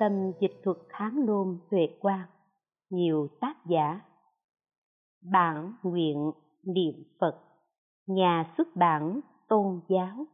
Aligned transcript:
Tâm 0.00 0.32
Dịch 0.40 0.60
thuật 0.64 0.76
Hán 0.88 1.26
Nôm 1.26 1.58
Huệ 1.70 1.88
Quang, 2.00 2.28
nhiều 2.90 3.28
tác 3.40 3.56
giả. 3.66 4.00
Bản 5.32 5.72
nguyện 5.82 6.32
niệm 6.62 6.94
Phật, 7.20 7.40
nhà 8.06 8.54
xuất 8.56 8.68
bản 8.76 9.20
tôn 9.48 9.80
giáo. 9.88 10.26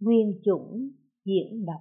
Nguyên 0.00 0.40
chủng 0.44 0.90
diễn 1.24 1.66
đọc. 1.66 1.80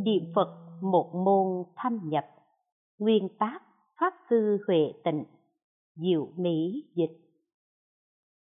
Niệm 0.00 0.32
Phật 0.34 0.78
một 0.82 1.12
môn 1.24 1.64
thâm 1.76 2.08
nhập, 2.08 2.24
nguyên 2.98 3.28
tác 3.38 3.60
Pháp 4.00 4.14
Sư 4.30 4.58
Huệ 4.66 4.92
Tịnh, 5.04 5.24
Diệu 5.94 6.28
Mỹ 6.36 6.84
Dịch. 6.94 7.18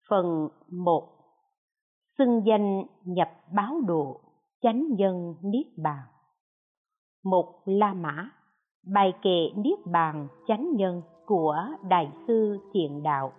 Phần 0.09 0.49
1 0.69 1.18
xưng 2.19 2.43
danh 2.47 2.85
nhập 3.05 3.29
báo 3.55 3.81
độ 3.87 4.21
chánh 4.63 4.89
nhân 4.99 5.35
niết 5.43 5.67
bàn. 5.77 6.03
Một 7.25 7.63
la 7.65 7.95
mã, 7.95 8.31
bài 8.95 9.13
kệ 9.23 9.51
niết 9.57 9.79
bàn 9.87 10.29
chánh 10.47 10.77
nhân 10.77 11.03
của 11.27 11.57
đại 11.89 12.13
sư 12.27 12.59
thiện 12.73 13.03
đạo. 13.03 13.33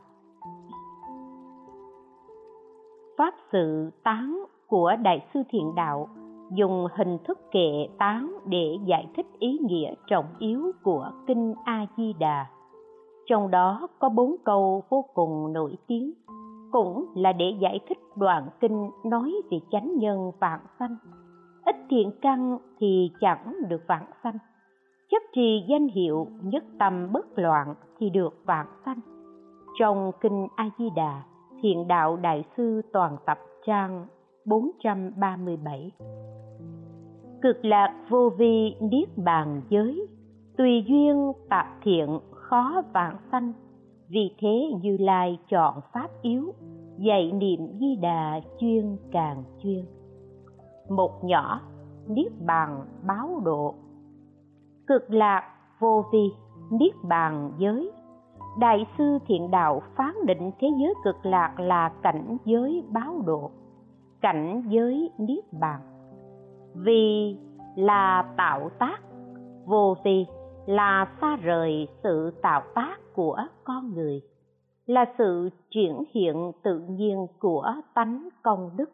Pháp 3.18 3.34
sự 3.52 3.92
tán 4.04 4.44
của 4.68 4.96
đại 5.04 5.28
sư 5.34 5.44
thiện 5.50 5.76
đạo 5.76 6.10
dùng 6.54 6.88
hình 6.98 7.18
thức 7.24 7.52
kệ 7.52 7.88
tán 7.98 8.38
để 8.46 8.78
giải 8.86 9.08
thích 9.16 9.28
ý 9.40 9.58
nghĩa 9.62 9.94
trọng 10.08 10.26
yếu 10.40 10.72
của 10.84 11.12
kinh 11.28 11.56
a 11.64 11.86
di 11.98 12.14
đà. 12.20 12.46
Trong 13.26 13.52
đó 13.52 13.88
có 14.00 14.10
bốn 14.10 14.36
câu 14.46 14.84
vô 14.90 15.06
cùng 15.14 15.54
nổi 15.54 15.76
tiếng 15.88 16.14
cũng 16.72 17.06
là 17.16 17.34
để 17.34 17.54
giải 17.60 17.80
thích 17.90 17.98
đoạn 18.16 18.50
kinh 18.60 18.90
nói 19.06 19.34
về 19.52 19.60
chánh 19.72 19.98
nhân 19.98 20.32
vạn 20.40 20.60
sanh. 20.80 20.96
Ít 21.66 21.76
thiện 21.90 22.12
căn 22.22 22.58
thì 22.80 23.12
chẳng 23.20 23.54
được 23.70 23.82
vạn 23.88 24.04
sanh. 24.24 24.38
Chấp 25.12 25.22
trì 25.34 25.66
danh 25.70 25.88
hiệu 25.88 26.28
nhất 26.42 26.64
tâm 26.80 27.12
bất 27.12 27.40
loạn 27.40 27.76
thì 28.00 28.10
được 28.10 28.42
vạn 28.46 28.68
sanh. 28.86 29.00
Trong 29.80 30.12
kinh 30.22 30.48
a 30.56 30.70
di 30.78 30.90
đà 30.96 31.24
thiện 31.62 31.88
đạo 31.88 32.18
đại 32.18 32.44
sư 32.58 32.82
toàn 32.94 33.18
tập 33.26 33.38
trang 33.66 34.08
437 34.46 35.92
cực 37.42 37.66
lạc 37.66 37.96
vô 38.10 38.30
vi 38.38 38.76
niết 38.80 39.18
bàn 39.18 39.62
giới, 39.70 40.08
tùy 40.58 40.84
duyên 40.88 41.34
tạp 41.50 41.68
thiện 41.82 42.20
khó 42.32 42.82
vạn 42.94 43.18
sanh 43.32 43.54
vì 44.10 44.36
thế 44.40 44.72
như 44.82 44.98
lai 45.00 45.40
chọn 45.50 45.82
pháp 45.94 46.08
yếu, 46.22 46.54
dạy 46.98 47.32
niệm 47.32 47.60
di 47.80 47.96
đà 47.96 48.42
chuyên 48.60 48.98
càng 49.12 49.44
chuyên. 49.64 49.86
Một 50.90 51.24
nhỏ, 51.24 51.62
niết 52.08 52.32
bàn 52.46 52.86
báo 53.08 53.42
độ. 53.44 53.76
Cực 54.88 55.12
lạc 55.12 55.44
vô 55.80 56.06
vi, 56.14 56.32
niết 56.72 56.94
bàn 57.04 57.52
giới. 57.58 57.92
Đại 58.60 58.86
sư 58.98 59.18
thiện 59.28 59.52
đạo 59.52 59.82
phán 59.96 60.14
định 60.26 60.52
thế 60.60 60.68
giới 60.80 60.94
cực 61.04 61.26
lạc 61.26 61.60
là 61.60 61.92
cảnh 62.02 62.38
giới 62.46 62.84
báo 62.90 63.22
độ, 63.26 63.52
cảnh 64.22 64.64
giới 64.70 65.12
niết 65.18 65.54
bàn. 65.60 65.82
Vì 66.76 67.38
là 67.76 68.34
tạo 68.38 68.70
tác, 68.80 69.02
vô 69.66 69.96
vi 70.04 70.26
là 70.66 71.08
xa 71.22 71.36
rời 71.36 71.88
sự 72.04 72.32
tạo 72.42 72.62
tác 72.76 72.98
của 73.16 73.38
con 73.64 73.94
người, 73.94 74.22
là 74.86 75.06
sự 75.18 75.50
triển 75.70 76.04
hiện 76.14 76.52
tự 76.64 76.80
nhiên 76.80 77.28
của 77.40 77.74
tánh 77.94 78.30
công 78.44 78.70
đức. 78.78 78.90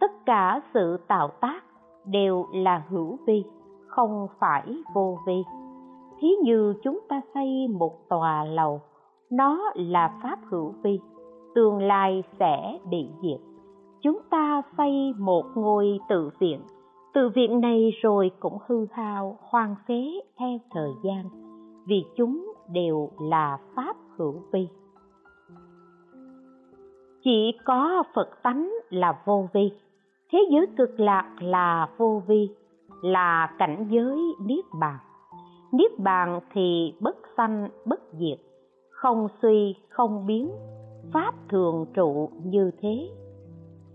Tất 0.00 0.10
cả 0.26 0.60
sự 0.74 0.96
tạo 1.08 1.28
tác 1.40 1.60
đều 2.06 2.46
là 2.54 2.84
hữu 2.88 3.18
vi, 3.26 3.44
không 3.86 4.26
phải 4.38 4.76
vô 4.94 5.18
vi. 5.26 5.42
Thí 6.20 6.28
như 6.42 6.74
chúng 6.82 7.00
ta 7.08 7.20
xây 7.34 7.68
một 7.78 8.08
tòa 8.08 8.44
lầu, 8.44 8.80
nó 9.32 9.72
là 9.74 10.18
pháp 10.22 10.38
hữu 10.50 10.74
vi, 10.82 11.00
tương 11.54 11.78
lai 11.78 12.22
sẽ 12.38 12.78
bị 12.90 13.08
diệt. 13.22 13.40
Chúng 14.02 14.18
ta 14.30 14.62
xây 14.76 15.12
một 15.18 15.44
ngôi 15.54 15.98
tự 16.08 16.30
viện 16.38 16.60
từ 17.14 17.28
viện 17.28 17.60
này 17.60 17.90
rồi 18.02 18.30
cũng 18.40 18.58
hư 18.66 18.86
hao, 18.92 19.38
hoang 19.40 19.74
phế 19.88 20.02
theo 20.38 20.58
thời 20.70 20.90
gian, 21.02 21.24
vì 21.86 22.04
chúng 22.16 22.52
đều 22.72 23.10
là 23.20 23.58
pháp 23.76 23.96
hữu 24.16 24.34
vi. 24.52 24.68
Chỉ 27.24 27.52
có 27.64 28.02
phật 28.14 28.42
tánh 28.42 28.70
là 28.90 29.22
vô 29.24 29.48
vi, 29.52 29.72
thế 30.32 30.38
giới 30.50 30.66
cực 30.78 31.00
lạc 31.00 31.36
là 31.40 31.88
vô 31.98 32.22
vi, 32.26 32.50
là 33.02 33.54
cảnh 33.58 33.86
giới 33.90 34.18
niết 34.40 34.64
bàn. 34.80 34.98
Niết 35.72 35.98
bàn 35.98 36.40
thì 36.52 36.94
bất 37.00 37.16
sanh, 37.36 37.68
bất 37.86 38.00
diệt, 38.12 38.38
không 38.90 39.28
suy, 39.42 39.74
không 39.88 40.26
biến, 40.26 40.50
pháp 41.12 41.34
thường 41.48 41.86
trụ 41.94 42.30
như 42.44 42.70
thế. 42.80 43.10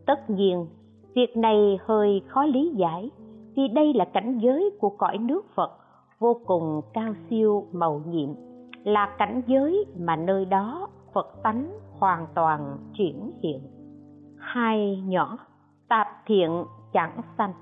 Tất 0.05 0.29
nhiên 0.29 0.67
việc 1.15 1.37
này 1.37 1.79
hơi 1.85 2.21
khó 2.27 2.45
lý 2.45 2.73
giải, 2.75 3.11
vì 3.55 3.67
đây 3.67 3.93
là 3.93 4.05
cảnh 4.05 4.37
giới 4.37 4.69
của 4.79 4.89
cõi 4.89 5.17
nước 5.17 5.45
phật, 5.55 5.71
vô 6.19 6.37
cùng 6.45 6.81
cao 6.93 7.13
siêu 7.29 7.67
màu 7.71 8.01
nhiệm, 8.07 8.29
là 8.83 9.15
cảnh 9.17 9.41
giới 9.47 9.85
mà 9.99 10.15
nơi 10.15 10.45
đó 10.45 10.87
phật 11.13 11.43
tánh 11.43 11.79
hoàn 11.99 12.27
toàn 12.35 12.77
triển 12.97 13.31
hiện. 13.43 13.59
Hai 14.37 15.03
nhỏ, 15.05 15.37
tạp 15.89 16.07
thiện 16.25 16.63
chẳng 16.93 17.21
sanh. 17.37 17.53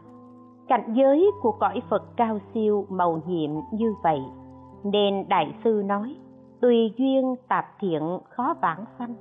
Cảnh 0.68 0.94
giới 0.94 1.32
của 1.42 1.52
cõi 1.60 1.82
phật 1.90 2.04
cao 2.16 2.40
siêu 2.54 2.86
màu 2.90 3.22
nhiệm 3.28 3.52
như 3.72 3.94
vậy, 4.04 4.20
nên 4.84 5.26
đại 5.30 5.56
sư 5.64 5.82
nói, 5.86 6.16
tùy 6.62 6.94
duyên 6.98 7.36
tạp 7.48 7.66
thiện 7.80 8.20
khó 8.30 8.56
vãng 8.62 8.86
sanh 9.00 9.16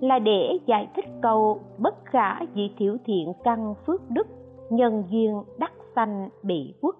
là 0.00 0.18
để 0.18 0.58
giải 0.66 0.88
thích 0.96 1.06
câu 1.22 1.60
bất 1.78 2.04
khả 2.04 2.40
dị 2.54 2.70
thiểu 2.78 2.96
thiện 3.04 3.32
căn 3.44 3.74
phước 3.86 4.10
đức, 4.10 4.26
nhân 4.70 5.04
duyên 5.10 5.42
đắc 5.58 5.72
sanh 5.94 6.28
bị 6.42 6.74
quốc 6.80 6.96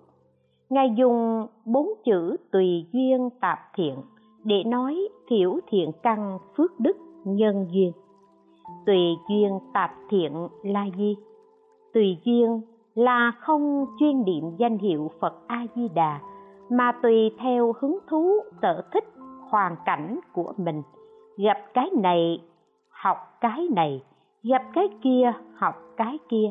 ngài 0.70 0.90
dùng 0.96 1.46
bốn 1.64 1.88
chữ 2.04 2.36
tùy 2.50 2.86
duyên 2.92 3.30
tạp 3.40 3.58
thiện 3.74 3.94
để 4.44 4.64
nói 4.64 5.08
thiểu 5.28 5.58
thiện 5.66 5.92
căn 6.02 6.38
phước 6.56 6.80
đức, 6.80 6.96
nhân 7.24 7.66
duyên. 7.70 7.92
Tùy 8.86 8.98
duyên 9.28 9.58
tạp 9.74 9.90
thiện 10.10 10.48
là 10.62 10.86
gì? 10.96 11.16
Tùy 11.94 12.18
duyên 12.24 12.60
là 12.94 13.32
không 13.40 13.86
chuyên 13.98 14.24
niệm 14.24 14.44
danh 14.56 14.78
hiệu 14.78 15.10
phật 15.20 15.34
a 15.46 15.66
di 15.76 15.88
đà 15.94 16.20
mà 16.70 16.92
tùy 17.02 17.30
theo 17.38 17.72
hứng 17.80 17.98
thú, 18.08 18.32
sở 18.62 18.82
thích, 18.92 19.04
hoàn 19.50 19.76
cảnh 19.84 20.20
của 20.32 20.52
mình. 20.56 20.82
Gặp 21.36 21.58
cái 21.74 21.90
này 22.02 22.38
học 23.02 23.36
cái 23.40 23.68
này 23.70 24.02
gặp 24.42 24.62
cái 24.74 24.88
kia, 25.02 25.32
học 25.54 25.74
cái 25.96 26.18
kia. 26.28 26.50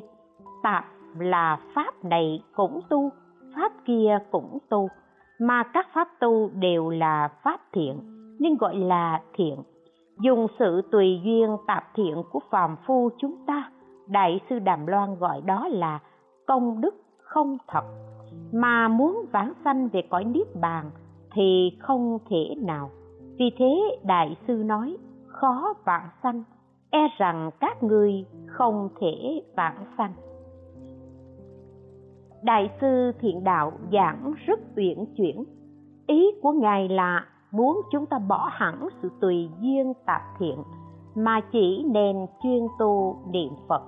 Tạp 0.64 0.86
là 1.20 1.60
pháp 1.74 2.04
này 2.04 2.44
cũng 2.56 2.80
tu, 2.90 3.10
pháp 3.56 3.72
kia 3.86 4.20
cũng 4.32 4.58
tu. 4.70 4.88
Mà 5.40 5.64
các 5.64 5.88
pháp 5.94 6.08
tu 6.20 6.50
đều 6.54 6.90
là 6.90 7.30
pháp 7.44 7.62
thiện, 7.74 8.00
nên 8.40 8.58
gọi 8.58 8.76
là 8.76 9.22
thiện. 9.34 9.56
Dùng 10.20 10.48
sự 10.60 10.82
tùy 10.92 11.22
duyên 11.24 11.58
tạp 11.68 11.84
thiện 11.96 12.24
của 12.32 12.40
phàm 12.52 12.76
phu 12.86 13.10
chúng 13.18 13.46
ta, 13.46 13.72
đại 14.08 14.40
sư 14.50 14.60
đàm 14.60 14.88
loan 14.88 15.16
gọi 15.16 15.42
đó 15.42 15.68
là 15.72 16.00
công 16.48 16.82
đức 16.82 16.96
không 17.22 17.58
thật. 17.68 17.84
Mà 18.54 18.88
muốn 18.88 19.26
vãng 19.32 19.54
sanh 19.64 19.88
về 19.88 20.02
cõi 20.10 20.24
niết 20.24 20.48
bàn 20.62 20.92
thì 21.34 21.78
không 21.80 22.18
thể 22.30 22.56
nào. 22.58 22.90
Vì 23.40 23.52
thế 23.58 24.00
đại 24.04 24.36
sư 24.48 24.54
nói 24.66 24.98
khó 25.40 25.74
vãng 25.86 26.10
sanh 26.24 26.44
e 26.90 27.08
rằng 27.18 27.50
các 27.60 27.84
ngươi 27.84 28.26
không 28.48 28.90
thể 29.00 29.42
vãng 29.56 29.86
sanh. 29.98 30.14
Đại 32.44 32.70
sư 32.82 33.12
thiện 33.20 33.44
đạo 33.44 33.72
giảng 33.92 34.34
rất 34.46 34.60
uyển 34.76 35.06
chuyển. 35.18 35.44
Ý 36.08 36.32
của 36.42 36.52
ngài 36.52 36.90
là 36.90 37.26
muốn 37.52 37.82
chúng 37.92 38.06
ta 38.06 38.20
bỏ 38.20 38.50
hẳn 38.52 38.88
sự 39.02 39.10
tùy 39.22 39.50
duyên 39.60 39.94
tạp 40.06 40.22
thiện 40.40 40.58
mà 41.16 41.42
chỉ 41.52 41.84
nên 41.92 42.26
chuyên 42.44 42.68
tu 42.80 43.18
niệm 43.32 43.54
phật. 43.68 43.82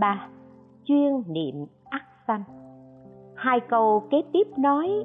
Ba, 0.00 0.28
chuyên 0.84 1.22
niệm 1.28 1.66
ác 1.84 2.04
sanh. 2.26 2.44
Hai 3.34 3.60
câu 3.60 4.02
kế 4.10 4.22
tiếp 4.32 4.48
nói, 4.58 5.04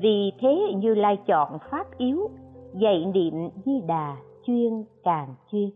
vì 0.00 0.32
thế 0.40 0.72
như 0.76 0.94
lai 0.94 1.16
chọn 1.26 1.58
pháp 1.70 1.98
yếu, 1.98 2.30
dạy 2.74 3.04
niệm 3.14 3.34
di 3.64 3.80
đà 3.86 4.16
chuyên 4.46 4.84
càng 5.04 5.34
chuyên. 5.50 5.70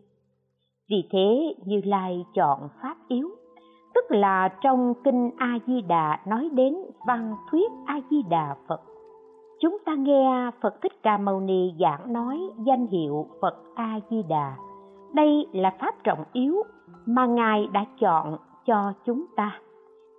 Vì 0.90 1.08
thế 1.10 1.54
như 1.64 1.80
lai 1.84 2.24
chọn 2.34 2.68
pháp 2.82 2.96
yếu, 3.08 3.28
tức 3.94 4.04
là 4.08 4.48
trong 4.62 4.94
kinh 5.04 5.30
a 5.36 5.58
di 5.66 5.80
đà 5.82 6.20
nói 6.26 6.48
đến 6.52 6.76
văn 7.06 7.34
thuyết 7.50 7.72
a 7.86 8.00
di 8.10 8.22
đà 8.30 8.56
phật. 8.68 8.80
Chúng 9.60 9.78
ta 9.86 9.94
nghe 9.94 10.50
phật 10.62 10.82
thích 10.82 11.02
ca 11.02 11.18
mâu 11.18 11.40
ni 11.40 11.74
giảng 11.80 12.12
nói 12.12 12.40
danh 12.66 12.86
hiệu 12.86 13.26
phật 13.40 13.56
a 13.74 14.00
di 14.10 14.22
đà 14.28 14.56
đây 15.16 15.46
là 15.52 15.70
pháp 15.80 15.94
trọng 16.04 16.24
yếu 16.32 16.62
mà 17.06 17.26
ngài 17.26 17.66
đã 17.72 17.84
chọn 18.00 18.36
cho 18.66 18.92
chúng 19.04 19.24
ta. 19.36 19.60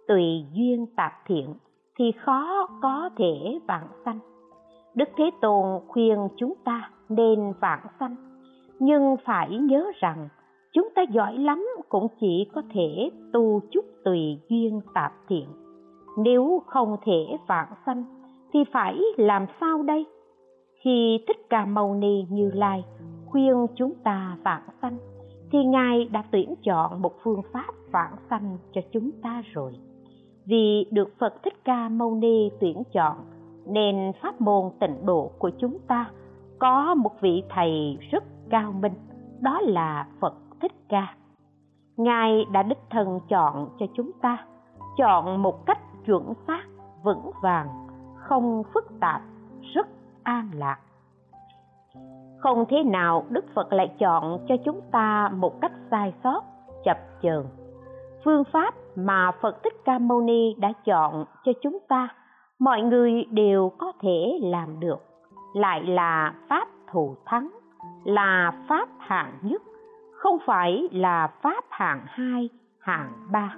Tùy 0.08 0.46
duyên 0.54 0.86
tạp 0.96 1.12
thiện 1.26 1.54
thì 2.00 2.12
khó 2.12 2.68
có 2.82 3.10
thể 3.18 3.60
vãng 3.68 3.88
sanh. 4.06 4.20
Đức 4.96 5.10
thế 5.18 5.32
tôn 5.42 5.82
khuyên 5.88 6.28
chúng 6.38 6.54
ta 6.64 6.90
nên 7.10 7.54
vãng 7.62 7.86
sanh 8.00 8.16
nhưng 8.80 9.16
phải 9.26 9.58
nhớ 9.58 9.92
rằng, 10.00 10.30
chúng 10.74 10.90
ta 10.96 11.02
giỏi 11.02 11.38
lắm 11.38 11.68
cũng 11.90 12.08
chỉ 12.20 12.48
có 12.54 12.62
thể 12.74 13.10
tu 13.34 13.62
chút 13.72 13.86
tùy 14.06 14.40
duyên 14.50 14.82
tạp 14.94 15.14
thiện. 15.28 15.48
Nếu 16.18 16.62
không 16.66 16.98
thể 17.06 17.38
vãng 17.48 17.74
sanh, 17.86 18.04
thì 18.54 18.60
phải 18.74 19.00
làm 19.18 19.46
sao 19.60 19.84
đây? 19.84 20.06
Khi 20.84 21.20
thích 21.28 21.50
ca 21.50 21.66
mâu 21.66 21.94
ni 21.94 22.26
như 22.30 22.52
lai 22.54 22.84
khuyên 23.26 23.68
chúng 23.76 23.94
ta 24.04 24.38
vãng 24.44 24.70
sanh, 24.82 24.98
thì 25.52 25.64
ngài 25.64 26.06
đã 26.06 26.24
tuyển 26.32 26.54
chọn 26.64 27.02
một 27.02 27.14
phương 27.24 27.42
pháp 27.54 27.74
vãng 27.92 28.16
sanh 28.30 28.58
cho 28.74 28.82
chúng 28.92 29.12
ta 29.24 29.44
rồi. 29.54 29.74
Vì 30.46 30.86
được 30.92 31.10
phật 31.20 31.44
thích 31.44 31.64
ca 31.64 31.90
mâu 31.90 32.16
ni 32.16 32.50
tuyển 32.60 32.84
chọn, 32.94 33.18
nên 33.66 34.12
pháp 34.22 34.42
môn 34.42 34.64
tịnh 34.80 35.06
độ 35.06 35.32
của 35.40 35.52
chúng 35.58 35.78
ta 35.88 36.12
có 36.60 36.96
một 36.96 37.12
vị 37.22 37.44
thầy 37.50 37.98
rất 38.12 38.24
cao 38.50 38.72
minh. 38.72 38.94
Đó 39.42 39.60
là 39.62 40.08
phật 40.20 40.34
thích 40.62 40.72
ca. 40.90 41.14
Ngài 41.98 42.46
đã 42.52 42.64
đích 42.64 42.82
thân 42.90 43.20
chọn 43.30 43.70
cho 43.80 43.86
chúng 43.94 44.12
ta, 44.22 44.46
chọn 44.98 45.44
một 45.44 45.66
cách 45.66 45.80
chuẩn 46.06 46.34
xác, 46.48 46.64
vững 47.04 47.32
vàng, 47.42 47.68
không 48.16 48.64
phức 48.74 49.00
tạp, 49.00 49.22
rất 49.74 49.88
an 50.24 50.50
lạc. 50.54 50.78
Không 52.38 52.66
thế 52.70 52.84
nào 52.84 53.26
đức 53.30 53.46
phật 53.56 53.74
lại 53.74 53.96
chọn 54.00 54.46
cho 54.48 54.56
chúng 54.66 54.82
ta 54.92 55.30
một 55.34 55.62
cách 55.62 55.72
sai 55.92 56.14
sót, 56.24 56.42
chập 56.86 56.98
chờn. 57.22 57.46
Phương 58.26 58.44
pháp 58.54 58.74
mà 58.96 59.32
phật 59.42 59.64
thích 59.64 59.74
ca 59.86 60.00
mâu 60.00 60.22
ni 60.22 60.54
đã 60.54 60.74
chọn 60.86 61.26
cho 61.46 61.52
chúng 61.62 61.78
ta, 61.88 62.08
mọi 62.60 62.82
người 62.82 63.26
đều 63.32 63.72
có 63.78 63.92
thể 64.02 64.40
làm 64.42 64.80
được, 64.80 65.00
lại 65.54 65.84
là 65.84 66.34
pháp 66.50 66.68
thù 66.92 67.16
thắng 67.26 67.50
là 68.04 68.54
pháp 68.69 68.89
hạng 69.00 69.34
nhất, 69.42 69.62
không 70.13 70.38
phải 70.45 70.88
là 70.92 71.28
pháp 71.42 71.63
hạng 71.69 72.01
hai, 72.06 72.50
hạng 72.80 73.12
ba. 73.31 73.56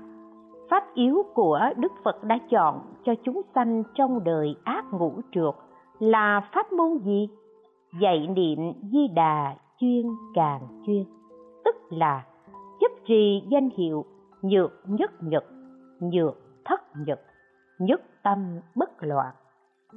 Pháp 0.70 0.84
yếu 0.94 1.24
của 1.34 1.60
đức 1.78 1.92
phật 2.04 2.24
đã 2.24 2.38
chọn 2.50 2.82
cho 3.06 3.14
chúng 3.24 3.42
sanh 3.56 3.84
trong 3.96 4.24
đời 4.24 4.56
ác 4.64 4.86
ngũ 4.92 5.14
trượt 5.32 5.56
là 6.00 6.42
pháp 6.54 6.72
môn 6.72 6.98
gì? 6.98 7.30
Dạy 8.02 8.28
niệm 8.28 8.74
di 8.92 9.08
đà 9.08 9.56
chuyên 9.80 10.06
càng 10.36 10.62
chuyên, 10.86 11.04
tức 11.66 11.76
là 11.90 12.26
chấp 12.80 12.92
trì 13.06 13.44
danh 13.50 13.70
hiệu 13.78 14.06
nhược 14.42 14.72
nhất 14.86 15.12
nhật, 15.24 15.46
nhược 16.00 16.38
thất 16.66 16.82
nhật, 17.06 17.20
nhất 17.80 18.02
tâm 18.24 18.60
bất 18.76 18.90
loạn. 19.00 19.34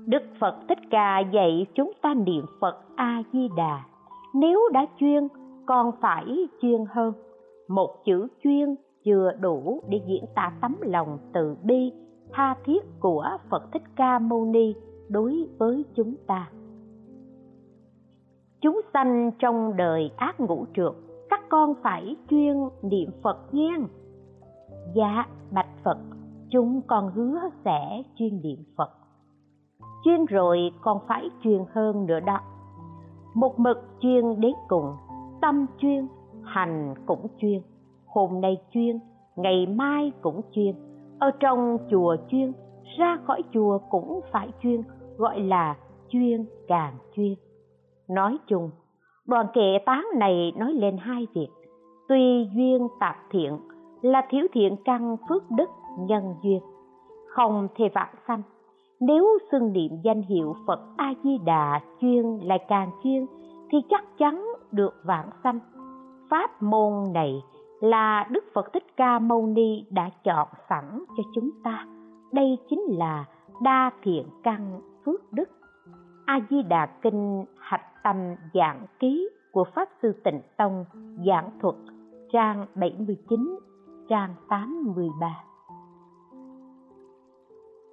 Đức 0.07 0.23
phật 0.41 0.57
thích 0.69 0.79
ca 0.91 1.19
dạy 1.19 1.67
chúng 1.75 1.93
ta 2.03 2.15
niệm 2.15 2.47
phật 2.61 2.83
a 2.97 3.23
di 3.33 3.49
đà 3.57 3.83
nếu 4.35 4.69
đã 4.73 4.87
chuyên, 4.97 5.29
còn 5.67 5.91
phải 6.01 6.25
chuyên 6.63 6.85
hơn. 6.89 7.13
Một 7.69 7.91
chữ 8.05 8.29
chuyên 8.45 8.75
chưa 9.05 9.33
đủ 9.41 9.83
để 9.89 10.01
diễn 10.07 10.25
tả 10.35 10.53
tấm 10.61 10.77
lòng 10.81 11.19
từ 11.33 11.57
bi, 11.63 11.93
tha 12.33 12.57
thiết 12.65 12.81
của 13.01 13.27
phật 13.51 13.73
thích 13.73 13.83
ca 13.97 14.19
mâu 14.19 14.45
ni 14.45 14.75
đối 15.09 15.49
với 15.59 15.85
chúng 15.95 16.15
ta. 16.27 16.51
Chúng 18.61 18.81
sanh 18.93 19.31
trong 19.39 19.77
đời 19.77 20.11
ác 20.17 20.41
ngũ 20.41 20.67
trượt 20.77 20.93
các 21.31 21.41
con 21.49 21.75
phải 21.83 22.17
chuyên 22.31 22.57
niệm 22.83 23.11
phật 23.23 23.55
nghe 23.55 23.71
dạ 24.95 25.27
bạch 25.51 25.83
phật, 25.85 25.99
chúng 26.51 26.81
con 26.87 27.13
hứa 27.15 27.41
sẽ 27.65 28.03
chuyên 28.15 28.43
niệm 28.43 28.59
phật. 28.77 28.91
Chuyên 30.05 30.25
rồi 30.25 30.73
còn 30.81 30.99
phải 31.09 31.31
chuyên 31.43 31.65
hơn 31.73 32.07
nữa 32.07 32.21
đó 32.21 32.41
một 33.35 33.61
mực 33.61 33.79
chuyên 34.01 34.41
đến 34.41 34.53
cùng, 34.69 34.97
tâm 35.41 35.67
chuyên, 35.79 36.09
hành 36.45 36.95
cũng 37.07 37.27
chuyên. 37.39 37.63
Hôm 38.07 38.41
nay 38.41 38.57
chuyên, 38.71 38.99
ngày 39.37 39.67
mai 39.67 40.13
cũng 40.23 40.41
chuyên. 40.53 40.75
Ở 41.19 41.31
trong 41.41 41.79
chùa 41.91 42.17
chuyên, 42.29 42.53
ra 42.99 43.19
khỏi 43.25 43.43
chùa 43.53 43.79
cũng 43.91 44.21
phải 44.33 44.49
chuyên, 44.63 44.83
gọi 45.17 45.41
là 45.41 45.77
chuyên 46.09 46.47
càng 46.69 46.95
chuyên. 47.17 47.35
Nói 48.09 48.39
chung, 48.47 48.71
đoàn 49.27 49.47
kệ 49.55 49.79
tán 49.87 50.07
này 50.17 50.53
nói 50.57 50.73
lên 50.73 50.97
hai 50.97 51.27
việc. 51.35 51.49
Tuy 52.09 52.49
duyên 52.55 52.89
tạp 53.01 53.17
thiện 53.31 53.59
là 54.03 54.27
thiếu 54.31 54.47
thiện 54.53 54.77
căn 54.85 55.17
phước 55.29 55.51
đức 55.51 55.71
nhân 55.99 56.35
duyên, 56.43 56.61
không 57.29 57.69
thể 57.75 57.89
vạn 57.95 58.15
sanh 58.29 58.43
nếu 59.07 59.39
xưng 59.53 59.73
niệm 59.73 59.93
danh 60.03 60.23
hiệu 60.23 60.57
phật 60.67 60.81
a 60.97 61.15
di 61.25 61.39
đà 61.45 61.81
chuyên 62.01 62.39
lại 62.43 62.59
càng 62.69 62.91
chuyên, 63.03 63.27
thì 63.71 63.79
chắc 63.91 64.05
chắn 64.19 64.47
được 64.73 64.95
vãng 65.05 65.31
sanh. 65.45 65.59
Pháp 66.31 66.63
môn 66.63 67.13
này 67.13 67.43
là 67.81 68.29
đức 68.31 68.45
phật 68.55 68.73
thích 68.73 68.87
ca 68.97 69.19
mâu 69.19 69.47
ni 69.47 69.85
đã 69.91 70.11
chọn 70.25 70.49
sẵn 70.69 71.05
cho 71.17 71.23
chúng 71.35 71.51
ta. 71.65 71.87
Đây 72.33 72.59
chính 72.71 72.83
là 72.89 73.25
đa 73.61 73.91
thiện 74.03 74.27
căn 74.43 74.81
phước 75.05 75.33
đức. 75.33 75.51
A 76.27 76.41
di 76.51 76.63
đà 76.63 76.87
kinh 76.87 77.45
hạch 77.59 78.03
tâm 78.03 78.17
dạng 78.55 78.87
ký 78.99 79.29
của 79.53 79.65
pháp 79.75 79.89
sư 80.03 80.13
tịnh 80.25 80.41
tông 80.57 80.85
giảng 81.27 81.51
thuật, 81.61 81.75
trang 82.33 82.67
79 82.75 83.59
trang 84.09 84.35
83 84.49 85.45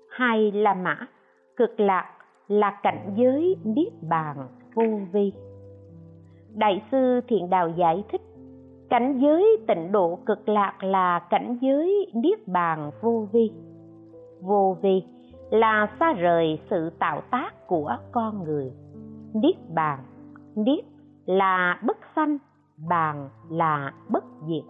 hai 0.09 0.51
là 0.51 0.73
mã, 0.73 0.97
cực 1.57 1.79
lạc 1.79 2.05
là 2.47 2.79
cảnh 2.83 3.13
giới 3.15 3.57
niết 3.63 3.93
bàn, 4.09 4.47
vô 4.75 4.83
vi. 5.11 5.33
Đại 6.55 6.83
sư 6.91 7.21
thiện 7.27 7.49
đạo 7.49 7.69
giải 7.69 8.03
thích, 8.11 8.21
cảnh 8.89 9.19
giới 9.19 9.57
tịnh 9.67 9.91
độ 9.91 10.19
cực 10.25 10.49
lạc 10.49 10.83
là 10.83 11.19
cảnh 11.29 11.57
giới 11.61 12.11
niết 12.13 12.47
bàn, 12.47 12.91
vô 13.01 13.27
vi. 13.31 13.51
Vô 14.41 14.77
vi 14.81 15.03
là 15.49 15.87
xa 15.99 16.13
rời 16.13 16.59
sự 16.69 16.89
tạo 16.99 17.21
tác 17.31 17.67
của 17.67 17.97
con 18.11 18.43
người. 18.43 18.71
Niết 19.33 19.55
bàn, 19.75 19.99
niết 20.55 20.85
là 21.25 21.79
bất 21.83 21.97
sanh, 22.15 22.37
bàn 22.89 23.29
là 23.49 23.93
bất 24.09 24.23
diệt. 24.47 24.63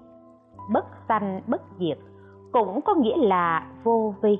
Bất 0.74 0.86
sanh, 1.08 1.42
bất 1.48 1.62
diệt 1.80 1.98
cũng 2.52 2.82
có 2.82 2.96
nghĩa 2.96 3.18
là 3.18 3.72
vô 3.84 4.14
vi 4.22 4.40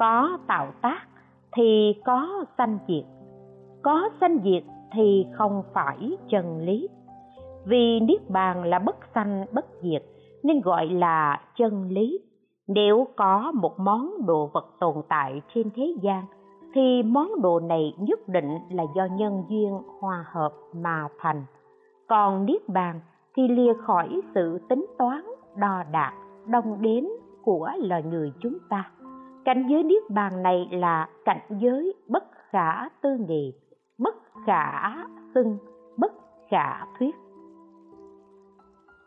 có 0.00 0.38
tạo 0.46 0.72
tác 0.82 1.02
thì 1.52 1.94
có 2.04 2.44
sanh 2.58 2.78
diệt. 2.88 3.04
Có 3.82 4.10
sanh 4.20 4.38
diệt 4.44 4.62
thì 4.92 5.26
không 5.32 5.62
phải 5.72 6.16
chân 6.28 6.58
lý. 6.58 6.88
Vì 7.66 8.00
niết 8.00 8.30
bàn 8.30 8.64
là 8.64 8.78
bất 8.78 8.96
sanh, 9.14 9.44
bất 9.52 9.66
diệt, 9.82 10.02
nên 10.42 10.60
gọi 10.60 10.86
là 10.86 11.40
chân 11.56 11.88
lý. 11.88 12.18
Nếu 12.66 13.06
có 13.16 13.52
một 13.54 13.80
món 13.80 14.26
đồ 14.26 14.50
vật 14.52 14.66
tồn 14.80 14.94
tại 15.08 15.42
trên 15.54 15.70
thế 15.76 15.94
gian, 16.02 16.24
thì 16.74 17.02
món 17.02 17.42
đồ 17.42 17.60
này 17.60 17.94
nhất 17.98 18.28
định 18.28 18.58
là 18.70 18.84
do 18.96 19.04
nhân 19.04 19.44
duyên 19.48 19.78
hòa 20.00 20.24
hợp 20.32 20.52
mà 20.74 21.08
thành. 21.18 21.44
Còn 22.08 22.46
niết 22.46 22.68
bàn 22.68 23.00
thì 23.36 23.48
lìa 23.48 23.72
khỏi 23.86 24.20
sự 24.34 24.58
tính 24.68 24.86
toán, 24.98 25.24
đo 25.56 25.82
đạc 25.92 26.12
đông 26.46 26.82
đếm 26.82 27.04
của 27.44 27.70
loài 27.78 28.02
người 28.02 28.32
chúng 28.40 28.58
ta 28.68 28.90
cảnh 29.50 29.66
giới 29.68 29.82
niết 29.82 30.10
bàn 30.10 30.42
này 30.42 30.68
là 30.72 31.08
cảnh 31.24 31.40
giới 31.58 31.94
bất 32.08 32.24
khả 32.50 32.88
tư 33.02 33.16
nghị, 33.28 33.54
bất 33.98 34.14
khả 34.46 34.94
xưng, 35.34 35.58
bất 35.96 36.12
khả 36.48 36.84
thuyết. 36.98 37.14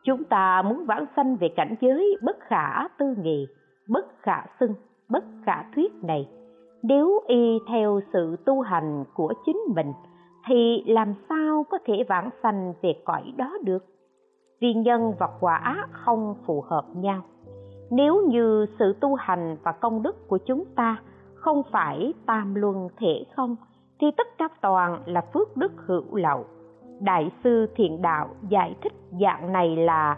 Chúng 0.03 0.23
ta 0.23 0.61
muốn 0.61 0.85
vãng 0.85 1.05
sanh 1.15 1.35
về 1.35 1.49
cảnh 1.55 1.75
giới 1.81 2.17
bất 2.23 2.37
khả 2.39 2.87
tư 2.97 3.15
nghị, 3.21 3.47
bất 3.89 4.05
khả 4.19 4.45
xưng, 4.59 4.73
bất 5.09 5.23
khả 5.45 5.63
thuyết 5.75 5.93
này. 6.03 6.29
Nếu 6.81 7.19
y 7.27 7.59
theo 7.69 7.99
sự 8.13 8.35
tu 8.45 8.61
hành 8.61 9.03
của 9.13 9.33
chính 9.45 9.57
mình, 9.75 9.93
thì 10.47 10.83
làm 10.87 11.13
sao 11.29 11.65
có 11.69 11.77
thể 11.85 12.03
vãng 12.09 12.29
sanh 12.43 12.73
về 12.81 12.93
cõi 13.05 13.33
đó 13.37 13.57
được? 13.63 13.85
Vì 14.61 14.73
nhân 14.73 15.13
và 15.19 15.27
quả 15.39 15.87
không 15.91 16.35
phù 16.45 16.61
hợp 16.61 16.85
nhau 16.95 17.21
nếu 17.91 18.21
như 18.27 18.65
sự 18.79 18.93
tu 18.99 19.15
hành 19.15 19.57
và 19.63 19.71
công 19.71 20.01
đức 20.01 20.27
của 20.27 20.37
chúng 20.37 20.65
ta 20.75 20.97
không 21.33 21.63
phải 21.71 22.13
tam 22.25 22.55
luân 22.55 22.87
thể 22.97 23.25
không, 23.35 23.55
thì 23.99 24.07
tất 24.17 24.27
cả 24.37 24.47
toàn 24.61 25.01
là 25.05 25.21
phước 25.33 25.57
đức 25.57 25.71
hữu 25.85 26.15
lậu. 26.15 26.45
Đại 26.99 27.31
sư 27.43 27.67
thiện 27.75 28.01
đạo 28.01 28.29
giải 28.49 28.75
thích 28.81 28.93
dạng 29.21 29.51
này 29.51 29.75
là 29.75 30.17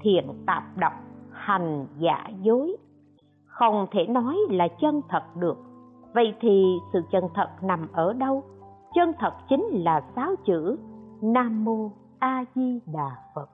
thiện 0.00 0.24
tạp 0.46 0.62
độc, 0.76 0.92
hành 1.30 1.86
giả 1.98 2.28
dối. 2.42 2.76
Không 3.46 3.86
thể 3.90 4.06
nói 4.06 4.36
là 4.50 4.68
chân 4.80 5.00
thật 5.08 5.22
được. 5.36 5.58
Vậy 6.14 6.34
thì 6.40 6.76
sự 6.92 7.00
chân 7.10 7.24
thật 7.34 7.48
nằm 7.62 7.88
ở 7.92 8.12
đâu? 8.12 8.42
Chân 8.94 9.12
thật 9.18 9.34
chính 9.48 9.64
là 9.72 10.02
sáu 10.16 10.34
chữ 10.44 10.78
nam 11.22 11.64
mô 11.64 11.90
a 12.18 12.44
di 12.54 12.80
đà 12.86 13.10
phật. 13.34 13.48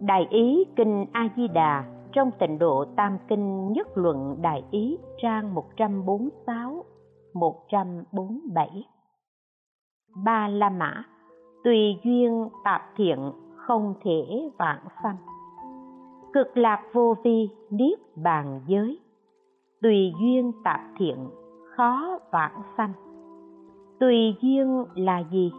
Đại 0.00 0.26
ý 0.30 0.64
kinh 0.76 1.06
a 1.12 1.28
di 1.36 1.48
đà 1.48 1.84
trong 2.12 2.30
tịnh 2.38 2.58
độ 2.58 2.84
Tam 2.96 3.18
Kinh 3.28 3.72
Nhất 3.72 3.88
Luận 3.94 4.36
Đại 4.42 4.64
Ý 4.70 4.98
trang 5.22 5.54
146, 5.54 6.84
147. 7.34 8.84
Ba 10.24 10.48
La 10.48 10.70
Mã, 10.70 11.04
tùy 11.64 11.96
duyên 12.04 12.48
tạp 12.64 12.82
thiện 12.96 13.32
không 13.56 13.94
thể 14.04 14.50
vạn 14.58 14.78
sanh. 15.02 15.16
Cực 16.32 16.56
lạc 16.56 16.82
vô 16.92 17.14
vi 17.24 17.48
niết 17.70 17.98
bàn 18.16 18.60
giới, 18.66 18.98
tùy 19.82 20.12
duyên 20.20 20.52
tạp 20.64 20.80
thiện 20.98 21.16
khó 21.76 22.18
vạn 22.30 22.52
sanh. 22.76 22.92
Tùy 24.00 24.34
duyên 24.40 24.84
là 24.94 25.22
gì? 25.32 25.52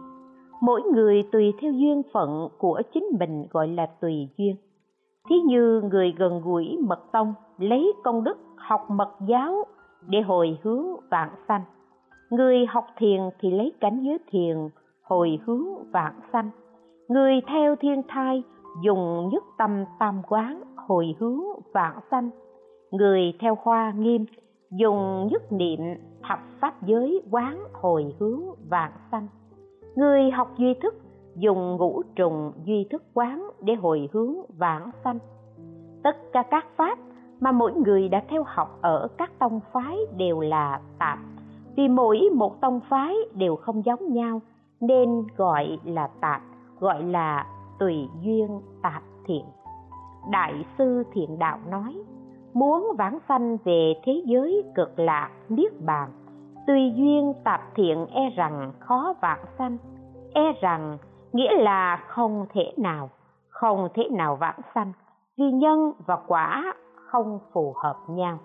Mỗi 0.60 0.82
người 0.82 1.22
tùy 1.32 1.52
theo 1.60 1.72
duyên 1.72 2.02
phận 2.12 2.48
của 2.58 2.82
chính 2.94 3.04
mình 3.18 3.46
gọi 3.50 3.68
là 3.68 3.86
tùy 3.86 4.28
duyên 4.36 4.56
thí 5.28 5.36
như 5.40 5.82
người 5.90 6.14
gần 6.18 6.40
gũi 6.44 6.78
mật 6.86 7.12
tông 7.12 7.34
lấy 7.58 7.92
công 8.04 8.24
đức 8.24 8.38
học 8.56 8.90
mật 8.90 9.10
giáo 9.26 9.64
để 10.08 10.20
hồi 10.20 10.58
hướng 10.62 10.86
vạn 11.10 11.30
sanh. 11.48 11.62
Người 12.30 12.66
học 12.66 12.86
thiền 12.96 13.20
thì 13.40 13.50
lấy 13.50 13.72
cảnh 13.80 14.02
giới 14.02 14.18
thiền 14.30 14.56
hồi 15.02 15.38
hướng 15.46 15.90
vạn 15.92 16.20
sanh. 16.32 16.50
Người 17.08 17.40
theo 17.46 17.76
thiên 17.76 18.02
thai 18.08 18.42
dùng 18.82 19.28
nhất 19.32 19.44
tâm 19.58 19.84
tam 19.98 20.22
quán 20.28 20.62
hồi 20.76 21.16
hướng 21.18 21.40
vạn 21.72 22.00
sanh. 22.10 22.30
Người 22.90 23.32
theo 23.40 23.58
hoa 23.62 23.92
nghiêm 23.96 24.24
dùng 24.70 25.28
nhất 25.32 25.52
niệm 25.52 25.80
thập 26.22 26.38
pháp 26.60 26.82
giới 26.82 27.22
quán 27.30 27.64
hồi 27.72 28.14
hướng 28.18 28.40
vạn 28.70 28.92
sanh. 29.10 29.26
Người 29.96 30.30
học 30.30 30.48
duy 30.58 30.74
thức 30.74 30.94
dùng 31.36 31.76
ngũ 31.76 32.02
trùng 32.16 32.52
duy 32.64 32.86
thức 32.90 33.02
quán 33.14 33.50
để 33.60 33.74
hồi 33.74 34.08
hướng 34.12 34.34
vãng 34.58 34.90
sanh. 35.04 35.18
Tất 36.02 36.16
cả 36.32 36.42
các 36.50 36.66
pháp 36.76 36.98
mà 37.40 37.52
mỗi 37.52 37.72
người 37.72 38.08
đã 38.08 38.22
theo 38.28 38.44
học 38.46 38.78
ở 38.80 39.08
các 39.18 39.30
tông 39.38 39.60
phái 39.72 39.96
đều 40.16 40.40
là 40.40 40.80
tạp. 40.98 41.18
Vì 41.76 41.88
mỗi 41.88 42.20
một 42.34 42.60
tông 42.60 42.80
phái 42.88 43.14
đều 43.34 43.56
không 43.56 43.84
giống 43.84 44.12
nhau, 44.12 44.40
nên 44.80 45.24
gọi 45.36 45.78
là 45.84 46.08
tạp, 46.20 46.42
gọi 46.80 47.02
là 47.02 47.46
tùy 47.78 48.08
duyên 48.22 48.60
tạp 48.82 49.02
thiện. 49.26 49.44
Đại 50.30 50.64
sư 50.78 51.02
thiện 51.12 51.38
đạo 51.38 51.58
nói, 51.68 52.02
muốn 52.52 52.92
vãng 52.98 53.18
sanh 53.28 53.56
về 53.64 53.94
thế 54.04 54.22
giới 54.24 54.62
cực 54.74 54.98
lạc 54.98 55.30
niết 55.48 55.72
bàn, 55.80 56.10
tùy 56.66 56.92
duyên 56.96 57.32
tạp 57.44 57.60
thiện 57.74 58.06
e 58.06 58.30
rằng 58.30 58.72
khó 58.78 59.14
vãng 59.20 59.44
sanh 59.58 59.76
e 60.34 60.52
rằng 60.60 60.98
nghĩa 61.32 61.62
là 61.62 61.96
không 62.08 62.46
thể 62.50 62.72
nào, 62.76 63.10
không 63.48 63.88
thể 63.94 64.08
nào 64.10 64.36
vãng 64.36 64.60
sanh. 64.74 64.92
Vì 65.36 65.50
nhân 65.52 65.92
và 66.06 66.16
quả 66.26 66.74
không 66.94 67.38
phù 67.52 67.74
hợp 67.76 67.96
nhau. 68.08 68.38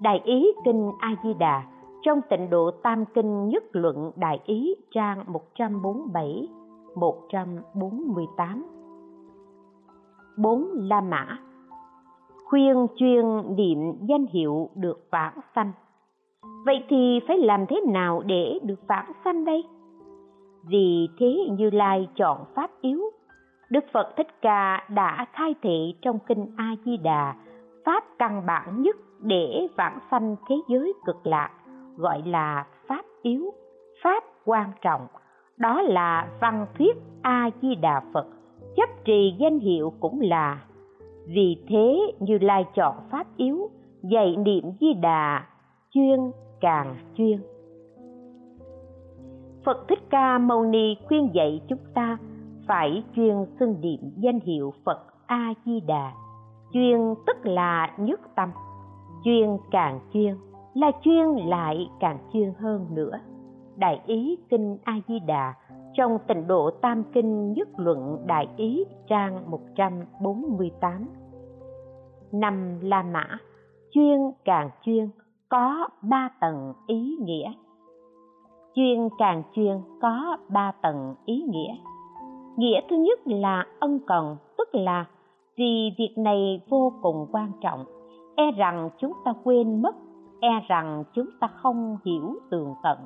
Đại 0.00 0.20
ý 0.24 0.52
kinh 0.64 0.90
a 0.98 1.14
di 1.24 1.34
đà 1.34 1.62
trong 2.02 2.20
tịnh 2.30 2.50
độ 2.50 2.70
tam 2.70 3.04
kinh 3.04 3.48
nhất 3.48 3.64
luận, 3.72 4.10
đại 4.16 4.40
ý 4.44 4.74
trang 4.90 5.24
147 5.26 6.48
148 6.94 8.64
bốn 10.36 10.68
la 10.74 11.00
mã. 11.00 11.38
Khuyên 12.44 12.86
chuyên 12.96 13.24
niệm 13.56 13.78
danh 14.08 14.26
hiệu 14.26 14.70
được 14.74 15.06
vãng 15.10 15.40
sanh. 15.54 15.72
Vậy 16.66 16.84
thì 16.88 17.20
phải 17.28 17.38
làm 17.38 17.66
thế 17.66 17.80
nào 17.86 18.22
để 18.26 18.58
được 18.62 18.86
vãng 18.88 19.12
sanh 19.24 19.44
đây? 19.44 19.64
Vì 20.68 21.08
thế 21.18 21.36
như 21.50 21.70
lai 21.70 22.08
chọn 22.16 22.44
pháp 22.54 22.70
yếu. 22.80 23.00
Đức 23.70 23.84
phật 23.92 24.16
thích 24.16 24.42
ca 24.42 24.86
đã 24.88 25.26
khai 25.32 25.54
thị 25.62 25.94
trong 26.02 26.18
kinh 26.26 26.46
a 26.56 26.74
di 26.84 26.96
đà 26.96 27.34
pháp 27.84 28.04
căn 28.18 28.46
bản 28.46 28.82
nhất 28.82 28.96
để 29.20 29.68
vãng 29.76 29.98
sanh 30.10 30.36
thế 30.48 30.56
giới 30.68 30.92
cực 31.06 31.26
lạc, 31.26 31.50
gọi 31.96 32.22
là 32.26 32.66
pháp 32.88 33.04
yếu, 33.22 33.52
pháp 34.02 34.24
quan 34.44 34.70
trọng. 34.80 35.06
Đó 35.56 35.82
là 35.82 36.28
văn 36.40 36.66
thuyết 36.78 36.96
a 37.22 37.50
di 37.62 37.74
đà 37.74 38.00
phật, 38.12 38.26
chấp 38.76 38.88
trì 39.04 39.34
danh 39.38 39.58
hiệu 39.58 39.92
cũng 40.00 40.20
là. 40.20 40.58
Vì 41.26 41.56
thế 41.68 42.12
như 42.20 42.38
lai 42.38 42.64
chọn 42.74 42.94
pháp 43.10 43.26
yếu, 43.36 43.70
dạy 44.02 44.36
niệm 44.36 44.64
di 44.80 44.94
đà, 44.94 45.46
chuyên 45.90 46.20
càng 46.60 46.96
chuyên. 47.16 47.38
Phật 49.64 49.88
Thích 49.88 50.10
Ca 50.10 50.38
Mâu 50.38 50.64
Ni 50.64 50.96
khuyên 51.08 51.30
dạy 51.34 51.60
chúng 51.68 51.78
ta 51.94 52.18
phải 52.66 53.04
chuyên 53.16 53.34
xưng 53.60 53.80
niệm 53.80 54.00
danh 54.16 54.40
hiệu 54.40 54.72
Phật 54.84 54.98
A 55.26 55.54
Di 55.64 55.80
Đà. 55.80 56.12
Chuyên 56.72 57.14
tức 57.26 57.36
là 57.46 57.94
nhất 57.98 58.20
tâm, 58.36 58.50
chuyên 59.24 59.56
càng 59.70 60.00
chuyên 60.12 60.34
là 60.74 60.90
chuyên 61.02 61.26
lại 61.46 61.90
càng 62.00 62.18
chuyên 62.32 62.52
hơn 62.58 62.86
nữa. 62.90 63.18
Đại 63.76 64.00
ý 64.06 64.38
kinh 64.50 64.78
A 64.84 65.00
Di 65.08 65.18
Đà 65.18 65.54
trong 65.94 66.18
tịnh 66.26 66.46
độ 66.46 66.70
Tam 66.70 67.04
kinh 67.12 67.52
nhất 67.52 67.68
luận 67.76 68.26
đại 68.26 68.48
ý 68.56 68.84
trang 69.08 69.50
148. 69.50 71.08
Năm 72.32 72.80
La 72.82 73.02
Mã, 73.02 73.26
chuyên 73.90 74.18
càng 74.44 74.70
chuyên 74.82 75.08
có 75.48 75.88
ba 76.02 76.28
tầng 76.40 76.72
ý 76.86 77.16
nghĩa 77.20 77.52
chuyên 78.74 79.08
càng 79.18 79.42
chuyên 79.54 79.80
có 80.00 80.36
ba 80.48 80.72
tầng 80.82 81.14
ý 81.24 81.42
nghĩa. 81.48 81.74
Nghĩa 82.56 82.80
thứ 82.90 82.96
nhất 82.96 83.20
là 83.24 83.66
ân 83.80 83.98
cần, 84.06 84.36
tức 84.58 84.74
là 84.74 85.04
vì 85.56 85.90
việc 85.98 86.14
này 86.18 86.60
vô 86.68 86.92
cùng 87.02 87.26
quan 87.32 87.52
trọng. 87.60 87.84
E 88.36 88.50
rằng 88.50 88.90
chúng 88.98 89.12
ta 89.24 89.34
quên 89.44 89.82
mất 89.82 89.94
e 90.42 90.60
rằng 90.68 91.04
chúng 91.14 91.26
ta 91.40 91.46
không 91.46 91.96
hiểu 92.04 92.34
tường 92.50 92.74
tận. 92.82 92.98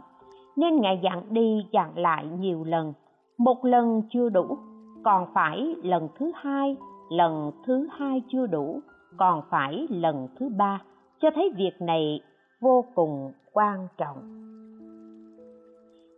Nên 0.56 0.80
ngài 0.80 1.00
dặn 1.02 1.22
đi 1.30 1.66
dặn 1.72 1.98
lại 1.98 2.26
nhiều 2.26 2.64
lần, 2.64 2.92
một 3.38 3.64
lần 3.64 4.02
chưa 4.10 4.28
đủ, 4.28 4.58
còn 5.04 5.26
phải 5.34 5.74
lần 5.82 6.08
thứ 6.18 6.32
hai, 6.34 6.76
lần 7.10 7.50
thứ 7.66 7.88
hai 7.90 8.22
chưa 8.28 8.46
đủ, 8.46 8.80
còn 9.16 9.42
phải 9.50 9.86
lần 9.90 10.28
thứ 10.38 10.48
ba. 10.58 10.82
Cho 11.20 11.30
thấy 11.34 11.50
việc 11.56 11.80
này 11.80 12.20
vô 12.60 12.84
cùng 12.94 13.32
quan 13.52 13.88
trọng 13.96 14.16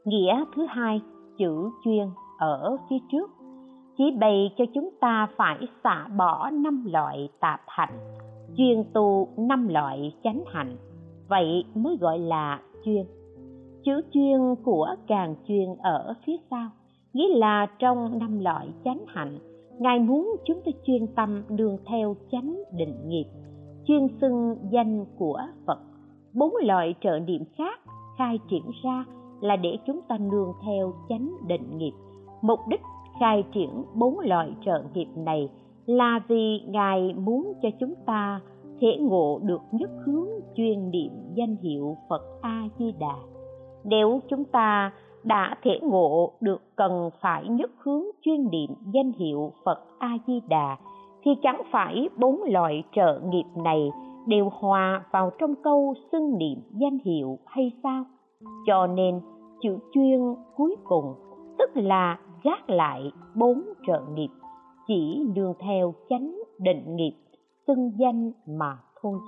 nghĩa 0.08 0.44
thứ 0.56 0.66
hai, 0.68 1.00
chữ 1.38 1.70
chuyên 1.84 2.08
ở 2.38 2.76
phía 2.90 2.96
trước. 3.12 3.30
Chỉ 3.98 4.04
bày 4.20 4.50
cho 4.56 4.64
chúng 4.74 4.90
ta 5.00 5.28
phải 5.36 5.58
xả 5.84 6.08
bỏ 6.16 6.50
năm 6.50 6.84
loại 6.92 7.28
tạp 7.40 7.60
hạnh, 7.66 7.98
chuyên 8.56 8.84
tu 8.94 9.28
năm 9.36 9.68
loại 9.68 10.14
chánh 10.24 10.42
hạnh. 10.46 10.76
Vậy 11.28 11.64
mới 11.74 11.96
gọi 12.00 12.18
là 12.18 12.60
chuyên. 12.84 13.06
Chữ 13.84 14.00
chuyên 14.12 14.54
của 14.64 14.94
càng 15.06 15.34
chuyên 15.48 15.66
ở 15.82 16.14
phía 16.26 16.36
sau, 16.50 16.68
nghĩa 17.12 17.36
là 17.36 17.66
trong 17.78 18.18
năm 18.18 18.40
loại 18.40 18.68
chánh 18.84 19.04
hạnh, 19.06 19.38
ngài 19.78 19.98
muốn 19.98 20.36
chúng 20.44 20.60
ta 20.64 20.70
chuyên 20.86 21.06
tâm 21.06 21.42
đường 21.48 21.78
theo 21.86 22.16
chánh 22.30 22.56
định 22.76 23.08
nghiệp, 23.08 23.26
chuyên 23.86 24.06
xưng 24.20 24.56
danh 24.70 25.04
của 25.18 25.40
phật. 25.66 25.78
Bốn 26.34 26.54
loại 26.62 26.94
trợ 27.00 27.18
niệm 27.18 27.42
khác 27.58 27.80
khai 28.18 28.38
triển 28.50 28.64
ra 28.84 29.04
là 29.40 29.57
để 29.57 29.76
chúng 29.87 30.00
ta 30.09 30.18
nương 30.18 30.52
theo 30.66 30.92
chánh 31.09 31.30
định 31.47 31.78
nghiệp. 31.78 31.92
Mục 32.42 32.61
đích 32.68 32.80
khai 33.21 33.45
triển 33.52 33.85
bốn 33.95 34.18
loại 34.18 34.54
trợ 34.64 34.83
nghiệp 34.95 35.09
này 35.16 35.49
là 35.87 36.21
vì 36.28 36.61
ngài 36.66 37.14
muốn 37.14 37.52
cho 37.62 37.68
chúng 37.80 37.95
ta 38.07 38.40
thể 38.80 38.97
ngộ 39.00 39.40
được 39.42 39.61
nhất 39.73 39.90
hướng 40.04 40.28
chuyên 40.57 40.90
niệm 40.90 41.11
danh 41.35 41.57
hiệu 41.62 41.97
phật 42.09 42.23
a 42.40 42.68
di 42.78 42.92
đà 43.00 43.16
nếu 43.85 44.21
chúng 44.28 44.45
ta 44.45 44.92
đã 45.25 45.57
thể 45.62 45.78
ngộ 45.83 46.33
được 46.40 46.62
cần 46.76 47.11
phải 47.21 47.49
nhất 47.49 47.71
hướng 47.78 48.02
chuyên 48.23 48.50
niệm 48.50 48.71
danh 48.92 49.12
hiệu 49.12 49.52
phật 49.64 49.78
a 49.99 50.18
di 50.26 50.40
đà 50.49 50.76
thì 51.23 51.30
chẳng 51.42 51.62
phải 51.71 52.09
bốn 52.16 52.42
loại 52.42 52.83
trợ 52.97 53.21
nghiệp 53.28 53.45
này 53.57 53.90
đều 54.26 54.50
hòa 54.52 55.04
vào 55.11 55.30
trong 55.38 55.54
câu 55.62 55.95
xưng 56.12 56.38
niệm 56.38 56.59
danh 56.73 56.99
hiệu 57.04 57.38
hay 57.47 57.73
sao? 57.83 58.04
Cho 58.66 58.87
nên, 58.87 59.21
chữ 59.61 59.78
chuyên 59.92 60.21
cuối 60.57 60.76
cùng, 60.85 61.14
tức 61.59 61.71
là 61.75 62.18
gác 62.45 62.71
lại 62.71 63.12
bốn 63.37 63.62
trợ 63.87 64.02
nghiệp, 64.14 64.28
chỉ 64.87 65.23
nương 65.35 65.54
theo 65.59 65.95
chánh 66.09 66.37
định 66.59 66.97
nghiệp, 66.97 67.12
xưng 67.66 67.92
danh 67.99 68.33
mà 68.59 68.78
thôi. 69.02 69.18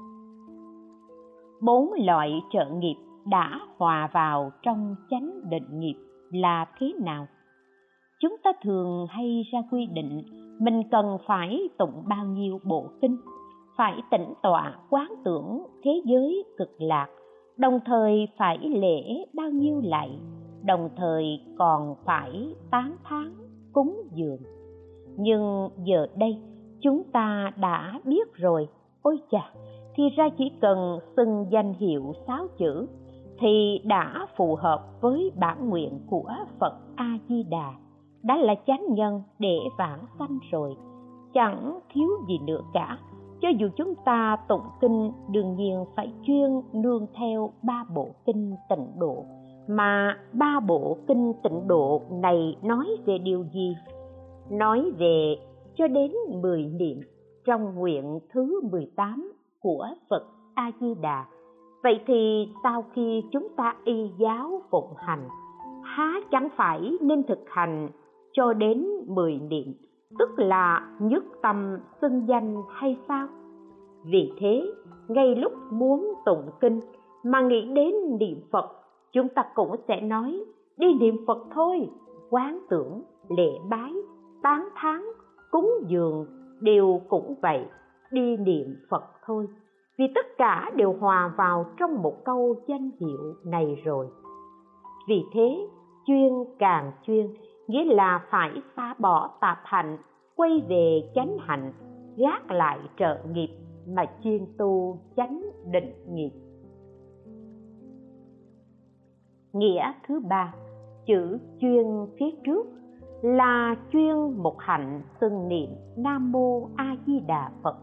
Bốn 1.62 1.93
loại 2.07 2.40
trợ 2.52 2.71
nghiệp 2.71 2.97
đã 3.26 3.61
hòa 3.76 4.11
vào 4.12 4.50
trong 4.62 4.95
chánh 5.11 5.31
định 5.50 5.81
nghiệp 5.81 5.97
là 6.33 6.67
thế 6.79 6.93
nào? 7.05 7.26
Chúng 8.21 8.37
ta 8.45 8.52
thường 8.62 9.07
hay 9.09 9.43
ra 9.52 9.59
quy 9.71 9.87
định 9.87 10.23
mình 10.61 10.83
cần 10.90 11.19
phải 11.26 11.69
tụng 11.79 12.05
bao 12.09 12.25
nhiêu 12.25 12.59
bộ 12.64 12.87
kinh, 13.02 13.17
phải 13.76 14.02
tĩnh 14.11 14.35
tọa 14.43 14.79
quán 14.90 15.09
tưởng 15.25 15.67
thế 15.83 16.02
giới 16.05 16.45
cực 16.59 16.71
lạc 16.79 17.09
đồng 17.57 17.80
thời 17.85 18.28
phải 18.37 18.59
lễ 18.59 19.25
bao 19.35 19.50
nhiêu 19.50 19.80
lạy, 19.85 20.19
đồng 20.64 20.88
thời 20.97 21.40
còn 21.59 21.95
phải 22.04 22.54
tán 22.71 22.97
thán 23.04 23.35
cúng 23.73 24.02
dường. 24.14 24.40
Nhưng 25.16 25.69
giờ 25.85 26.07
đây 26.16 26.38
chúng 26.80 27.02
ta 27.12 27.52
đã 27.57 28.00
biết 28.04 28.35
rồi. 28.35 28.69
Ôi 29.02 29.19
chà, 29.30 29.50
thì 29.95 30.02
ra 30.16 30.28
chỉ 30.38 30.52
cần 30.61 30.99
xưng 31.16 31.47
danh 31.50 31.75
hiệu 31.75 32.12
sáu 32.26 32.47
chữ 32.59 32.87
thì 33.38 33.80
đã 33.85 34.26
phù 34.37 34.54
hợp 34.54 35.00
với 35.00 35.33
bản 35.37 35.69
nguyện 35.69 36.00
của 36.11 36.33
phật 36.61 36.75
a 36.97 37.19
di 37.28 37.42
đà 37.42 37.75
đã 38.23 38.37
là 38.37 38.54
chánh 38.66 38.95
nhân 38.95 39.23
để 39.38 39.59
vãng 39.78 40.04
sanh 40.19 40.38
rồi. 40.50 40.76
Chẳng 41.35 41.78
thiếu 41.92 42.09
gì 42.28 42.38
nữa 42.47 42.61
cả 42.73 42.99
cho 43.42 43.49
dù 43.49 43.68
chúng 43.76 43.94
ta 44.04 44.37
tụng 44.49 44.64
kinh 44.80 45.12
đương 45.30 45.56
nhiên 45.56 45.85
phải 45.97 46.12
chuyên 46.23 46.61
nương 46.73 47.06
theo 47.18 47.52
ba 47.62 47.85
bộ 47.94 48.09
kinh 48.26 48.54
tịnh 48.68 48.87
độ 48.99 49.25
mà 49.68 50.18
ba 50.32 50.61
bộ 50.61 50.97
kinh 51.06 51.32
tịnh 51.42 51.68
độ 51.68 52.02
này 52.11 52.56
nói 52.62 52.87
về 53.06 53.18
điều 53.18 53.44
gì 53.54 53.76
nói 54.50 54.92
về 54.99 55.37
cho 55.75 55.88
đến 55.88 56.12
10 56.42 56.66
niệm 56.66 57.00
trong 57.44 57.75
nguyện 57.75 58.20
thứ 58.32 58.61
18 58.70 59.32
của 59.61 59.87
Phật 60.11 60.23
A 60.54 60.70
Di 60.80 60.94
Đà. 61.00 61.26
Vậy 61.82 62.00
thì 62.06 62.49
sau 62.62 62.85
khi 62.94 63.23
chúng 63.32 63.49
ta 63.56 63.75
y 63.85 64.11
giáo 64.18 64.62
phụng 64.70 64.94
hành, 64.97 65.28
há 65.82 66.20
chẳng 66.30 66.49
phải 66.56 66.97
nên 67.00 67.23
thực 67.23 67.44
hành 67.47 67.88
cho 68.32 68.52
đến 68.52 68.87
10 69.06 69.38
niệm, 69.38 69.75
tức 70.19 70.31
là 70.37 70.97
nhất 70.99 71.25
tâm 71.43 71.79
xưng 72.00 72.29
danh 72.29 72.57
hay 72.71 72.99
sao? 73.09 73.29
Vì 74.05 74.33
thế, 74.38 74.73
ngay 75.09 75.35
lúc 75.35 75.52
muốn 75.71 76.14
tụng 76.26 76.50
kinh 76.61 76.81
mà 77.25 77.40
nghĩ 77.40 77.69
đến 77.75 77.95
niệm 78.21 78.40
Phật, 78.52 78.71
chúng 79.12 79.29
ta 79.29 79.45
cũng 79.55 79.76
sẽ 79.88 80.00
nói 80.00 80.45
đi 80.76 80.95
niệm 81.00 81.17
Phật 81.26 81.38
thôi, 81.55 81.88
quán 82.31 82.59
tưởng, 82.71 83.02
lễ 83.29 83.59
bái, 83.71 83.93
tán 84.43 84.69
thán, 84.75 85.02
cúng 85.50 85.71
dường 85.87 86.26
đều 86.61 87.00
cũng 87.09 87.35
vậy, 87.43 87.67
đi 88.12 88.37
niệm 88.37 88.67
Phật 88.90 89.05
thôi. 89.26 89.47
Vì 89.99 90.05
tất 90.14 90.26
cả 90.38 90.71
đều 90.76 90.93
hòa 90.93 91.35
vào 91.38 91.67
trong 91.79 92.02
một 92.02 92.25
câu 92.25 92.55
danh 92.67 92.90
hiệu 93.00 93.35
này 93.45 93.83
rồi. 93.85 94.07
Vì 95.09 95.23
thế, 95.33 95.69
chuyên 96.07 96.33
càng 96.59 96.93
chuyên, 97.07 97.26
nghĩa 97.71 97.85
là 97.85 98.27
phải 98.31 98.50
phá 98.75 98.95
bỏ 98.99 99.31
tạp 99.41 99.59
hạnh, 99.65 99.99
quay 100.37 100.62
về 100.69 101.11
chánh 101.15 101.37
hạnh, 101.41 101.73
gác 102.17 102.50
lại 102.50 102.79
trợ 102.99 103.19
nghiệp 103.33 103.49
mà 103.89 104.05
chuyên 104.25 104.47
tu 104.59 104.99
chánh 105.17 105.43
định 105.71 105.93
nghiệp. 106.09 106.31
Nghĩa 109.53 109.93
thứ 110.09 110.21
ba 110.29 110.55
chữ 111.07 111.39
chuyên 111.61 111.87
phía 112.19 112.31
trước 112.45 112.67
là 113.23 113.77
chuyên 113.93 114.15
một 114.43 114.57
hạnh 114.59 115.03
xưng 115.21 115.49
niệm 115.49 115.71
nam 115.97 116.33
mô 116.33 116.69
a 116.77 116.97
di 117.07 117.21
đà 117.21 117.50
phật. 117.62 117.77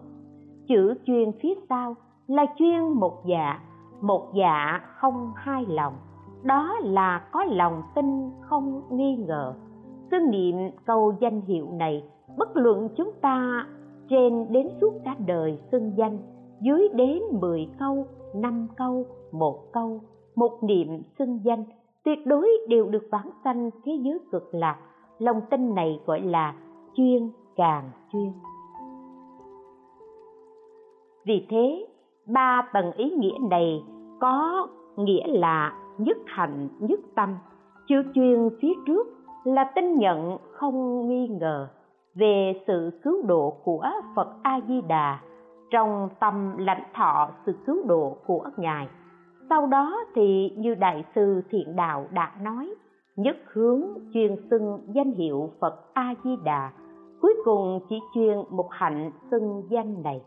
Chữ 0.67 0.93
chuyên 1.05 1.31
phía 1.41 1.53
sau 1.69 1.95
là 2.27 2.45
chuyên 2.57 2.81
một 2.81 3.23
dạ 3.25 3.59
một 4.01 4.31
dạ 4.35 4.81
không 4.95 5.31
hai 5.35 5.65
lòng. 5.65 5.93
Đó 6.43 6.75
là 6.83 7.27
có 7.31 7.43
lòng 7.43 7.83
tin 7.95 8.31
không 8.41 8.81
nghi 8.91 9.15
ngờ 9.15 9.53
cứ 10.11 10.19
niệm 10.19 10.55
câu 10.85 11.13
danh 11.19 11.41
hiệu 11.41 11.67
này 11.71 12.03
bất 12.37 12.49
luận 12.57 12.89
chúng 12.97 13.11
ta 13.21 13.67
trên 14.09 14.45
đến 14.51 14.69
suốt 14.81 14.93
cả 15.05 15.15
đời 15.27 15.59
xưng 15.71 15.91
danh 15.97 16.17
dưới 16.61 16.87
đến 16.93 17.21
10 17.31 17.67
câu, 17.79 18.05
5 18.35 18.67
câu, 18.77 19.05
một 19.31 19.71
câu, 19.73 20.01
một 20.35 20.63
niệm 20.63 21.01
xưng 21.19 21.39
danh 21.43 21.63
tuyệt 22.03 22.25
đối 22.25 22.49
đều 22.67 22.89
được 22.89 23.07
vãng 23.11 23.29
sanh 23.43 23.69
thế 23.83 23.91
giới 24.01 24.19
cực 24.31 24.49
lạc. 24.51 24.77
Lòng 25.19 25.41
tin 25.49 25.75
này 25.75 25.99
gọi 26.05 26.21
là 26.21 26.55
chuyên 26.95 27.29
càng 27.55 27.91
chuyên. 28.11 28.31
Vì 31.25 31.45
thế, 31.49 31.87
ba 32.27 32.69
tầng 32.73 32.91
ý 32.91 33.11
nghĩa 33.11 33.37
này 33.49 33.83
có 34.19 34.67
nghĩa 34.97 35.27
là 35.27 35.73
nhất 35.97 36.17
hạnh 36.25 36.69
nhất 36.79 36.99
tâm, 37.15 37.35
chưa 37.87 38.01
chuyên 38.15 38.49
phía 38.61 38.73
trước 38.87 39.16
là 39.53 39.63
tin 39.75 39.97
nhận 39.97 40.37
không 40.51 41.07
nghi 41.07 41.27
ngờ 41.27 41.67
về 42.15 42.53
sự 42.67 42.91
cứu 43.03 43.25
độ 43.27 43.53
của 43.63 43.85
Phật 44.15 44.27
A 44.43 44.59
Di 44.67 44.81
Đà 44.81 45.19
trong 45.71 46.09
tâm 46.19 46.57
lãnh 46.57 46.83
thọ 46.93 47.29
sự 47.45 47.53
cứu 47.65 47.85
độ 47.87 48.17
của 48.25 48.49
Ngài. 48.57 48.87
Sau 49.49 49.67
đó 49.67 50.03
thì 50.15 50.51
như 50.57 50.75
Đại 50.75 51.03
sư 51.15 51.41
Thiện 51.49 51.75
Đạo 51.75 52.05
đã 52.11 52.31
nói, 52.41 52.73
nhất 53.15 53.37
hướng 53.53 53.81
chuyên 54.13 54.35
xưng 54.49 54.79
danh 54.93 55.11
hiệu 55.11 55.49
Phật 55.59 55.93
A 55.93 56.13
Di 56.23 56.35
Đà, 56.43 56.71
cuối 57.21 57.35
cùng 57.45 57.79
chỉ 57.89 57.99
chuyên 58.15 58.37
một 58.49 58.67
hạnh 58.71 59.11
xưng 59.31 59.63
danh 59.69 60.03
này. 60.03 60.21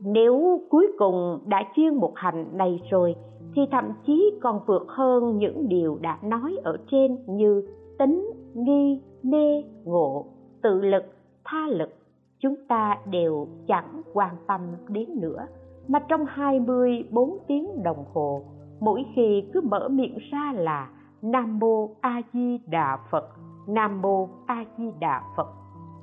Nếu 0.00 0.60
cuối 0.70 0.92
cùng 0.98 1.38
đã 1.46 1.62
chuyên 1.76 1.94
một 1.94 2.12
hạnh 2.14 2.46
này 2.52 2.82
rồi 2.90 3.14
thì 3.54 3.62
thậm 3.72 3.92
chí 4.06 4.32
còn 4.42 4.60
vượt 4.66 4.86
hơn 4.88 5.38
những 5.38 5.68
điều 5.68 5.98
đã 6.00 6.18
nói 6.22 6.56
ở 6.64 6.76
trên 6.90 7.18
như 7.26 7.62
tính, 7.98 8.30
nghi, 8.56 9.00
mê, 9.22 9.64
ngộ, 9.84 10.26
tự 10.62 10.80
lực, 10.80 11.04
tha 11.44 11.66
lực 11.68 11.90
chúng 12.38 12.54
ta 12.68 12.98
đều 13.10 13.48
chẳng 13.66 14.02
quan 14.12 14.34
tâm 14.46 14.60
đến 14.88 15.20
nữa. 15.20 15.46
Mà 15.88 15.98
trong 16.08 16.24
24 16.28 17.38
tiếng 17.46 17.82
đồng 17.82 18.04
hồ 18.12 18.42
mỗi 18.80 19.06
khi 19.14 19.44
cứ 19.52 19.60
mở 19.60 19.88
miệng 19.88 20.18
ra 20.30 20.52
là 20.56 20.90
Nam 21.22 21.58
Mô 21.58 21.90
A 22.00 22.22
Di 22.32 22.58
Đà 22.66 22.98
Phật 23.10 23.28
Nam 23.66 24.02
Mô 24.02 24.28
A 24.46 24.64
Di 24.78 24.90
Đà 25.00 25.22
Phật. 25.36 25.48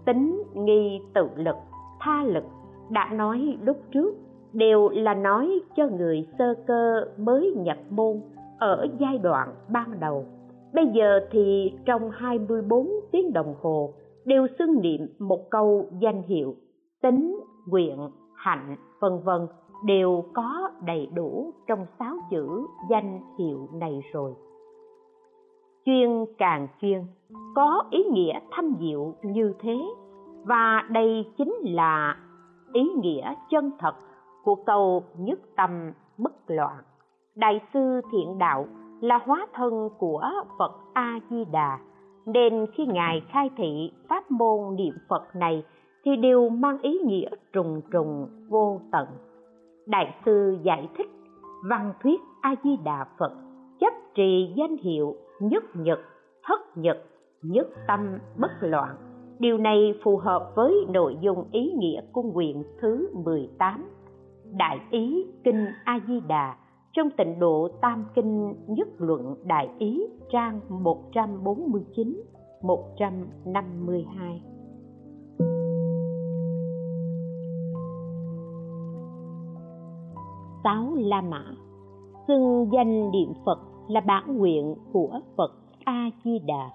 Tính 0.05 0.43
nghi 0.53 1.01
tự 1.13 1.29
lực 1.35 1.55
tha 1.99 2.23
lực 2.23 2.43
đã 2.89 3.09
nói 3.13 3.57
lúc 3.61 3.77
trước 3.91 4.15
đều 4.53 4.89
là 4.89 5.13
nói 5.13 5.59
cho 5.75 5.87
người 5.87 6.27
sơ 6.37 6.53
cơ 6.67 7.05
mới 7.17 7.53
nhập 7.57 7.77
môn 7.89 8.21
ở 8.59 8.87
giai 8.99 9.17
đoạn 9.17 9.55
ban 9.69 9.99
đầu 9.99 10.25
bây 10.73 10.87
giờ 10.87 11.19
thì 11.31 11.73
trong 11.85 12.09
24 12.09 12.89
tiếng 13.11 13.33
đồng 13.33 13.55
hồ, 13.61 13.93
đều 14.25 14.47
xưng 14.59 14.81
niệm 14.81 15.07
một 15.19 15.49
câu 15.49 15.87
danh 15.99 16.21
hiệu, 16.21 16.55
tính, 17.01 17.39
nguyện, 17.67 17.97
hạnh, 18.35 18.75
vân 18.99 19.19
vân, 19.23 19.47
đều 19.85 20.23
có 20.33 20.69
đầy 20.85 21.07
đủ 21.15 21.53
trong 21.67 21.85
sáu 21.99 22.15
chữ 22.31 22.67
danh 22.89 23.19
hiệu 23.39 23.67
này 23.73 24.01
rồi. 24.13 24.33
Chuyên 25.85 26.25
càng 26.37 26.67
chuyên 26.81 27.01
có 27.55 27.83
ý 27.91 28.03
nghĩa 28.03 28.39
thâm 28.51 28.75
diệu 28.79 29.13
như 29.23 29.53
thế, 29.59 29.77
và 30.43 30.87
đây 30.89 31.25
chính 31.37 31.53
là 31.63 32.17
ý 32.73 32.83
nghĩa 33.01 33.33
chân 33.49 33.71
thật 33.79 33.95
của 34.43 34.55
câu 34.55 35.03
nhất 35.17 35.39
tâm 35.55 35.91
bất 36.17 36.33
loạn. 36.47 36.83
Đại 37.35 37.61
sư 37.73 38.01
thiện 38.11 38.37
đạo 38.37 38.65
là 39.03 39.19
hóa 39.25 39.47
thân 39.53 39.89
của 39.97 40.31
phật 40.59 40.71
a 40.93 41.19
di 41.29 41.45
đà 41.51 41.79
nên 42.25 42.65
khi 42.73 42.85
ngài 42.85 43.21
khai 43.29 43.49
thị 43.57 43.91
pháp 44.09 44.31
môn 44.31 44.75
niệm 44.75 44.93
phật 45.09 45.35
này 45.35 45.63
thì 46.05 46.15
đều 46.15 46.49
mang 46.49 46.81
ý 46.81 46.99
nghĩa 47.05 47.29
trùng 47.53 47.81
trùng, 47.91 48.27
vô 48.49 48.81
tận. 48.91 49.07
Đại 49.85 50.15
sư 50.25 50.57
giải 50.63 50.89
thích, 50.97 51.07
văn 51.69 51.93
thuyết 52.03 52.21
a 52.41 52.55
di 52.63 52.77
đà 52.83 53.05
phật 53.19 53.31
chấp 53.79 53.93
trì 54.15 54.53
danh 54.55 54.77
hiệu 54.77 55.15
nhất 55.39 55.63
nhật, 55.73 55.99
thất 56.43 56.77
nhật, 56.77 56.97
nhất 57.41 57.67
tâm 57.87 58.19
bất 58.37 58.51
loạn. 58.61 58.95
Điều 59.39 59.57
này 59.57 59.93
phù 60.03 60.17
hợp 60.17 60.51
với 60.55 60.85
nội 60.89 61.17
dung 61.21 61.45
ý 61.51 61.71
nghĩa 61.77 62.01
cung 62.13 62.33
nguyện 62.33 62.63
thứ 62.81 63.09
18 63.25 63.89
đại 64.57 64.79
ý 64.91 65.25
kinh 65.43 65.65
a 65.83 65.99
di 66.07 66.19
đà 66.27 66.55
trong 66.93 67.09
tịnh 67.17 67.39
độ 67.39 67.67
Tam 67.81 68.05
Kinh 68.15 68.53
Nhất 68.67 68.87
Luận 68.97 69.35
Đại 69.43 69.69
Ý, 69.79 70.03
trang 70.31 70.59
149 70.69 72.21
152 72.61 74.41
Sáu 80.63 80.95
La 80.95 81.21
Mã. 81.21 81.43
Xưng 82.27 82.69
danh 82.73 83.11
niệm 83.11 83.33
Phật 83.45 83.59
là 83.87 84.01
bản 84.01 84.37
nguyện 84.37 84.75
của 84.93 85.19
Phật 85.37 85.51
A-di-đà. 85.83 86.69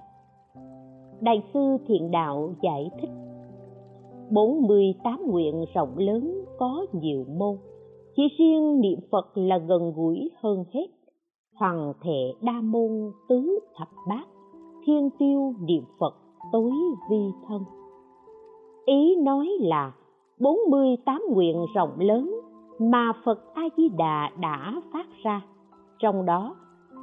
Đại 1.20 1.42
sư 1.54 1.76
Thiện 1.86 2.10
Đạo 2.10 2.54
giải 2.62 2.90
thích. 3.00 3.10
48 4.30 5.22
nguyện 5.26 5.64
rộng 5.74 5.98
lớn 5.98 6.44
có 6.58 6.86
nhiều 6.92 7.24
môn 7.38 7.56
chỉ 8.18 8.28
riêng 8.38 8.80
niệm 8.80 8.98
phật 9.12 9.26
là 9.34 9.58
gần 9.58 9.92
gũi 9.96 10.30
hơn 10.42 10.64
hết 10.74 10.86
hoàng 11.54 11.92
thể 12.02 12.34
đa 12.42 12.60
môn 12.62 13.12
tứ 13.28 13.58
thập 13.76 13.88
bát, 14.08 14.24
thiên 14.86 15.10
tiêu 15.18 15.54
niệm 15.60 15.84
phật 16.00 16.14
tối 16.52 16.72
vi 17.10 17.32
thân 17.48 17.62
ý 18.86 19.16
nói 19.16 19.48
là 19.60 19.92
48 20.40 21.22
nguyện 21.30 21.66
rộng 21.74 22.00
lớn 22.00 22.40
mà 22.78 23.12
Phật 23.24 23.54
A 23.54 23.62
Di 23.76 23.88
Đà 23.88 24.30
đã 24.40 24.82
phát 24.92 25.06
ra. 25.22 25.42
Trong 25.98 26.26
đó, 26.26 26.56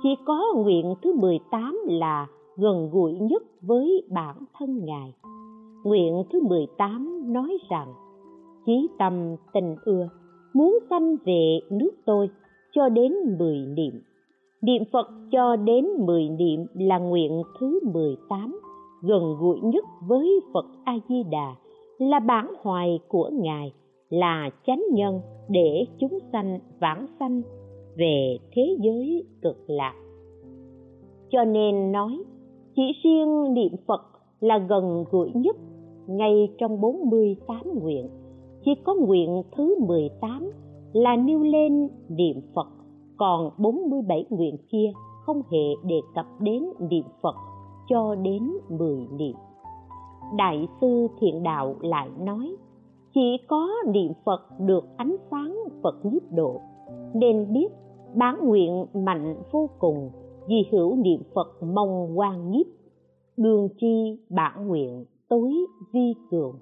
chỉ 0.03 0.09
có 0.25 0.53
nguyện 0.55 0.95
thứ 1.01 1.13
18 1.13 1.79
là 1.87 2.27
gần 2.57 2.89
gũi 2.91 3.13
nhất 3.13 3.43
với 3.61 4.03
bản 4.11 4.35
thân 4.53 4.85
Ngài. 4.85 5.13
Nguyện 5.83 6.23
thứ 6.29 6.41
18 6.41 7.33
nói 7.33 7.57
rằng, 7.69 7.93
chí 8.65 8.87
tâm 8.97 9.35
tình 9.53 9.75
ưa 9.85 10.09
muốn 10.55 10.77
sanh 10.89 11.15
về 11.25 11.59
nước 11.69 11.91
tôi 12.05 12.29
cho 12.71 12.89
đến 12.89 13.13
mười 13.39 13.57
niệm. 13.57 14.01
Niệm 14.61 14.83
phật 14.91 15.07
cho 15.31 15.55
đến 15.55 15.85
mười 15.99 16.29
niệm 16.29 16.65
là 16.73 16.97
nguyện 16.97 17.41
thứ 17.59 17.79
mười 17.93 18.15
tám, 18.29 18.59
gần 19.01 19.35
gũi 19.39 19.59
nhất 19.63 19.85
với 20.07 20.39
phật 20.53 20.65
a 20.83 20.93
di 21.09 21.23
đà 21.31 21.55
là 21.97 22.19
bản 22.19 22.53
hoài 22.61 22.99
của 23.07 23.29
ngài, 23.33 23.73
là 24.09 24.49
chánh 24.67 24.83
nhân 24.93 25.21
để 25.49 25.85
chúng 25.99 26.19
sanh 26.31 26.59
vãng 26.79 27.07
sanh 27.19 27.41
về 27.97 28.37
thế 28.51 28.77
giới 28.79 29.23
cực 29.41 29.57
lạc. 29.67 29.93
Cho 31.29 31.43
nên 31.45 31.91
nói, 31.91 32.23
chỉ 32.75 32.83
riêng 33.03 33.53
niệm 33.53 33.71
phật 33.87 34.01
là 34.39 34.57
gần 34.57 35.03
gũi 35.11 35.31
nhất 35.33 35.55
ngay 36.07 36.49
trong 36.57 36.81
48 36.81 37.57
nguyện 37.81 38.09
chỉ 38.65 38.75
có 38.83 38.95
nguyện 38.95 39.43
thứ 39.51 39.75
18 39.79 40.51
là 40.93 41.15
nêu 41.15 41.43
lên 41.43 41.89
niệm 42.09 42.41
Phật. 42.55 42.67
Còn 43.17 43.49
47 43.57 44.25
nguyện 44.29 44.57
kia 44.71 44.91
không 45.25 45.41
hề 45.51 45.63
đề 45.83 46.01
cập 46.15 46.25
đến 46.39 46.63
niệm 46.79 47.03
Phật 47.21 47.35
cho 47.89 48.15
đến 48.15 48.51
10 48.69 49.07
niệm. 49.11 49.35
Đại 50.37 50.67
sư 50.81 51.07
Thiện 51.19 51.43
Đạo 51.43 51.75
lại 51.81 52.09
nói, 52.19 52.55
chỉ 53.13 53.37
có 53.47 53.69
niệm 53.93 54.11
Phật 54.25 54.41
được 54.59 54.85
ánh 54.97 55.15
sáng 55.31 55.57
Phật 55.83 56.05
nhiếp 56.05 56.31
độ, 56.31 56.61
nên 57.13 57.53
biết 57.53 57.67
bán 58.15 58.47
nguyện 58.47 58.85
mạnh 58.93 59.35
vô 59.51 59.69
cùng 59.79 60.11
vì 60.47 60.65
hữu 60.71 60.95
niệm 60.95 61.21
Phật 61.33 61.63
mong 61.63 62.19
quan 62.19 62.51
nhiếp, 62.51 62.65
đường 63.37 63.69
chi 63.77 64.19
bản 64.29 64.67
nguyện 64.67 65.05
tối 65.29 65.53
vi 65.93 66.13
cường 66.31 66.55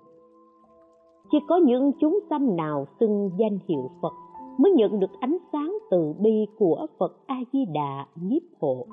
chỉ 1.33 1.39
có 1.47 1.57
những 1.57 1.91
chúng 1.99 2.19
sanh 2.29 2.55
nào 2.55 2.85
xưng 2.99 3.29
danh 3.37 3.57
hiệu 3.67 3.91
phật 4.01 4.13
mới 4.57 4.71
nhận 4.71 4.99
được 4.99 5.11
ánh 5.19 5.37
sáng 5.51 5.77
từ 5.91 6.13
bi 6.19 6.45
của 6.57 6.87
phật 6.99 7.17
a 7.27 7.35
di 7.53 7.65
đà 7.73 8.05
nhiếp 8.15 8.41
hộ. 8.59 8.85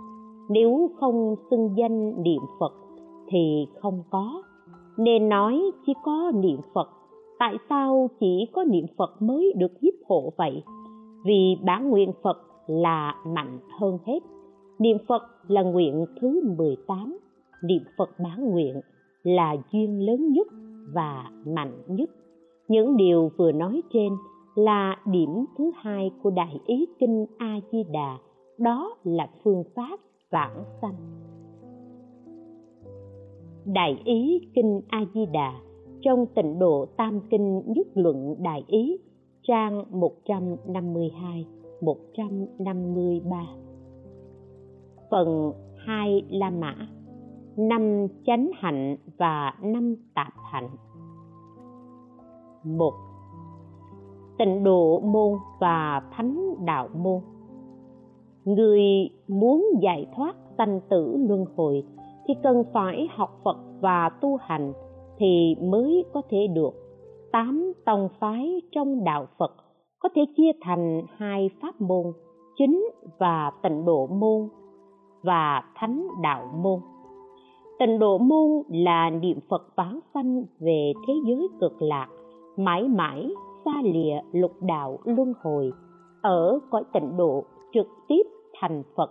Nếu 0.51 0.91
không 1.01 1.35
xưng 1.51 1.71
danh 1.77 2.23
niệm 2.23 2.41
phật 2.61 2.73
thì 3.29 3.67
không 3.81 4.03
có. 4.11 4.43
Nên 4.97 5.29
nói 5.29 5.61
chỉ 5.87 5.93
có 6.05 6.33
niệm 6.35 6.61
phật. 6.75 6.89
Tại 7.39 7.55
sao 7.69 8.11
chỉ 8.21 8.47
có 8.53 8.65
niệm 8.65 8.87
phật 8.97 9.23
mới 9.23 9.53
được 9.57 9.73
nhiếp 9.81 9.95
hộ 10.09 10.33
vậy? 10.37 10.63
Vì 11.25 11.57
bản 11.65 11.91
nguyện 11.91 12.13
phật 12.23 12.39
là 12.67 13.15
mạnh 13.27 13.59
hơn 13.81 13.99
hết. 14.07 14.21
Niệm 14.79 14.97
phật 15.09 15.23
là 15.49 15.63
nguyện 15.63 16.07
thứ 16.21 16.41
18 16.59 17.19
niệm 17.63 17.83
phật 17.99 18.11
bản 18.19 18.51
nguyện 18.51 18.81
là 19.23 19.57
duyên 19.73 20.07
lớn 20.07 20.33
nhất 20.33 20.47
và 20.95 21.31
mạnh 21.47 21.83
nhất 21.87 22.11
những 22.71 22.97
điều 22.97 23.31
vừa 23.37 23.53
nói 23.53 23.83
trên 23.93 24.13
là 24.55 24.97
điểm 25.07 25.45
thứ 25.59 25.71
hai 25.75 26.11
của 26.23 26.31
đại 26.31 26.61
ý 26.67 26.87
kinh 26.99 27.27
a 27.39 27.61
di 27.73 27.85
đà 27.93 28.19
đó 28.59 28.97
là 29.05 29.31
phương 29.45 29.65
pháp 29.75 30.01
vãng 30.31 30.65
sanh. 30.83 30.95
Đại 33.65 34.03
ý 34.05 34.41
kinh 34.55 34.81
a 34.89 35.05
di 35.15 35.27
đà 35.27 35.53
trong 36.01 36.27
tịnh 36.35 36.59
độ 36.59 36.87
tam 36.97 37.21
kinh 37.31 37.63
nhất 37.67 37.87
luận 37.95 38.35
đại 38.39 38.65
ý, 38.67 38.97
trang 39.43 39.85
152 39.91 41.47
153 41.81 43.47
phần 45.11 45.53
2 45.77 46.23
La 46.31 46.51
Mã, 46.51 46.75
năm 47.57 48.07
chánh 48.27 48.51
hạnh 48.55 48.97
và 49.19 49.55
năm 49.63 49.95
tạp 50.15 50.33
hạnh 50.53 50.69
một. 52.65 52.93
Tịnh 54.39 54.65
độ 54.65 55.01
môn 55.01 55.39
và 55.61 56.03
thánh 56.13 56.55
đạo 56.65 56.89
môn. 56.97 57.21
Người 58.45 58.83
muốn 59.29 59.67
giải 59.83 60.07
thoát 60.17 60.37
sanh 60.59 60.81
tử 60.89 61.17
luân 61.29 61.45
hồi 61.57 61.83
thì 62.27 62.35
cần 62.43 62.65
phải 62.73 63.09
học 63.15 63.41
phật 63.45 63.57
và 63.81 64.11
tu 64.21 64.37
hành 64.37 64.73
thì 65.19 65.57
mới 65.63 66.05
có 66.13 66.23
thể 66.31 66.47
được. 66.47 66.71
Tám 67.33 67.73
tông 67.85 68.09
phái 68.21 68.63
trong 68.73 69.05
đạo 69.05 69.27
phật 69.39 69.53
có 69.99 70.09
thể 70.15 70.23
chia 70.37 70.53
thành 70.61 71.03
hai 71.17 71.51
pháp 71.63 71.81
môn, 71.81 72.13
chính 72.57 72.89
và 73.19 73.53
tịnh 73.63 73.85
độ 73.85 74.07
môn 74.07 74.49
và 75.23 75.63
thánh 75.77 76.07
đạo 76.23 76.51
môn. 76.63 76.81
Tịnh 77.79 77.99
độ 77.99 78.19
môn 78.19 78.63
là 78.69 79.11
niệm 79.11 79.39
phật 79.49 79.63
vãng 79.77 80.01
sanh 80.15 80.45
về 80.61 80.93
thế 81.07 81.15
giới 81.27 81.49
cực 81.61 81.83
lạc 81.83 82.09
mãi 82.65 82.89
mãi 82.89 83.31
xa 83.65 83.83
lìa 83.83 84.21
lục 84.33 84.53
đạo 84.61 84.99
luân 85.05 85.33
hồi, 85.43 85.73
ở 86.23 86.59
cõi 86.71 86.85
tịnh 86.93 87.17
độ 87.17 87.45
trực 87.73 87.87
tiếp 88.09 88.23
thành 88.61 88.83
phật. 88.97 89.11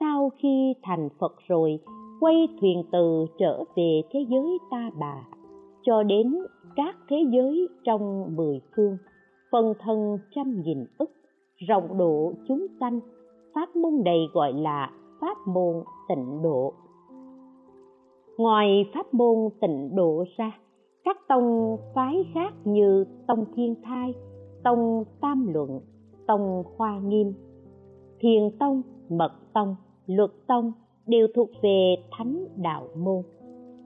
Sau 0.00 0.30
khi 0.38 0.74
thành 0.82 1.08
phật 1.18 1.32
rồi, 1.48 1.78
quay 2.20 2.48
thuyền 2.60 2.82
từ 2.92 3.26
trở 3.38 3.64
về 3.76 4.02
thế 4.10 4.26
giới 4.28 4.58
ta 4.70 4.90
bà. 5.00 5.26
Cho 5.82 6.02
đến 6.02 6.34
các 6.76 6.96
thế 7.08 7.16
giới 7.30 7.68
trong 7.84 8.36
mười 8.36 8.60
phương 8.76 8.96
phần 9.52 9.72
thân 9.78 10.18
trăm 10.34 10.62
nghìn 10.64 10.84
ức, 10.98 11.10
rộng 11.68 11.98
độ 11.98 12.32
chúng 12.48 12.66
sanh, 12.80 13.00
pháp 13.54 13.76
môn 13.76 13.92
đầy 14.04 14.18
gọi 14.32 14.52
là 14.52 14.90
pháp 15.20 15.36
môn 15.46 15.84
tịnh 16.08 16.42
độ. 16.42 16.72
Ngoài 18.38 18.90
pháp 18.94 19.14
môn 19.14 19.36
tịnh 19.60 19.96
độ 19.96 20.24
ra 20.36 20.52
các 21.04 21.16
tông 21.28 21.76
phái 21.94 22.24
khác 22.34 22.54
như 22.64 23.04
tông 23.26 23.44
thiên 23.54 23.74
thai, 23.82 24.14
tông 24.64 25.04
tam 25.20 25.46
luận, 25.52 25.80
tông 26.26 26.64
khoa 26.76 26.98
nghiêm 26.98 27.32
thiền 28.22 28.50
tông, 28.58 28.82
mật 29.08 29.32
tông, 29.52 29.76
luật 30.06 30.30
tông 30.46 30.72
đều 31.06 31.26
thuộc 31.34 31.48
về 31.62 31.94
thánh 32.10 32.46
đạo 32.56 32.88
môn. 32.96 33.22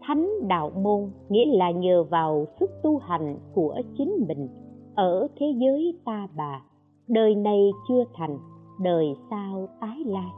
Thánh 0.02 0.30
đạo 0.48 0.70
môn 0.70 1.10
nghĩa 1.28 1.56
là 1.56 1.70
nhờ 1.70 2.04
vào 2.04 2.46
sức 2.60 2.70
tu 2.82 2.98
hành 2.98 3.36
của 3.54 3.80
chính 3.98 4.24
mình. 4.28 4.48
Ở 4.94 5.28
thế 5.36 5.46
giới 5.56 5.98
ta 6.04 6.28
bà, 6.36 6.62
đời 7.08 7.34
này 7.34 7.70
chưa 7.88 8.04
thành, 8.14 8.38
đời 8.80 9.06
sau 9.30 9.68
tái 9.80 9.98
lai. 10.06 10.30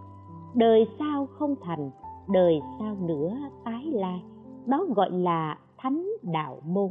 Đời 0.55 0.87
sau 0.99 1.27
không 1.27 1.55
thành, 1.61 1.91
đời 2.29 2.61
sau 2.79 2.97
nữa 3.01 3.37
tái 3.65 3.85
lai. 3.93 4.23
Đó 4.67 4.87
gọi 4.97 5.11
là 5.11 5.59
thánh 5.79 6.07
đạo 6.23 6.61
môn. 6.65 6.91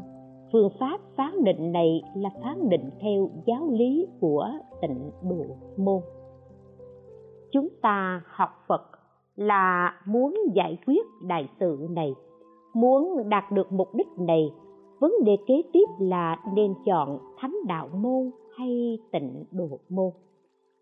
Phương 0.51 0.69
pháp 0.79 0.99
phán 1.15 1.43
định 1.43 1.71
này 1.71 2.01
là 2.15 2.29
phán 2.43 2.69
định 2.69 2.89
theo 2.99 3.29
giáo 3.45 3.69
lý 3.71 4.07
của 4.19 4.49
tịnh 4.81 5.11
độ 5.23 5.45
môn. 5.77 6.01
Chúng 7.51 7.67
ta 7.81 8.21
học 8.25 8.49
phật 8.67 8.81
là 9.35 9.93
muốn 10.05 10.35
giải 10.53 10.77
quyết 10.87 11.07
đại 11.21 11.49
sự 11.59 11.87
này, 11.89 12.15
muốn 12.73 13.29
đạt 13.29 13.43
được 13.51 13.71
mục 13.71 13.95
đích 13.95 14.07
này. 14.17 14.51
Vấn 14.99 15.13
đề 15.25 15.37
kế 15.47 15.61
tiếp 15.73 15.85
là 15.99 16.43
nên 16.55 16.73
chọn 16.85 17.19
thánh 17.37 17.55
đạo 17.67 17.89
môn 17.93 18.31
hay 18.57 18.99
tịnh 19.11 19.43
độ 19.51 19.79
môn. 19.89 20.11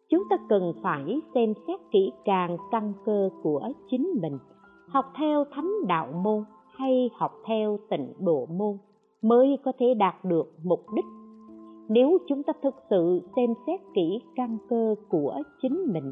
Chúng 0.10 0.24
ta 0.30 0.38
cần 0.50 0.74
phải 0.84 1.22
xem 1.34 1.54
xét 1.68 1.80
kỹ 1.92 2.12
càng 2.26 2.58
căn 2.72 2.94
cơ 3.06 3.30
của 3.44 3.70
chính 3.90 4.10
mình, 4.22 4.38
học 4.88 5.06
theo 5.18 5.46
thánh 5.52 5.72
đạo 5.88 6.08
môn 6.24 6.44
hay 6.78 7.10
học 7.14 7.32
theo 7.48 7.78
tịnh 7.90 8.14
độ 8.20 8.46
môn 8.46 8.78
mới 9.22 9.58
có 9.64 9.72
thể 9.80 9.94
đạt 9.94 10.26
được 10.26 10.54
mục 10.64 10.80
đích. 10.96 11.06
Nếu 11.90 12.18
chúng 12.28 12.44
ta 12.44 12.54
thực 12.64 12.76
sự 12.90 13.22
xem 13.36 13.54
xét 13.68 13.80
kỹ 13.96 14.20
căn 14.36 14.58
cơ 14.70 14.96
của 15.10 15.42
chính 15.62 15.86
mình, 15.94 16.12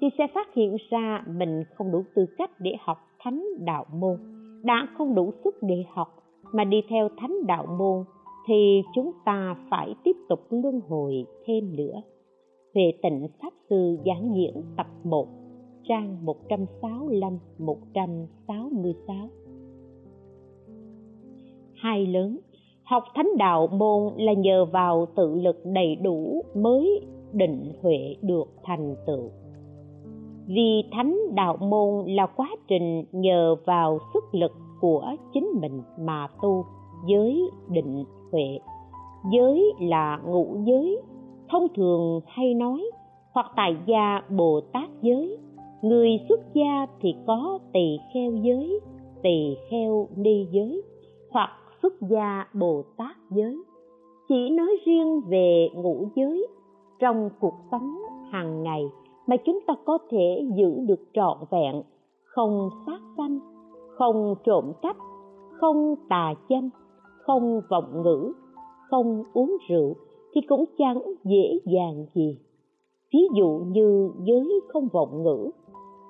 thì 0.00 0.06
sẽ 0.18 0.26
phát 0.34 0.54
hiện 0.54 0.76
ra 0.90 1.24
mình 1.26 1.62
không 1.74 1.92
đủ 1.92 2.02
tư 2.14 2.26
cách 2.38 2.50
để 2.60 2.72
học 2.80 2.98
thánh 3.20 3.44
đạo 3.58 3.84
môn, 3.94 4.16
đã 4.62 4.88
không 4.98 5.14
đủ 5.14 5.32
sức 5.44 5.54
để 5.62 5.84
học 5.90 6.08
mà 6.52 6.64
đi 6.64 6.82
theo 6.88 7.08
thánh 7.16 7.46
đạo 7.46 7.66
môn, 7.78 8.04
thì 8.46 8.82
chúng 8.94 9.12
ta 9.24 9.56
phải 9.70 9.94
tiếp 10.04 10.16
tục 10.28 10.40
luân 10.50 10.80
hồi 10.88 11.26
thêm 11.46 11.76
nữa. 11.76 12.02
Về 12.74 12.92
tịnh 13.02 13.28
Pháp 13.42 13.52
Sư 13.70 13.98
giảng 14.06 14.34
diễn 14.34 14.62
tập 14.76 14.86
1 15.04 15.28
trang 15.88 16.24
165 16.24 17.38
166 17.58 18.70
Hai 21.84 22.06
lớn. 22.06 22.38
Học 22.84 23.04
thánh 23.14 23.28
đạo 23.38 23.66
môn 23.66 24.12
là 24.16 24.32
nhờ 24.32 24.64
vào 24.64 25.06
tự 25.16 25.34
lực 25.34 25.56
đầy 25.64 25.96
đủ 25.96 26.42
mới 26.54 27.00
định 27.32 27.72
huệ 27.82 28.16
được 28.22 28.44
thành 28.62 28.94
tựu. 29.06 29.30
Vì 30.46 30.84
thánh 30.92 31.18
đạo 31.34 31.56
môn 31.56 32.06
là 32.06 32.26
quá 32.26 32.48
trình 32.68 33.04
nhờ 33.12 33.56
vào 33.66 33.98
sức 34.14 34.24
lực 34.32 34.52
của 34.80 35.16
chính 35.32 35.48
mình 35.60 35.82
mà 35.98 36.28
tu 36.42 36.64
giới 37.06 37.50
định 37.70 38.04
huệ. 38.32 38.58
Giới 39.32 39.72
là 39.80 40.20
ngũ 40.26 40.56
giới, 40.64 40.98
thông 41.50 41.66
thường 41.76 42.20
hay 42.26 42.54
nói, 42.54 42.90
hoặc 43.32 43.46
tại 43.56 43.76
gia 43.86 44.22
bồ 44.36 44.60
tát 44.72 44.88
giới. 45.02 45.38
Người 45.82 46.20
xuất 46.28 46.40
gia 46.54 46.86
thì 47.00 47.14
có 47.26 47.58
tỳ 47.72 47.98
kheo 48.14 48.32
giới, 48.32 48.80
tỳ 49.22 49.56
kheo 49.70 50.08
ni 50.16 50.46
giới, 50.50 50.82
hoặc 51.30 51.50
xuất 51.84 52.08
gia 52.10 52.46
bồ 52.54 52.82
tát 52.96 53.16
giới. 53.30 53.62
Chỉ 54.28 54.50
nói 54.50 54.76
riêng 54.84 55.20
về 55.28 55.68
ngũ 55.74 56.08
giới 56.16 56.46
trong 56.98 57.30
cuộc 57.40 57.54
sống 57.70 57.94
hàng 58.30 58.62
ngày 58.62 58.82
mà 59.26 59.36
chúng 59.36 59.58
ta 59.66 59.74
có 59.84 59.98
thể 60.10 60.46
giữ 60.56 60.74
được 60.86 61.00
trọn 61.14 61.38
vẹn, 61.50 61.82
không 62.24 62.70
sát 62.86 63.00
sanh, 63.16 63.38
không 63.98 64.34
trộm 64.44 64.72
cắp, 64.82 64.96
không 65.60 65.94
tà 66.08 66.34
châm, 66.48 66.70
không 67.18 67.60
vọng 67.70 68.02
ngữ, 68.02 68.32
không 68.90 69.22
uống 69.32 69.56
rượu 69.68 69.94
thì 70.34 70.40
cũng 70.48 70.64
chẳng 70.78 71.02
dễ 71.24 71.58
dàng 71.64 72.06
gì. 72.14 72.38
Ví 73.12 73.20
dụ 73.36 73.60
như 73.66 74.10
giới 74.24 74.60
không 74.72 74.88
vọng 74.92 75.22
ngữ, 75.22 75.50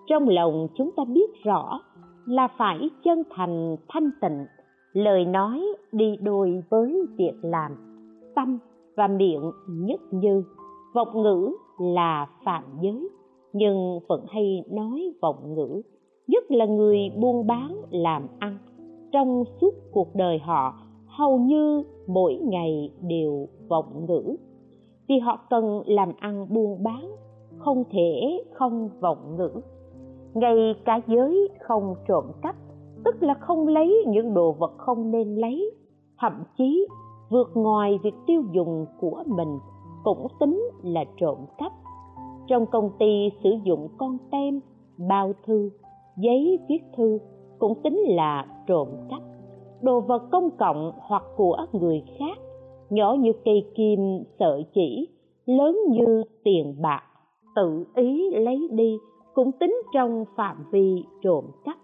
trong 0.06 0.28
lòng 0.28 0.68
chúng 0.74 0.90
ta 0.96 1.04
biết 1.04 1.42
rõ 1.44 1.80
là 2.26 2.48
phải 2.58 2.90
chân 3.04 3.22
thành 3.30 3.76
thanh 3.88 4.10
tịnh 4.20 4.46
lời 4.94 5.24
nói 5.24 5.62
đi 5.92 6.16
đôi 6.22 6.62
với 6.70 7.06
việc 7.16 7.34
làm. 7.42 7.72
Tâm 8.34 8.58
và 8.96 9.08
miệng 9.08 9.50
nhất 9.68 10.00
như. 10.10 10.42
Vọng 10.94 11.22
ngữ 11.22 11.52
là 11.78 12.26
phạm 12.44 12.64
giới, 12.80 13.08
nhưng 13.52 13.98
vẫn 14.08 14.24
hay 14.28 14.64
nói 14.70 15.12
vọng 15.22 15.54
ngữ. 15.54 15.82
Nhất 16.26 16.50
là 16.50 16.66
người 16.66 16.98
buôn 17.16 17.46
bán 17.46 17.76
làm 17.90 18.26
ăn. 18.38 18.58
Trong 19.12 19.44
suốt 19.60 19.74
cuộc 19.92 20.14
đời 20.14 20.38
họ, 20.38 20.74
hầu 21.06 21.38
như 21.38 21.82
mỗi 22.06 22.34
ngày 22.34 22.92
đều 23.02 23.48
vọng 23.68 24.06
ngữ. 24.08 24.36
Vì 25.08 25.18
họ 25.18 25.38
cần 25.50 25.82
làm 25.86 26.12
ăn 26.18 26.46
buôn 26.50 26.82
bán, 26.82 27.16
không 27.58 27.84
thể 27.90 28.42
không 28.52 28.88
vọng 29.00 29.36
ngữ. 29.36 29.50
Ngay 30.34 30.74
cả 30.84 31.00
giới 31.06 31.48
không 31.60 31.94
trộm 32.08 32.24
cắp 32.42 32.56
tức 33.04 33.22
là 33.22 33.34
không 33.34 33.68
lấy 33.68 34.04
những 34.08 34.34
đồ 34.34 34.52
vật 34.52 34.72
không 34.76 35.10
nên 35.10 35.34
lấy, 35.34 35.70
thậm 36.18 36.32
chí 36.58 36.86
vượt 37.30 37.50
ngoài 37.54 37.98
việc 38.02 38.14
tiêu 38.26 38.42
dùng 38.52 38.86
của 39.00 39.22
mình 39.26 39.58
cũng 40.04 40.26
tính 40.40 40.62
là 40.82 41.04
trộm 41.16 41.38
cắp. 41.58 41.72
Trong 42.46 42.66
công 42.66 42.90
ty 42.98 43.30
sử 43.42 43.50
dụng 43.64 43.88
con 43.98 44.18
tem, 44.30 44.60
bao 45.08 45.32
thư, 45.46 45.70
giấy 46.16 46.58
viết 46.68 46.80
thư 46.96 47.18
cũng 47.58 47.82
tính 47.82 47.98
là 48.06 48.46
trộm 48.66 48.88
cắp. 49.10 49.20
Đồ 49.82 50.00
vật 50.00 50.22
công 50.32 50.50
cộng 50.50 50.92
hoặc 50.98 51.22
của 51.36 51.56
người 51.72 52.02
khác, 52.18 52.38
nhỏ 52.90 53.12
như 53.18 53.32
cây 53.44 53.70
kim, 53.74 54.24
sợi 54.38 54.64
chỉ, 54.74 55.08
lớn 55.46 55.78
như 55.88 56.22
tiền 56.44 56.76
bạc, 56.82 57.02
tự 57.56 57.84
ý 57.94 58.30
lấy 58.30 58.68
đi 58.70 58.98
cũng 59.34 59.52
tính 59.52 59.82
trong 59.94 60.24
phạm 60.36 60.64
vi 60.70 61.04
trộm 61.22 61.44
cắp 61.64 61.76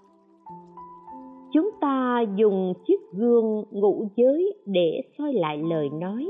chúng 1.53 1.71
ta 1.81 2.25
dùng 2.37 2.75
chiếc 2.87 3.01
gương 3.13 3.65
ngũ 3.71 4.09
giới 4.17 4.55
để 4.67 5.03
soi 5.19 5.33
lại 5.33 5.59
lời 5.59 5.91
nói 5.91 6.27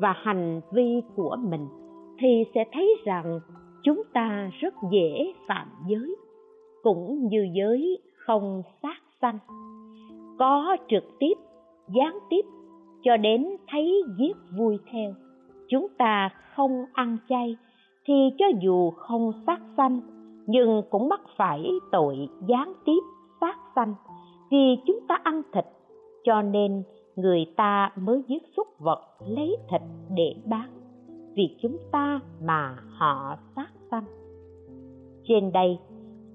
và 0.00 0.12
hành 0.16 0.60
vi 0.72 1.00
của 1.16 1.36
mình 1.40 1.66
thì 2.18 2.44
sẽ 2.54 2.64
thấy 2.72 2.96
rằng 3.04 3.40
chúng 3.82 4.02
ta 4.12 4.50
rất 4.60 4.74
dễ 4.90 5.32
phạm 5.48 5.68
giới, 5.86 6.16
cũng 6.82 7.28
như 7.28 7.48
giới 7.52 7.98
không 8.16 8.62
sát 8.82 9.02
sanh. 9.20 9.38
Có 10.38 10.76
trực 10.88 11.04
tiếp, 11.18 11.34
gián 11.88 12.18
tiếp, 12.30 12.42
cho 13.02 13.16
đến 13.16 13.46
thấy 13.68 14.02
giết 14.18 14.36
vui 14.58 14.78
theo. 14.92 15.12
Chúng 15.68 15.86
ta 15.98 16.30
không 16.54 16.84
ăn 16.92 17.16
chay 17.28 17.56
thì 18.04 18.14
cho 18.38 18.46
dù 18.60 18.90
không 18.90 19.32
sát 19.46 19.60
sanh, 19.76 20.00
nhưng 20.46 20.82
cũng 20.90 21.08
mắc 21.08 21.20
phải 21.36 21.70
tội 21.92 22.28
gián 22.48 22.72
tiếp 22.84 23.00
sát 23.40 23.58
sanh 23.74 23.94
vì 24.50 24.76
chúng 24.86 24.98
ta 25.08 25.18
ăn 25.24 25.42
thịt, 25.52 25.64
cho 26.24 26.42
nên 26.42 26.82
người 27.16 27.46
ta 27.56 27.92
mới 27.96 28.22
giết 28.28 28.42
súc 28.56 28.66
vật 28.78 29.00
lấy 29.26 29.56
thịt 29.70 29.80
để 30.14 30.34
bán, 30.44 30.70
vì 31.34 31.56
chúng 31.62 31.76
ta 31.92 32.20
mà 32.42 32.76
họ 32.98 33.36
sát 33.56 33.68
sanh. 33.90 34.04
Trên 35.24 35.52
đây 35.52 35.78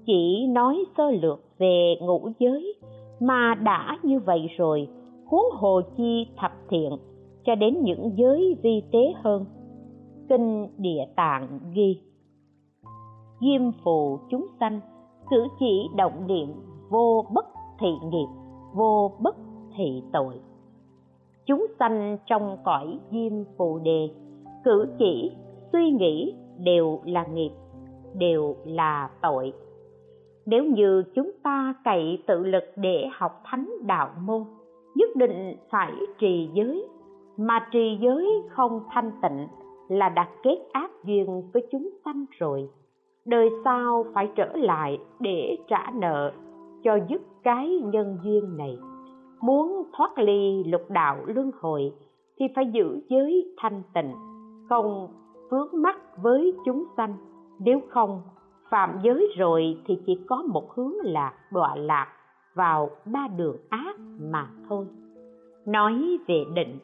chỉ 0.06 0.46
nói 0.46 0.84
sơ 0.96 1.10
lược 1.10 1.40
về 1.58 1.94
ngũ 2.00 2.28
giới 2.38 2.74
mà 3.20 3.54
đã 3.54 3.98
như 4.02 4.20
vậy 4.20 4.48
rồi, 4.58 4.88
huống 5.26 5.50
hồ 5.52 5.80
chi 5.96 6.26
thập 6.36 6.52
thiện, 6.70 6.92
cho 7.44 7.54
đến 7.54 7.76
những 7.82 8.10
giới 8.16 8.56
vi 8.62 8.82
tế 8.92 9.12
hơn. 9.22 9.44
Kinh 10.28 10.68
địa 10.78 11.04
tạng 11.16 11.60
ghi, 11.74 12.00
diêm 13.40 13.62
phù 13.84 14.18
chúng 14.30 14.46
sanh 14.60 14.80
cử 15.30 15.46
chỉ 15.58 15.88
động 15.96 16.26
niệm 16.26 16.48
vô 16.90 17.26
bất 17.34 17.46
thị 17.82 17.92
nghiệp 18.02 18.26
vô 18.74 19.12
bất 19.20 19.36
thị 19.76 20.02
tội. 20.12 20.34
Chúng 21.46 21.66
sanh 21.78 22.18
trong 22.26 22.56
cõi 22.64 22.98
diêm 23.10 23.32
phù 23.58 23.78
đề, 23.78 24.08
cử 24.64 24.86
chỉ, 24.98 25.32
suy 25.72 25.90
nghĩ 25.90 26.34
đều 26.58 27.00
là 27.04 27.24
nghiệp, 27.24 27.50
đều 28.14 28.56
là 28.64 29.10
tội. 29.22 29.52
Nếu 30.46 30.64
như 30.64 31.02
chúng 31.14 31.30
ta 31.42 31.74
cậy 31.84 32.22
tự 32.26 32.44
lực 32.44 32.64
để 32.76 33.08
học 33.12 33.32
thánh 33.44 33.70
đạo 33.86 34.10
môn, 34.20 34.44
nhất 34.94 35.10
định 35.16 35.56
phải 35.70 35.92
trì 36.18 36.48
giới. 36.54 36.88
Mà 37.36 37.68
trì 37.72 37.98
giới 38.00 38.42
không 38.48 38.80
thanh 38.90 39.12
tịnh 39.22 39.48
là 39.88 40.08
đặt 40.08 40.28
kết 40.42 40.58
ác 40.72 40.90
duyên 41.04 41.42
với 41.52 41.66
chúng 41.72 41.90
sanh 42.04 42.24
rồi. 42.30 42.68
Đời 43.24 43.50
sau 43.64 44.04
phải 44.14 44.28
trở 44.36 44.56
lại 44.56 44.98
để 45.20 45.56
trả 45.68 45.90
nợ 45.94 46.32
cho 46.84 46.98
dứt 47.08 47.22
cái 47.42 47.80
nhân 47.84 48.18
duyên 48.22 48.56
này. 48.56 48.78
Muốn 49.40 49.82
thoát 49.92 50.18
ly 50.18 50.64
lục 50.64 50.90
đạo 50.90 51.16
luân 51.26 51.50
hồi 51.60 51.92
thì 52.38 52.46
phải 52.54 52.66
giữ 52.72 53.00
giới 53.08 53.54
thanh 53.58 53.82
tịnh, 53.94 54.12
không 54.68 55.08
vướng 55.50 55.68
mắc 55.72 55.96
với 56.22 56.52
chúng 56.64 56.84
sanh. 56.96 57.16
Nếu 57.58 57.80
không, 57.88 58.22
phạm 58.70 58.98
giới 59.02 59.32
rồi 59.36 59.78
thì 59.86 59.98
chỉ 60.06 60.18
có 60.28 60.42
một 60.42 60.74
hướng 60.74 60.94
là 61.02 61.34
đọa 61.52 61.76
lạc 61.76 62.08
vào 62.54 62.90
ba 63.12 63.28
đường 63.36 63.56
ác 63.68 63.96
mà 64.20 64.50
thôi. 64.68 64.86
Nói 65.66 66.18
về 66.26 66.44
định, 66.54 66.78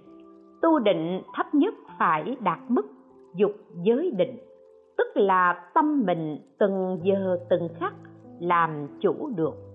tu 0.63 0.79
định 0.79 1.23
thấp 1.35 1.55
nhất 1.55 1.75
phải 1.99 2.37
đạt 2.41 2.59
mức 2.69 2.87
dục 3.35 3.53
giới 3.83 4.11
định, 4.11 4.39
tức 4.99 5.07
là 5.15 5.71
tâm 5.75 6.03
mình 6.07 6.39
từng 6.59 7.01
giờ 7.03 7.39
từng 7.51 7.69
khắc 7.81 7.95
làm 8.41 8.87
chủ 9.01 9.31
được 9.37 9.68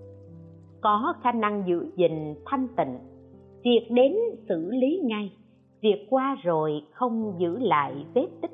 có 0.84 1.14
khả 1.22 1.32
năng 1.32 1.62
giữ 1.66 1.90
gìn 1.96 2.34
thanh 2.46 2.68
tịnh. 2.76 2.98
Việc 3.64 3.88
đến 3.90 4.12
xử 4.48 4.70
lý 4.70 5.00
ngay, 5.04 5.32
việc 5.82 6.06
qua 6.10 6.36
rồi 6.42 6.82
không 6.92 7.34
giữ 7.38 7.58
lại 7.58 8.04
vết 8.14 8.28
tích. 8.42 8.50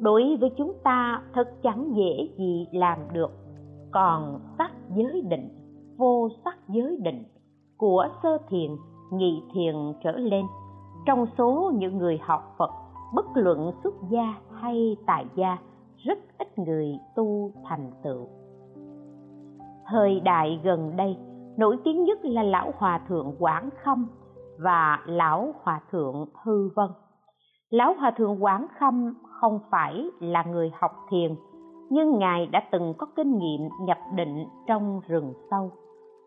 Đối 0.00 0.36
với 0.40 0.50
chúng 0.56 0.72
ta, 0.84 1.22
thật 1.34 1.62
chẳng 1.62 1.92
dễ 1.96 2.28
gì 2.38 2.66
làm 2.72 2.98
được. 3.12 3.30
Còn 3.90 4.40
sắc 4.58 4.72
giới 4.96 5.22
định, 5.28 5.48
vô 5.96 6.28
sắc 6.44 6.58
giới 6.68 6.96
định 7.02 7.24
của 7.76 8.08
sơ 8.22 8.38
thiền, 8.48 8.70
nhị 9.12 9.42
thiền 9.54 9.74
trở 10.04 10.12
lên. 10.12 10.44
Trong 11.06 11.26
số 11.38 11.72
những 11.74 11.98
người 11.98 12.18
học 12.22 12.54
phật, 12.58 12.70
bất 13.14 13.26
luận 13.34 13.72
xuất 13.82 13.94
gia 14.10 14.34
hay 14.52 14.96
tại 15.06 15.26
gia, 15.36 15.58
rất 15.96 16.18
ít 16.38 16.58
người 16.58 16.98
tu 17.16 17.52
thành 17.64 17.90
tựu. 18.04 18.26
Thời 19.90 20.20
đại 20.20 20.60
gần 20.64 20.96
đây 20.96 21.16
nổi 21.58 21.76
tiếng 21.84 22.04
nhất 22.04 22.18
là 22.22 22.42
lão 22.42 22.72
hòa 22.76 23.00
thượng 23.08 23.34
quảng 23.38 23.68
khâm 23.82 24.06
và 24.58 25.02
lão 25.06 25.54
hòa 25.62 25.80
thượng 25.90 26.26
hư 26.44 26.68
vân. 26.76 26.88
Lão 27.70 27.94
hòa 27.94 28.10
thượng 28.10 28.44
quảng 28.44 28.66
khâm 28.78 29.14
không 29.40 29.60
phải 29.70 30.10
là 30.20 30.42
người 30.42 30.70
học 30.74 30.92
thiền, 31.10 31.34
nhưng 31.90 32.18
ngài 32.18 32.46
đã 32.46 32.62
từng 32.72 32.94
có 32.98 33.06
kinh 33.16 33.38
nghiệm 33.38 33.68
nhập 33.80 33.98
định 34.14 34.46
trong 34.66 35.00
rừng 35.08 35.32
sâu. 35.50 35.70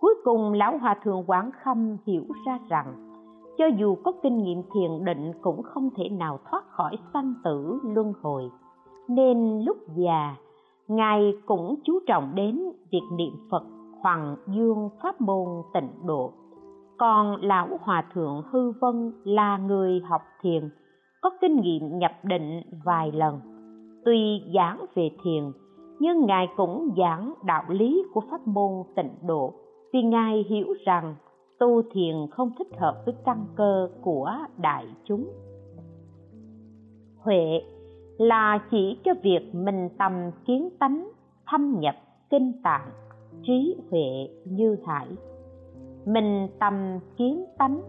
Cuối 0.02 0.16
cùng, 0.24 0.54
lão 0.54 0.78
hòa 0.78 0.96
thượng 1.04 1.24
quảng 1.28 1.52
khâm 1.64 1.98
hiểu 2.06 2.24
ra 2.46 2.60
rằng, 2.70 3.14
cho 3.58 3.66
dù 3.66 3.96
có 4.04 4.12
kinh 4.24 4.38
nghiệm 4.38 4.64
thiền 4.74 5.06
định 5.06 5.32
cũng 5.42 5.64
không 5.64 5.90
thể 5.96 6.10
nào 6.10 6.40
thoát 6.52 6.64
khỏi 6.70 6.98
sanh 7.14 7.34
tử 7.44 7.80
luân 7.84 8.14
hồi. 8.22 8.50
Nên 9.08 9.62
lúc 9.66 9.78
già, 9.96 10.36
ngài 10.88 11.34
cũng 11.46 11.76
chú 11.84 12.00
trọng 12.08 12.36
đến 12.36 12.62
việc 12.92 13.04
niệm 13.18 13.34
phật 13.52 13.64
hoàng 14.02 14.36
dương 14.48 14.90
pháp 15.04 15.22
môn 15.22 15.48
tịnh 15.74 15.90
độ. 16.06 16.34
Còn 16.98 17.36
lão 17.42 17.68
hòa 17.82 18.04
thượng 18.14 18.44
hư 18.52 18.72
vân 18.72 19.12
là 19.24 19.58
người 19.58 20.02
học 20.10 20.22
thiền, 20.42 20.70
có 21.22 21.30
kinh 21.42 21.56
nghiệm 21.56 21.98
nhập 22.00 22.12
định 22.24 22.62
vài 22.86 23.12
lần. 23.12 23.40
Tuy 24.06 24.42
giảng 24.56 24.86
về 24.96 25.10
thiền, 25.24 25.52
nhưng 26.00 26.26
ngài 26.26 26.48
cũng 26.58 26.90
giảng 26.98 27.34
đạo 27.46 27.64
lý 27.68 28.04
của 28.14 28.22
pháp 28.32 28.48
môn 28.48 28.84
tịnh 28.96 29.12
độ. 29.28 29.54
Vì 29.94 30.04
ngài 30.04 30.46
hiểu 30.50 30.68
rằng 30.86 31.16
tu 31.60 31.82
thiền 31.92 32.16
không 32.32 32.52
thích 32.60 32.80
hợp 32.80 33.02
với 33.06 33.16
căn 33.26 33.46
cơ 33.56 33.90
của 34.02 34.32
đại 34.58 34.86
chúng. 35.04 35.28
Huệ 37.20 37.62
là 38.18 38.60
chỉ 38.72 38.98
cho 39.04 39.14
việc 39.24 39.56
mình 39.56 39.90
tầm 39.98 40.14
kiến 40.46 40.70
tánh, 40.80 41.12
thâm 41.48 41.80
nhập, 41.80 41.96
kinh 42.30 42.62
tạng 42.64 42.90
trí 43.44 43.76
huệ 43.90 44.28
như 44.46 44.78
hải 44.86 45.08
mình 46.06 46.48
tầm 46.60 47.00
kiến 47.18 47.46
tánh 47.58 47.82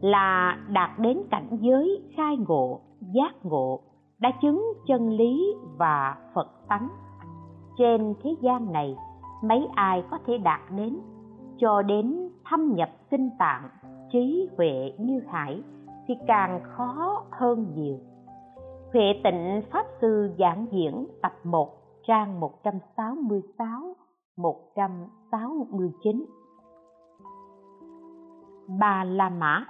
là 0.00 0.58
đạt 0.68 0.90
đến 0.98 1.22
cảnh 1.30 1.58
giới 1.60 2.02
khai 2.16 2.36
ngộ, 2.48 2.80
giác 3.12 3.32
ngộ, 3.42 3.80
đã 4.18 4.30
chứng 4.42 4.72
chân 4.86 5.10
lý 5.10 5.54
và 5.76 6.16
phật 6.34 6.48
tánh. 6.68 6.88
Trên 7.78 8.14
thế 8.22 8.34
gian 8.40 8.72
này, 8.72 8.96
mấy 9.44 9.68
ai 9.74 10.04
có 10.10 10.18
thể 10.26 10.38
đạt 10.38 10.60
đến? 10.76 10.98
Cho 11.58 11.82
đến 11.82 12.28
thâm 12.44 12.74
nhập 12.74 12.90
kinh 13.10 13.30
tạng, 13.38 13.68
trí 14.12 14.48
huệ 14.56 14.92
như 14.98 15.20
hải 15.28 15.62
thì 16.06 16.14
càng 16.26 16.60
khó 16.62 17.24
hơn 17.30 17.66
nhiều. 17.74 17.98
Huệ 18.92 19.20
tịnh 19.24 19.62
Pháp 19.70 19.86
Sư 20.00 20.30
giảng 20.38 20.66
diễn 20.70 21.06
tập 21.22 21.32
1 21.44 21.68
trang 22.06 22.40
166 22.40 23.87
169 24.38 26.24
Bà 28.80 29.04
La 29.04 29.28
Mã 29.28 29.64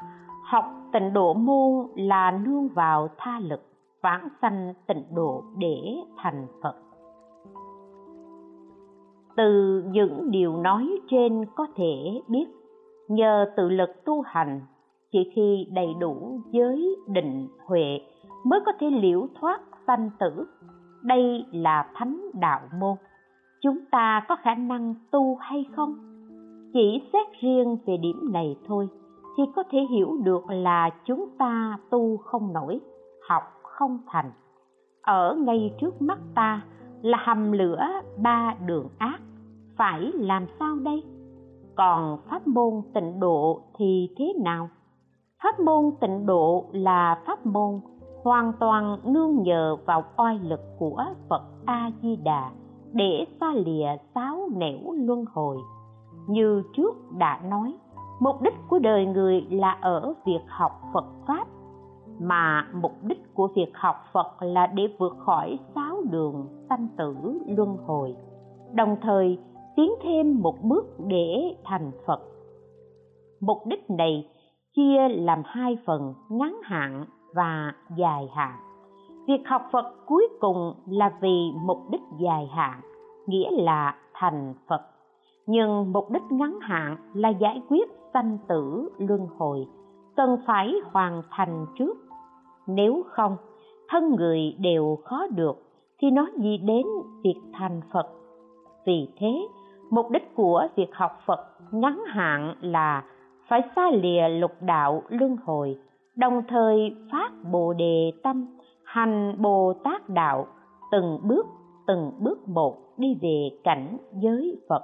học 0.44 0.64
tịnh 0.92 1.12
độ 1.12 1.34
môn 1.34 1.86
là 1.94 2.30
nương 2.30 2.68
vào 2.68 3.08
tha 3.16 3.40
lực, 3.40 3.60
vãng 4.02 4.28
sanh 4.42 4.74
tịnh 4.86 5.04
độ 5.14 5.44
để 5.56 5.96
thành 6.16 6.46
Phật. 6.62 6.74
Từ 9.36 9.82
những 9.86 10.30
điều 10.30 10.56
nói 10.56 10.88
trên 11.10 11.44
có 11.54 11.66
thể 11.76 12.22
biết, 12.28 12.46
nhờ 13.08 13.52
tự 13.56 13.68
lực 13.68 14.04
tu 14.04 14.20
hành, 14.20 14.60
chỉ 15.12 15.32
khi 15.34 15.66
đầy 15.72 15.94
đủ 16.00 16.40
giới 16.50 16.96
định 17.06 17.48
huệ 17.66 18.00
mới 18.44 18.60
có 18.66 18.72
thể 18.80 18.90
liễu 18.90 19.26
thoát 19.40 19.60
sanh 19.86 20.10
tử. 20.18 20.46
Đây 21.02 21.46
là 21.52 21.90
thánh 21.94 22.30
đạo 22.34 22.60
môn 22.80 22.96
chúng 23.62 23.78
ta 23.90 24.24
có 24.28 24.36
khả 24.42 24.54
năng 24.54 24.94
tu 25.10 25.36
hay 25.40 25.66
không? 25.76 25.94
Chỉ 26.72 27.02
xét 27.12 27.26
riêng 27.40 27.76
về 27.86 27.96
điểm 27.96 28.32
này 28.32 28.56
thôi, 28.66 28.88
thì 29.36 29.42
có 29.56 29.62
thể 29.70 29.78
hiểu 29.90 30.16
được 30.22 30.50
là 30.50 30.90
chúng 31.04 31.28
ta 31.38 31.78
tu 31.90 32.16
không 32.16 32.52
nổi, 32.52 32.80
học 33.28 33.42
không 33.62 33.98
thành. 34.06 34.30
Ở 35.02 35.36
ngay 35.38 35.74
trước 35.80 36.02
mắt 36.02 36.18
ta 36.34 36.60
là 37.02 37.18
hầm 37.20 37.52
lửa 37.52 37.86
ba 38.22 38.54
đường 38.66 38.88
ác, 38.98 39.20
phải 39.76 40.12
làm 40.14 40.46
sao 40.58 40.76
đây? 40.76 41.02
Còn 41.76 42.18
pháp 42.30 42.46
môn 42.46 42.82
tịnh 42.94 43.20
độ 43.20 43.62
thì 43.78 44.08
thế 44.18 44.32
nào? 44.44 44.68
Pháp 45.42 45.60
môn 45.60 45.84
tịnh 46.00 46.26
độ 46.26 46.64
là 46.72 47.22
pháp 47.26 47.46
môn 47.46 47.80
hoàn 48.24 48.52
toàn 48.60 48.98
nương 49.04 49.42
nhờ 49.42 49.76
vào 49.86 50.04
oai 50.16 50.38
lực 50.38 50.60
của 50.78 51.04
phật 51.28 51.42
a 51.66 51.90
di 52.02 52.16
đà 52.16 52.50
để 52.92 53.26
xa 53.40 53.52
lìa 53.52 53.88
sáu 54.14 54.48
nẻo 54.56 54.92
luân 54.92 55.24
hồi. 55.32 55.56
Như 56.28 56.62
trước 56.76 56.94
đã 57.18 57.40
nói, 57.44 57.74
mục 58.20 58.42
đích 58.42 58.54
của 58.68 58.78
đời 58.78 59.06
người 59.06 59.46
là 59.50 59.78
ở 59.80 60.14
việc 60.26 60.40
học 60.46 60.72
phật 60.94 61.04
pháp, 61.26 61.46
mà 62.20 62.68
mục 62.82 62.92
đích 63.02 63.34
của 63.34 63.48
việc 63.56 63.72
học 63.74 63.96
phật 64.12 64.42
là 64.42 64.66
để 64.66 64.82
vượt 64.98 65.16
khỏi 65.18 65.58
sáu 65.74 65.96
đường 66.10 66.46
sanh 66.68 66.88
tử 66.98 67.14
luân 67.46 67.76
hồi, 67.86 68.16
đồng 68.72 68.96
thời 69.02 69.38
tiến 69.76 69.92
thêm 70.02 70.40
một 70.40 70.54
bước 70.62 70.86
để 71.06 71.56
thành 71.64 71.90
phật. 72.06 72.20
Mục 73.40 73.58
đích 73.66 73.90
này 73.90 74.30
chia 74.76 75.08
làm 75.08 75.42
hai 75.44 75.78
phần 75.86 76.14
ngắn 76.30 76.56
hạn 76.62 77.04
và 77.34 77.72
dài 77.96 78.28
hạn 78.34 78.67
việc 79.28 79.48
học 79.48 79.62
phật 79.72 79.94
cuối 80.06 80.28
cùng 80.40 80.74
là 80.86 81.12
vì 81.20 81.52
mục 81.66 81.78
đích 81.90 82.00
dài 82.20 82.46
hạn, 82.46 82.80
nghĩa 83.26 83.50
là 83.50 83.96
thành 84.14 84.54
phật. 84.68 84.80
Nhưng 85.46 85.92
mục 85.92 86.10
đích 86.10 86.22
ngắn 86.30 86.58
hạn 86.60 86.96
là 87.14 87.28
giải 87.28 87.62
quyết 87.68 87.88
sanh 88.14 88.38
tử, 88.48 88.88
luân 88.98 89.26
hồi, 89.38 89.66
cần 90.16 90.36
phải 90.46 90.74
hoàn 90.92 91.22
thành 91.30 91.66
trước. 91.78 91.98
Nếu 92.66 93.02
không, 93.10 93.36
thân 93.88 94.14
người 94.16 94.56
đều 94.58 94.98
khó 95.04 95.26
được, 95.30 95.62
thì 95.98 96.10
nói 96.10 96.26
gì 96.36 96.58
đến 96.58 96.86
việc 97.24 97.40
thành 97.52 97.80
phật. 97.92 98.06
Vì 98.86 99.08
thế, 99.18 99.48
mục 99.90 100.10
đích 100.10 100.34
của 100.34 100.68
việc 100.76 100.94
học 100.94 101.12
phật 101.26 101.40
ngắn 101.70 102.02
hạn 102.06 102.54
là 102.60 103.04
phải 103.48 103.62
xa 103.76 103.90
lìa 103.90 104.28
lục 104.28 104.52
đạo 104.60 105.02
luân 105.08 105.36
hồi, 105.44 105.76
đồng 106.16 106.42
thời 106.48 106.96
phát 107.12 107.30
bồ 107.52 107.72
đề 107.72 108.12
tâm 108.22 108.57
hành 108.88 109.34
bồ 109.42 109.72
tát 109.84 110.08
đạo 110.08 110.46
từng 110.90 111.18
bước 111.22 111.46
từng 111.86 112.12
bước 112.18 112.48
một 112.48 112.76
đi 112.96 113.18
về 113.22 113.50
cảnh 113.64 113.98
giới 114.22 114.60
phật. 114.68 114.82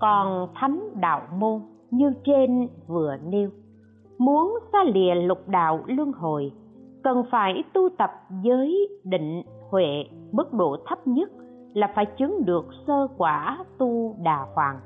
Còn 0.00 0.48
thánh 0.54 0.88
đạo 1.00 1.22
môn 1.38 1.60
như 1.90 2.12
trên 2.24 2.68
vừa 2.86 3.16
nêu, 3.24 3.50
muốn 4.18 4.58
xa 4.72 4.84
lìa 4.84 5.14
lục 5.14 5.48
đạo 5.48 5.80
luân 5.86 6.12
hồi, 6.12 6.52
cần 7.02 7.24
phải 7.30 7.64
tu 7.72 7.88
tập 7.98 8.10
giới 8.42 8.88
định 9.04 9.42
huệ 9.70 10.04
mức 10.32 10.52
độ 10.52 10.76
thấp 10.86 11.06
nhất 11.06 11.30
là 11.74 11.92
phải 11.94 12.06
chứng 12.06 12.44
được 12.44 12.64
sơ 12.86 13.06
quả 13.18 13.64
tu 13.78 14.16
đà 14.22 14.46
hoàng. 14.54 14.80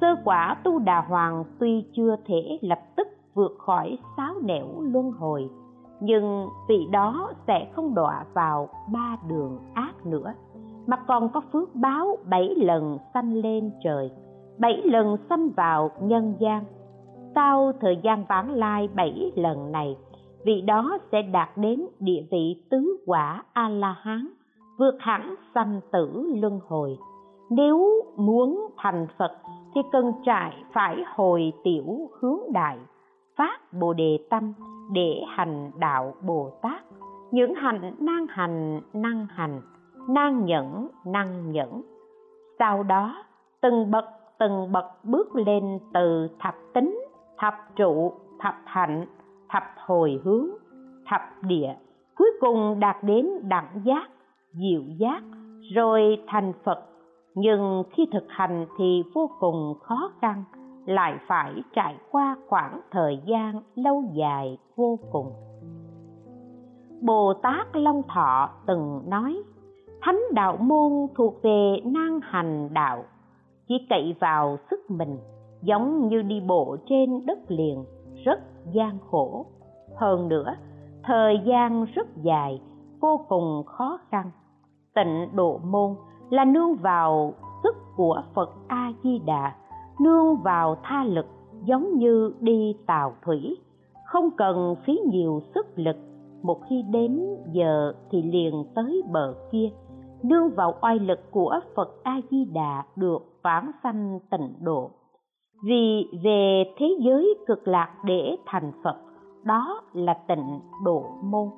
Sơ 0.00 0.06
quả 0.24 0.56
tu 0.64 0.78
đà 0.78 1.00
hoàng 1.00 1.44
tuy 1.60 1.84
chưa 1.96 2.16
thể 2.26 2.58
lập 2.60 2.80
tức 2.96 3.08
vượt 3.34 3.56
khỏi 3.58 3.98
sáu 4.16 4.34
nẻo 4.44 4.66
luân 4.80 5.10
hồi 5.10 5.50
nhưng 6.00 6.48
vị 6.68 6.86
đó 6.90 7.32
sẽ 7.46 7.68
không 7.72 7.94
đọa 7.94 8.24
vào 8.34 8.68
ba 8.92 9.16
đường 9.28 9.58
ác 9.74 10.06
nữa, 10.06 10.34
mà 10.86 10.96
còn 11.06 11.28
có 11.28 11.40
phước 11.52 11.74
báo 11.74 12.16
bảy 12.30 12.54
lần 12.56 12.98
sanh 13.14 13.34
lên 13.34 13.70
trời, 13.84 14.10
bảy 14.58 14.82
lần 14.84 15.16
sanh 15.28 15.50
vào 15.50 15.90
nhân 16.00 16.34
gian. 16.40 16.64
Sau 17.34 17.72
thời 17.80 17.96
gian 18.02 18.24
vãng 18.28 18.50
lai 18.50 18.88
bảy 18.94 19.32
lần 19.34 19.72
này 19.72 19.96
vị 20.44 20.60
đó 20.60 20.98
sẽ 21.12 21.22
đạt 21.22 21.48
đến 21.56 21.86
địa 22.00 22.22
vị 22.30 22.62
tứ 22.70 22.96
quả 23.06 23.42
a 23.52 23.68
la 23.68 23.96
hán 24.00 24.28
vượt 24.78 24.94
hẳn 25.00 25.34
sanh 25.54 25.80
tử 25.92 26.34
luân 26.40 26.60
hồi. 26.68 26.98
Nếu 27.50 28.04
muốn 28.16 28.70
thành 28.76 29.06
phật 29.18 29.32
thì 29.74 29.80
cần 29.92 30.12
trải 30.26 30.52
phải 30.72 30.96
hồi 31.14 31.52
tiểu 31.64 32.08
hướng 32.20 32.40
đại, 32.52 32.78
phát 33.36 33.72
bồ 33.80 33.92
đề 33.92 34.18
tâm 34.30 34.52
để 34.92 35.22
hành 35.36 35.70
đạo 35.78 36.14
bồ 36.22 36.50
tát 36.62 36.82
những 37.30 37.54
hành 37.54 37.94
năng 37.98 38.26
hành 38.26 38.80
năng 38.92 39.26
hành 39.30 39.60
năng 40.08 40.44
nhẫn 40.44 40.88
năng 41.04 41.52
nhẫn. 41.52 41.82
Sau 42.58 42.82
đó, 42.82 43.24
từng 43.60 43.90
bậc 43.90 44.04
từng 44.38 44.72
bậc 44.72 44.84
bước 45.04 45.36
lên 45.36 45.78
từ 45.94 46.28
thập 46.38 46.54
tính, 46.74 47.00
thập 47.38 47.54
trụ, 47.76 48.12
thập 48.38 48.54
hạnh, 48.64 49.06
thập 49.48 49.62
hồi 49.76 50.20
hướng, 50.24 50.46
thập 51.06 51.20
địa. 51.42 51.74
Cuối 52.16 52.30
cùng 52.40 52.80
đạt 52.80 52.96
đến 53.02 53.26
đẳng 53.42 53.82
giác, 53.84 54.10
diệu 54.52 54.82
giác, 54.98 55.22
rồi 55.74 56.18
thành 56.26 56.52
phật. 56.64 56.84
Nhưng 57.34 57.82
khi 57.90 58.06
thực 58.12 58.24
hành 58.28 58.66
thì 58.78 59.02
vô 59.14 59.30
cùng 59.40 59.74
khó 59.82 60.10
khăn 60.20 60.44
lại 60.88 61.18
phải 61.26 61.52
trải 61.74 61.96
qua 62.10 62.36
khoảng 62.48 62.80
thời 62.90 63.18
gian 63.26 63.62
lâu 63.74 64.02
dài 64.12 64.58
vô 64.76 64.98
cùng. 65.12 65.32
Bồ 67.00 67.34
tát 67.34 67.66
long 67.76 68.02
thọ 68.08 68.50
từng 68.66 69.02
nói, 69.06 69.42
thánh 70.00 70.20
đạo 70.32 70.56
môn 70.56 70.92
thuộc 71.16 71.42
về 71.42 71.76
năng 71.84 72.20
hành 72.22 72.68
đạo, 72.72 73.04
chỉ 73.68 73.86
cậy 73.90 74.16
vào 74.20 74.56
sức 74.70 74.90
mình, 74.90 75.18
giống 75.62 76.08
như 76.08 76.22
đi 76.22 76.40
bộ 76.40 76.76
trên 76.86 77.26
đất 77.26 77.38
liền, 77.48 77.84
rất 78.24 78.40
gian 78.72 78.98
khổ. 79.10 79.46
Hơn 79.96 80.28
nữa, 80.28 80.54
thời 81.02 81.40
gian 81.44 81.84
rất 81.84 82.06
dài, 82.22 82.60
vô 83.00 83.20
cùng 83.28 83.62
khó 83.66 83.98
khăn. 84.10 84.30
Tịnh 84.94 85.28
độ 85.32 85.60
môn 85.64 85.94
là 86.30 86.44
nương 86.44 86.74
vào 86.74 87.32
sức 87.62 87.76
của 87.96 88.22
phật 88.34 88.50
a 88.68 88.92
di 89.02 89.18
đà 89.18 89.54
nương 90.00 90.36
vào 90.36 90.76
tha 90.82 91.04
lực, 91.04 91.26
giống 91.64 91.98
như 91.98 92.32
đi 92.40 92.76
tàu 92.86 93.14
thủy. 93.24 93.56
Không 94.06 94.30
cần 94.36 94.74
phí 94.84 95.00
nhiều 95.06 95.40
sức 95.54 95.66
lực, 95.76 95.96
một 96.42 96.60
khi 96.68 96.82
đến 96.90 97.36
giờ 97.52 97.92
thì 98.10 98.22
liền 98.22 98.64
tới 98.74 99.02
bờ 99.12 99.34
kia. 99.52 99.68
Nương 100.22 100.50
vào 100.56 100.74
oai 100.80 100.98
lực 100.98 101.30
của 101.30 101.60
phật 101.76 102.02
a 102.02 102.20
di 102.30 102.44
đà 102.44 102.84
được 102.96 103.18
vãng 103.42 103.70
sanh 103.82 104.18
tịnh 104.30 104.54
độ. 104.60 104.90
Vì 105.64 106.06
về 106.24 106.64
thế 106.78 106.86
giới 107.00 107.34
cực 107.46 107.68
lạc 107.68 107.94
để 108.04 108.36
thành 108.46 108.72
phật, 108.84 108.96
đó 109.44 109.82
là 109.92 110.14
tịnh 110.28 110.60
độ 110.84 111.04
môn. 111.22 111.48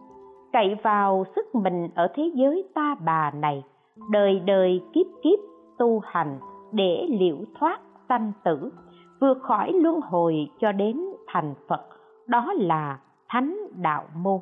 Cậy 0.53 0.75
vào 0.83 1.25
sức 1.37 1.55
mình 1.55 1.89
ở 1.95 2.09
thế 2.15 2.31
giới 2.35 2.69
ta 2.75 2.97
bà 3.05 3.31
này, 3.31 3.65
đời 4.11 4.41
đời 4.41 4.83
kiếp 4.93 5.07
kiếp 5.23 5.39
tu 5.79 6.01
hành 6.05 6.39
để 6.73 7.07
liễu 7.11 7.37
thoát 7.59 7.81
sanh 8.11 8.33
tử, 8.45 8.73
vượt 9.21 9.39
khỏi 9.43 9.73
luân 9.73 10.01
hồi 10.01 10.51
cho 10.61 10.73
đến 10.73 11.01
thành 11.27 11.55
phật, 11.69 11.81
đó 12.27 12.53
là 12.57 12.99
thánh 13.29 13.57
đạo 13.77 14.05
môn. 14.17 14.41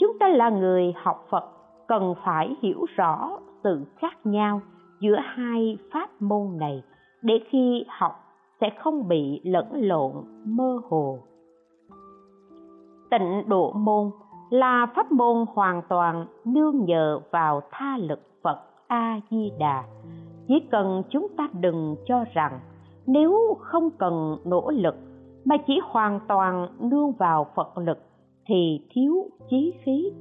Chúng 0.00 0.18
ta 0.20 0.28
là 0.28 0.50
người 0.50 0.94
học 0.96 1.26
phật, 1.30 1.44
cần 1.88 2.14
phải 2.24 2.56
hiểu 2.62 2.84
rõ 2.96 3.30
sự 3.64 3.84
khác 3.96 4.26
nhau 4.26 4.60
giữa 5.00 5.16
hai 5.24 5.78
pháp 5.92 6.22
môn 6.22 6.58
này 6.58 6.82
để 7.22 7.34
khi 7.50 7.84
học 7.88 8.12
sẽ 8.60 8.70
không 8.78 9.08
bị 9.08 9.40
lẫn 9.44 9.66
lộn, 9.72 10.12
mơ 10.44 10.80
hồ. 10.88 11.18
Tịnh 13.10 13.48
độ 13.48 13.72
môn 13.72 14.10
là 14.50 14.86
pháp 14.96 15.12
môn 15.12 15.46
hoàn 15.54 15.82
toàn 15.88 16.26
nương 16.44 16.84
nhờ 16.84 17.20
vào 17.30 17.60
tha 17.70 17.96
lực 17.96 18.20
phật 18.42 18.58
a 18.86 19.20
di 19.30 19.52
đà. 19.58 19.84
Chỉ 20.48 20.54
cần 20.70 21.02
chúng 21.10 21.26
ta 21.36 21.48
đừng 21.60 21.96
cho 22.06 22.24
rằng 22.34 22.60
nếu 23.06 23.56
không 23.60 23.90
cần 23.90 24.36
nỗ 24.44 24.70
lực, 24.70 24.94
mà 25.44 25.56
chỉ 25.66 25.80
hoàn 25.84 26.20
toàn 26.28 26.68
nương 26.80 27.12
vào 27.12 27.46
phật 27.54 27.78
lực, 27.78 27.98
thì 28.46 28.86
thiếu 28.90 29.14
chí 29.50 29.74
khí. 29.82 30.12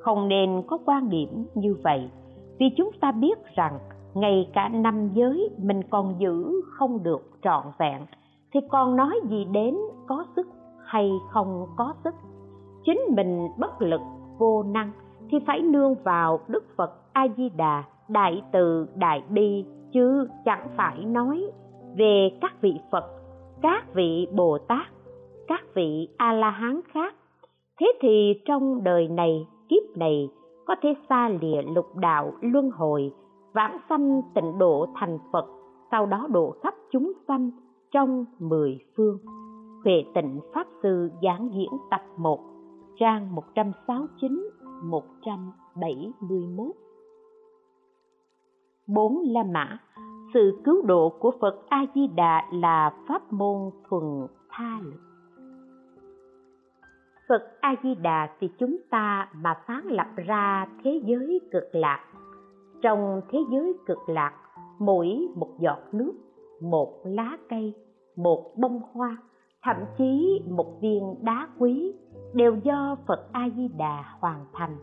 Không 0.00 0.28
nên 0.28 0.62
có 0.66 0.78
quan 0.86 1.08
điểm 1.08 1.46
như 1.54 1.76
vậy, 1.84 2.10
vì 2.58 2.66
chúng 2.76 2.90
ta 3.00 3.12
biết 3.12 3.38
rằng 3.54 3.78
ngay 4.14 4.50
cả 4.54 4.68
năm 4.68 5.10
giới 5.14 5.50
mình 5.58 5.82
còn 5.90 6.14
giữ 6.18 6.60
không 6.78 7.02
được 7.02 7.30
trọn 7.42 7.64
vẹn, 7.78 8.06
thì 8.52 8.60
còn 8.68 8.96
nói 8.96 9.20
gì 9.30 9.44
đến 9.44 9.76
có 10.06 10.24
sức 10.36 10.48
hay 10.84 11.12
không 11.30 11.66
có 11.76 11.94
sức? 12.04 12.14
Chính 12.84 13.00
mình 13.16 13.48
bất 13.58 13.82
lực, 13.82 14.00
vô 14.38 14.62
năng 14.62 14.92
thì 15.30 15.38
phải 15.46 15.60
nương 15.60 15.94
vào 15.94 16.40
đức 16.48 16.64
phật 16.76 16.90
a 17.12 17.26
di 17.36 17.48
đà, 17.48 17.84
đại 18.08 18.42
từ, 18.52 18.86
đại 18.94 19.22
bi, 19.28 19.64
chứ 19.92 20.28
chẳng 20.44 20.68
phải 20.76 21.04
nói 21.04 21.50
về 21.98 22.30
các 22.40 22.52
vị 22.60 22.74
phật, 22.90 23.04
các 23.62 23.94
vị 23.94 24.28
bồ 24.32 24.58
tát, 24.58 24.86
các 25.46 25.60
vị 25.74 26.08
a 26.16 26.32
la 26.32 26.50
hán 26.50 26.80
khác, 26.92 27.14
thế 27.80 27.92
thì 28.00 28.40
trong 28.44 28.84
đời 28.84 29.08
này, 29.08 29.46
kiếp 29.68 29.96
này, 29.96 30.28
có 30.66 30.74
thể 30.82 30.94
xa 31.08 31.28
lìa 31.28 31.62
lục 31.62 31.96
đạo 31.96 32.32
luân 32.40 32.70
hồi, 32.70 33.12
vãng 33.52 33.78
sanh 33.88 34.22
tịnh 34.34 34.58
độ 34.58 34.86
thành 34.94 35.18
phật, 35.32 35.46
sau 35.90 36.06
đó 36.06 36.26
độ 36.30 36.54
khắp 36.62 36.74
chúng 36.90 37.12
sanh 37.28 37.50
trong 37.92 38.24
mười 38.38 38.78
phương. 38.96 39.18
Huệ 39.84 40.04
tịnh 40.14 40.40
Pháp 40.54 40.66
Sư 40.82 41.10
giảng 41.22 41.50
diễn 41.52 41.70
tập 41.90 42.02
1 42.16 42.40
trang 42.98 43.34
169 43.34 44.50
171 44.84 46.87
bốn 48.88 49.18
La 49.24 49.42
Mã 49.42 49.78
sự 50.34 50.60
cứu 50.64 50.86
độ 50.86 51.08
của 51.20 51.32
Phật 51.40 51.66
A 51.68 51.86
Di 51.94 52.06
Đà 52.06 52.42
là 52.52 52.90
pháp 53.08 53.32
môn 53.32 53.70
thuần 53.88 54.26
tha 54.50 54.78
lực 54.82 55.00
Phật 57.28 57.42
A 57.60 57.74
Di 57.82 57.94
Đà 57.94 58.28
thì 58.40 58.50
chúng 58.58 58.76
ta 58.90 59.28
mà 59.34 59.54
sáng 59.68 59.86
lập 59.86 60.06
ra 60.16 60.66
thế 60.84 61.00
giới 61.04 61.40
cực 61.52 61.64
lạc. 61.72 62.04
Trong 62.82 63.20
thế 63.30 63.38
giới 63.50 63.72
cực 63.86 63.98
lạc, 64.08 64.32
mỗi 64.78 65.28
một 65.34 65.48
giọt 65.58 65.78
nước, 65.92 66.12
một 66.62 67.00
lá 67.04 67.36
cây, 67.48 67.74
một 68.16 68.52
bông 68.56 68.80
hoa, 68.92 69.16
thậm 69.62 69.76
chí 69.98 70.42
một 70.50 70.80
viên 70.80 71.14
đá 71.22 71.48
quý 71.58 71.92
đều 72.34 72.56
do 72.64 72.96
Phật 73.06 73.28
A 73.32 73.48
Di 73.56 73.68
Đà 73.68 74.04
hoàn 74.20 74.44
thành. 74.52 74.76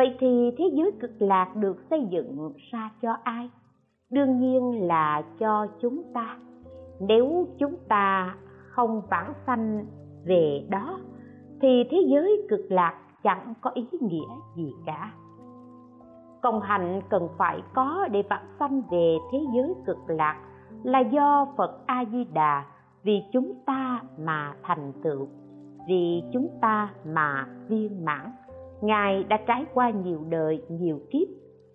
Vậy 0.00 0.16
thì 0.18 0.50
thế 0.58 0.64
giới 0.72 0.92
cực 1.00 1.22
lạc 1.22 1.56
được 1.56 1.76
xây 1.90 2.06
dựng 2.10 2.52
ra 2.70 2.90
cho 3.02 3.16
ai? 3.24 3.50
Đương 4.10 4.40
nhiên 4.40 4.86
là 4.88 5.22
cho 5.38 5.66
chúng 5.80 6.02
ta. 6.14 6.38
Nếu 7.00 7.48
chúng 7.58 7.74
ta 7.88 8.36
không 8.70 9.02
vãng 9.10 9.32
sanh 9.46 9.86
về 10.24 10.66
đó, 10.70 10.98
thì 11.62 11.84
thế 11.90 11.98
giới 12.06 12.46
cực 12.50 12.60
lạc 12.68 12.98
chẳng 13.22 13.54
có 13.60 13.70
ý 13.74 13.88
nghĩa 14.00 14.28
gì 14.56 14.72
cả 14.86 15.12
công 16.42 16.60
hạnh 16.60 17.00
cần 17.10 17.28
phải 17.38 17.62
có 17.74 18.08
để 18.10 18.22
vãng 18.30 18.46
sanh 18.58 18.82
về 18.90 19.16
thế 19.32 19.38
giới 19.54 19.74
cực 19.86 19.98
lạc 20.06 20.36
là 20.82 20.98
do 20.98 21.46
phật 21.56 21.86
a 21.86 22.04
di 22.12 22.24
đà 22.24 22.64
vì 23.02 23.22
chúng 23.32 23.54
ta 23.66 24.02
mà 24.18 24.54
thành 24.62 24.92
tựu, 25.02 25.28
vì 25.88 26.22
chúng 26.32 26.48
ta 26.60 26.90
mà 27.04 27.46
viên 27.68 28.04
mãn 28.04 28.30
ngài 28.82 29.24
đã 29.24 29.38
trải 29.46 29.66
qua 29.74 29.90
nhiều 29.90 30.20
đời, 30.28 30.62
nhiều 30.68 30.98
kiếp, 31.10 31.28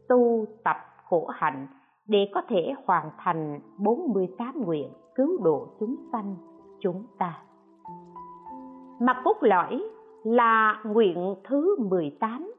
tu, 0.10 0.46
tập, 0.64 0.78
khổ 1.10 1.28
hạnh 1.34 1.68
để 2.08 2.30
có 2.34 2.42
thể 2.50 2.74
hoàn 2.86 3.10
thành 3.18 3.60
48 3.78 4.62
nguyện 4.66 4.90
cứu 5.16 5.44
độ 5.44 5.68
chúng 5.80 5.96
sanh, 6.12 6.36
chúng 6.80 7.04
ta. 7.20 7.42
Mà 9.00 9.22
cốt 9.24 9.38
lõi 9.42 9.84
là 10.24 10.82
nguyện 10.86 11.36
thứ 11.44 11.76
18 11.90 12.54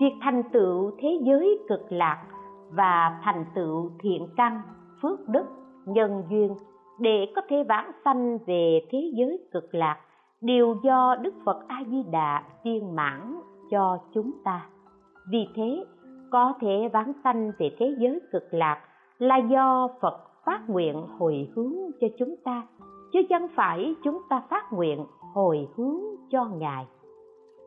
việc 0.00 0.12
thành 0.22 0.42
tựu 0.52 0.90
thế 0.98 1.08
giới 1.22 1.58
cực 1.68 1.92
lạc 1.92 2.26
và 2.72 3.20
thành 3.24 3.44
tựu 3.54 3.90
thiện 4.00 4.28
căn, 4.36 4.60
phước 5.02 5.28
đức, 5.28 5.46
nhân 5.86 6.22
duyên 6.30 6.54
để 6.98 7.32
có 7.36 7.42
thể 7.48 7.64
vãng 7.68 7.90
sanh 8.04 8.38
về 8.46 8.80
thế 8.90 9.12
giới 9.14 9.48
cực 9.52 9.74
lạc 9.74 9.98
đều 10.40 10.76
do 10.82 11.16
đức 11.22 11.34
phật 11.44 11.68
a 11.68 11.82
di 11.90 12.02
đà 12.10 12.42
viên 12.64 12.96
mãn 12.96 13.40
cho 13.70 13.98
chúng 14.14 14.30
ta. 14.44 14.66
Vì 15.30 15.48
thế, 15.54 15.84
có 16.30 16.54
thể 16.60 16.88
vãng 16.92 17.12
sanh 17.24 17.52
về 17.58 17.70
thế 17.78 17.94
giới 17.98 18.20
cực 18.32 18.44
lạc 18.50 18.80
là 19.18 19.36
do 19.36 19.88
phật 20.00 20.20
phát 20.44 20.60
nguyện 20.68 21.06
hồi 21.18 21.48
hướng 21.54 21.74
cho 22.00 22.06
chúng 22.18 22.34
ta, 22.44 22.66
chứ 23.12 23.20
chẳng 23.28 23.46
phải 23.54 23.94
chúng 24.04 24.22
ta 24.28 24.42
phát 24.50 24.72
nguyện 24.72 25.06
hồi 25.34 25.68
hướng 25.76 26.00
cho 26.30 26.44
ngài. 26.44 26.86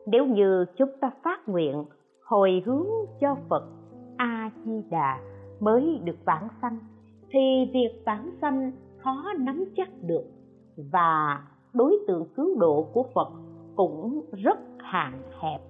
Nếu 0.06 0.26
như 0.26 0.64
chúng 0.76 0.90
ta 1.00 1.10
phát 1.22 1.48
nguyện 1.48 1.84
hồi 2.24 2.62
hướng 2.66 2.86
cho 3.20 3.36
phật 3.48 3.64
a 4.16 4.50
di 4.64 4.82
đà 4.90 5.20
mới 5.60 6.00
được 6.04 6.16
vãng 6.24 6.48
sanh, 6.62 6.78
thì 7.30 7.70
việc 7.72 8.02
vãng 8.06 8.30
sanh 8.40 8.72
khó 8.98 9.24
nắm 9.38 9.64
chắc 9.76 9.88
được 10.02 10.24
và 10.92 11.42
đối 11.72 11.98
tượng 12.08 12.26
cứu 12.36 12.58
độ 12.58 12.86
của 12.92 13.04
phật 13.14 13.28
cũng 13.76 14.24
rất 14.32 14.58
hạn 14.78 15.22
hẹp 15.40 15.60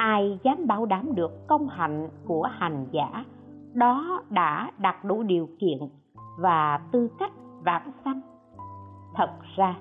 ai 0.00 0.38
dám 0.42 0.66
bảo 0.66 0.86
đảm 0.86 1.14
được 1.14 1.46
công 1.46 1.68
hạnh 1.68 2.08
của 2.26 2.42
hành 2.42 2.86
giả, 2.90 3.24
đó 3.72 4.22
đã 4.30 4.70
đạt 4.78 5.04
đủ 5.04 5.22
điều 5.22 5.48
kiện 5.58 5.78
và 6.38 6.80
tư 6.92 7.08
cách 7.18 7.32
vãng 7.64 7.92
sanh. 8.04 8.20
Thật 9.14 9.30
ra, 9.56 9.78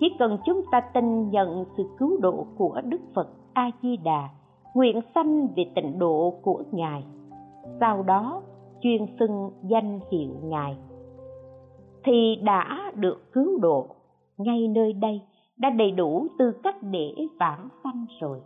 chỉ 0.00 0.06
cần 0.18 0.38
chúng 0.46 0.62
ta 0.70 0.80
tin 0.80 1.30
nhận 1.30 1.64
sự 1.76 1.84
cứu 1.98 2.20
độ 2.20 2.46
của 2.56 2.80
đức 2.84 3.00
phật 3.14 3.28
a 3.52 3.70
di 3.82 3.96
đà 3.96 4.28
nguyện 4.74 5.00
sanh 5.14 5.48
về 5.56 5.64
tịnh 5.74 5.98
độ 5.98 6.34
của 6.42 6.62
ngài, 6.72 7.04
sau 7.80 8.02
đó 8.02 8.42
chuyên 8.80 9.06
xưng 9.18 9.50
danh 9.62 10.00
hiệu 10.10 10.30
ngài, 10.42 10.76
thì 12.04 12.36
đã 12.42 12.92
được 12.94 13.32
cứu 13.32 13.58
độ. 13.60 13.86
Ngay 14.38 14.68
nơi 14.68 14.92
đây 14.92 15.22
đã 15.56 15.70
đầy 15.70 15.90
đủ 15.90 16.26
tư 16.38 16.52
cách 16.62 16.76
để 16.82 17.14
vãng 17.40 17.68
sanh 17.84 18.06
rồi 18.20 18.40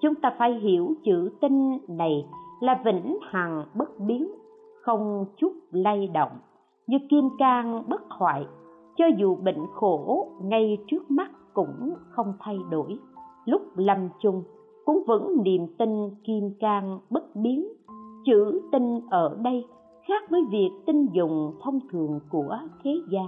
chúng 0.00 0.14
ta 0.14 0.34
phải 0.38 0.54
hiểu 0.54 0.94
chữ 1.04 1.30
tinh 1.40 1.78
này 1.88 2.26
là 2.60 2.80
vĩnh 2.84 3.18
hằng 3.22 3.64
bất 3.74 4.00
biến, 4.00 4.28
không 4.82 5.24
chút 5.36 5.52
lay 5.70 6.06
động, 6.06 6.32
như 6.86 6.98
kim 7.10 7.24
cang 7.38 7.84
bất 7.88 8.02
hoại, 8.10 8.46
cho 8.96 9.04
dù 9.18 9.36
bệnh 9.36 9.66
khổ 9.74 10.28
ngay 10.42 10.78
trước 10.86 11.10
mắt 11.10 11.30
cũng 11.54 11.94
không 12.10 12.32
thay 12.40 12.58
đổi. 12.70 12.98
Lúc 13.44 13.62
lâm 13.76 14.08
chung, 14.20 14.42
cũng 14.84 15.04
vẫn 15.06 15.36
niềm 15.44 15.66
tin 15.78 16.10
kim 16.24 16.50
cang 16.60 16.98
bất 17.10 17.36
biến. 17.36 17.68
Chữ 18.24 18.60
tin 18.72 19.00
ở 19.10 19.36
đây 19.42 19.64
khác 20.08 20.30
với 20.30 20.40
việc 20.50 20.70
tin 20.86 21.06
dùng 21.12 21.54
thông 21.60 21.80
thường 21.92 22.20
của 22.30 22.58
thế 22.84 22.90
gian. 23.10 23.26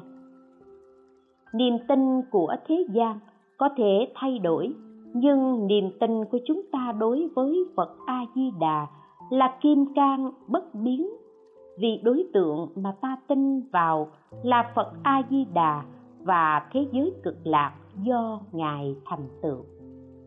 Niềm 1.54 1.74
tin 1.88 2.22
của 2.30 2.56
thế 2.66 2.86
gian 2.90 3.18
có 3.56 3.68
thể 3.76 4.12
thay 4.14 4.38
đổi 4.38 4.74
nhưng 5.16 5.66
niềm 5.66 5.90
tin 6.00 6.24
của 6.24 6.38
chúng 6.46 6.62
ta 6.72 6.92
đối 6.98 7.28
với 7.36 7.64
phật 7.76 7.96
a 8.06 8.24
di 8.34 8.50
đà 8.60 8.86
là 9.30 9.58
kim 9.60 9.94
cang 9.94 10.30
bất 10.46 10.74
biến. 10.74 11.08
Vì 11.78 12.00
đối 12.02 12.26
tượng 12.34 12.68
mà 12.76 12.94
ta 13.00 13.16
tin 13.28 13.60
vào 13.60 14.08
là 14.42 14.72
phật 14.74 14.92
a 15.02 15.22
di 15.30 15.44
đà 15.54 15.84
và 16.22 16.68
thế 16.72 16.86
giới 16.92 17.12
cực 17.22 17.36
lạc 17.44 17.74
do 18.02 18.40
ngài 18.52 18.96
thành 19.04 19.28
tựu. 19.42 19.58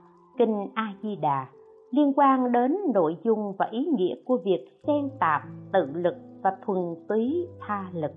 kinh 0.40 0.68
a 0.74 0.94
di 1.02 1.16
đà 1.16 1.46
liên 1.90 2.12
quan 2.16 2.52
đến 2.52 2.76
nội 2.94 3.16
dung 3.24 3.52
và 3.58 3.68
ý 3.70 3.84
nghĩa 3.84 4.14
của 4.24 4.38
việc 4.44 4.66
xen 4.86 5.10
tạp 5.20 5.42
tự 5.72 5.86
lực 5.94 6.14
và 6.42 6.56
thuần 6.66 6.78
túy 7.08 7.46
tha 7.60 7.90
lực. 7.92 8.12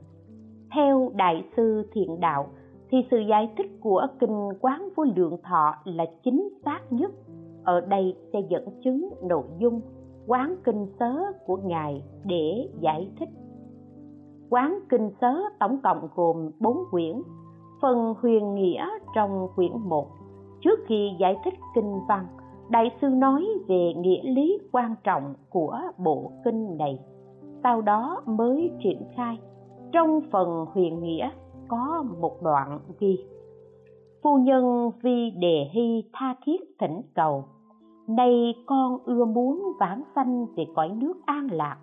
Theo 0.75 1.11
đại 1.15 1.43
sư 1.57 1.89
thiện 1.93 2.19
đạo, 2.19 2.47
thì 2.89 2.97
sự 3.11 3.17
giải 3.17 3.53
thích 3.57 3.71
của 3.81 4.07
kinh 4.19 4.49
quán 4.61 4.89
vô 4.95 5.03
lượng 5.15 5.37
thọ 5.43 5.75
là 5.83 6.05
chính 6.23 6.49
xác 6.65 6.79
nhất. 6.89 7.11
Ở 7.63 7.81
đây 7.81 8.15
sẽ 8.33 8.39
dẫn 8.49 8.63
chứng 8.83 9.09
nội 9.23 9.45
dung 9.59 9.81
quán 10.27 10.55
kinh 10.63 10.87
sớ 10.99 11.15
của 11.45 11.57
ngài 11.57 12.03
để 12.23 12.69
giải 12.79 13.11
thích. 13.19 13.29
Quán 14.49 14.79
kinh 14.89 15.11
sớ 15.21 15.35
tổng 15.59 15.77
cộng 15.83 16.07
gồm 16.15 16.51
4 16.59 16.77
quyển, 16.91 17.21
phần 17.81 18.13
huyền 18.21 18.55
nghĩa 18.55 18.87
trong 19.15 19.47
quyển 19.55 19.71
1 19.83 20.07
trước 20.63 20.79
khi 20.87 21.11
giải 21.19 21.37
thích 21.45 21.53
kinh 21.75 21.99
văn, 22.07 22.25
đại 22.69 22.91
sư 23.01 23.07
nói 23.07 23.47
về 23.67 23.93
nghĩa 23.97 24.23
lý 24.23 24.57
quan 24.71 24.95
trọng 25.03 25.33
của 25.49 25.79
bộ 25.97 26.31
kinh 26.45 26.77
này. 26.77 26.99
Sau 27.63 27.81
đó 27.81 28.21
mới 28.25 28.71
triển 28.83 29.01
khai. 29.15 29.39
Trong 29.91 30.21
phần 30.31 30.65
huyền 30.73 30.99
nghĩa 31.03 31.29
có 31.67 32.05
một 32.21 32.41
đoạn 32.41 32.79
ghi, 32.99 33.19
phu 34.23 34.37
nhân 34.37 34.91
vi 35.01 35.31
đề 35.31 35.69
hy 35.71 36.03
tha 36.13 36.35
thiết 36.45 36.61
thỉnh 36.79 37.01
cầu, 37.15 37.43
nay 38.07 38.55
con 38.65 38.97
ưa 39.05 39.25
muốn 39.25 39.73
vãng 39.79 40.03
sanh 40.15 40.45
về 40.55 40.65
cõi 40.75 40.89
nước 40.89 41.13
an 41.25 41.47
lạc, 41.51 41.77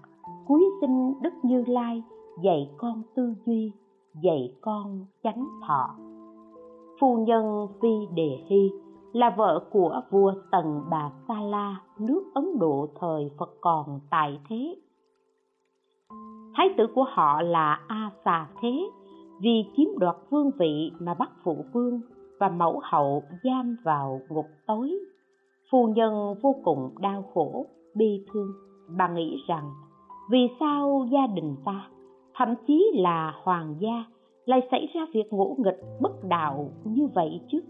cuối 0.46 0.64
sinh 0.80 1.14
đức 1.22 1.32
như 1.42 1.64
lai, 1.66 2.02
dạy 2.42 2.70
con 2.76 3.02
tư 3.14 3.34
duy, 3.46 3.72
dạy 4.22 4.54
con 4.60 5.06
chánh 5.22 5.46
thọ 5.66 5.96
phu 7.01 7.24
nhân 7.26 7.66
vi 7.80 8.07
đề 8.14 8.38
hy 8.46 8.70
là 9.12 9.34
vợ 9.36 9.64
của 9.70 10.01
vua 10.11 10.32
tần 10.51 10.82
bà 10.90 11.11
sa 11.28 11.40
la, 11.40 11.80
nước 11.98 12.22
ấn 12.34 12.59
độ 12.59 12.88
thời 13.01 13.30
phật 13.38 13.51
còn 13.61 14.01
tại 14.11 14.40
thế. 14.48 14.76
Thái 16.55 16.74
tử 16.76 16.86
của 16.94 17.05
họ 17.09 17.42
là 17.42 17.80
a 17.88 18.11
xà 18.24 18.48
thế, 18.62 18.90
vì 19.40 19.64
chiếm 19.76 19.98
đoạt 19.98 20.16
vương 20.30 20.51
vị 20.59 20.92
mà 21.01 21.14
bắt 21.14 21.30
phụ 21.44 21.64
vương 21.72 22.01
và 22.40 22.48
mẫu 22.48 22.80
hậu 22.82 23.22
giam 23.44 23.76
vào 23.84 24.20
ngục 24.28 24.46
tối. 24.66 24.98
Phu 25.70 25.88
nhân 25.88 26.34
vô 26.42 26.55
cùng 26.64 26.94
đau 27.01 27.24
khổ, 27.34 27.66
bi 27.94 28.24
thương, 28.32 28.53
bà 28.96 29.09
nghĩ 29.09 29.36
rằng 29.48 29.70
vì 30.30 30.48
sao 30.61 31.07
gia 31.12 31.26
đình 31.26 31.57
ta, 31.64 31.88
thậm 32.34 32.55
chí 32.66 32.90
là 32.94 33.34
hoàng 33.42 33.76
gia 33.80 34.05
lại 34.51 34.68
xảy 34.70 34.88
ra 34.94 35.01
việc 35.14 35.32
ngỗ 35.32 35.57
nghịch 35.59 35.80
bất 36.01 36.24
đạo 36.24 36.68
như 36.84 37.07
vậy 37.14 37.40
chứ? 37.48 37.61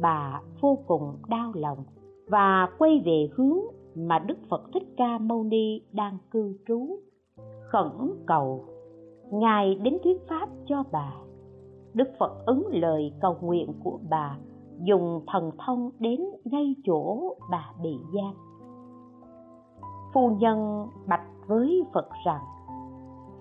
Bà 0.00 0.42
vô 0.60 0.78
cùng 0.86 1.16
đau 1.28 1.52
lòng 1.54 1.78
và 2.28 2.68
quay 2.78 3.02
về 3.04 3.28
hướng 3.32 3.58
mà 3.94 4.18
đức 4.18 4.38
phật 4.48 4.62
thích 4.74 4.82
ca 4.96 5.18
mâu 5.18 5.44
ni 5.44 5.80
đang 5.92 6.18
cư 6.30 6.58
trú. 6.68 6.98
Khẩn 7.62 7.90
cầu, 8.26 8.64
ngài 9.30 9.74
đến 9.74 9.98
thuyết 10.04 10.28
pháp 10.28 10.48
cho 10.66 10.84
bà. 10.92 11.14
Đức 11.94 12.08
phật 12.18 12.46
ứng 12.46 12.66
lời 12.70 13.12
cầu 13.20 13.36
nguyện 13.40 13.72
của 13.84 13.98
bà, 14.10 14.38
dùng 14.82 15.24
thần 15.26 15.50
thông 15.66 15.90
đến 15.98 16.20
ngay 16.44 16.74
chỗ 16.84 17.34
bà 17.50 17.72
bị 17.82 17.98
giam. 18.14 18.34
Phu 20.14 20.30
nhân 20.30 20.86
bạch 21.08 21.26
với 21.46 21.82
phật 21.94 22.08
rằng 22.26 22.42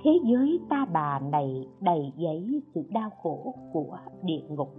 thế 0.04 0.12
giới 0.24 0.60
ta 0.70 0.86
bà 0.94 1.20
này 1.20 1.68
đầy 1.82 2.14
giấy 2.18 2.62
sự 2.76 2.82
đau 2.90 3.10
khổ 3.24 3.54
của 3.74 3.98
địa 4.24 4.42
ngục, 4.50 4.70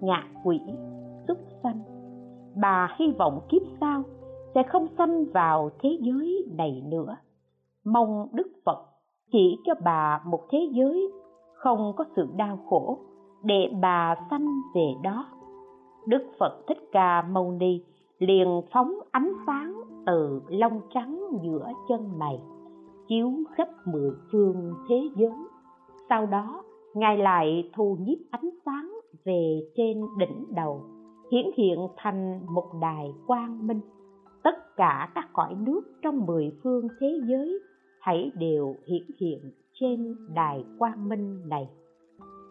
ngạ 0.00 0.24
quỷ, 0.44 0.60
súc 1.28 1.38
sanh. 1.62 1.80
Bà 2.62 2.96
hy 2.98 3.06
vọng 3.18 3.40
kiếp 3.48 3.62
sau 3.80 4.02
sẽ 4.54 4.62
không 4.62 4.86
sanh 4.98 5.24
vào 5.24 5.70
thế 5.80 5.98
giới 6.00 6.46
này 6.56 6.82
nữa. 6.86 7.16
Mong 7.84 8.28
đức 8.32 8.52
phật 8.66 8.86
chỉ 9.32 9.58
cho 9.64 9.74
bà 9.84 10.22
một 10.26 10.40
thế 10.50 10.58
giới 10.72 11.12
không 11.54 11.92
có 11.96 12.04
sự 12.16 12.28
đau 12.36 12.58
khổ 12.68 12.98
để 13.42 13.70
bà 13.80 14.14
sanh 14.30 14.46
về 14.74 14.86
đó. 15.02 15.26
Đức 16.06 16.22
phật 16.38 16.64
thích 16.68 16.78
ca 16.92 17.22
mâu 17.22 17.52
ni 17.52 17.84
liền 18.18 18.60
phóng 18.72 18.94
ánh 19.10 19.32
sáng 19.46 19.80
từ 20.06 20.42
lông 20.48 20.80
trắng 20.94 21.20
giữa 21.42 21.68
chân 21.88 22.18
mày 22.18 22.40
chiếu 23.08 23.32
khắp 23.54 23.68
mười 23.86 24.10
phương 24.32 24.74
thế 24.88 24.96
giới. 25.16 25.32
Sau 26.08 26.26
đó, 26.26 26.62
ngài 26.94 27.18
lại 27.18 27.70
thu 27.76 27.96
nhiếp 28.00 28.18
ánh 28.30 28.50
sáng 28.66 28.92
về 29.24 29.60
trên 29.76 30.00
đỉnh 30.18 30.44
đầu, 30.54 30.80
hiển 31.32 31.46
hiện 31.56 31.78
thành 31.96 32.46
một 32.54 32.66
đài 32.80 33.14
quang 33.26 33.66
minh. 33.66 33.80
Tất 34.42 34.76
cả 34.76 35.12
các 35.14 35.28
cõi 35.32 35.54
nước 35.58 35.80
trong 36.02 36.26
mười 36.26 36.52
phương 36.62 36.88
thế 37.00 37.20
giới 37.28 37.58
hãy 38.00 38.32
đều 38.38 38.74
hiển 38.86 39.02
hiện 39.20 39.52
trên 39.72 40.16
đài 40.34 40.64
quang 40.78 41.08
minh 41.08 41.48
này. 41.48 41.68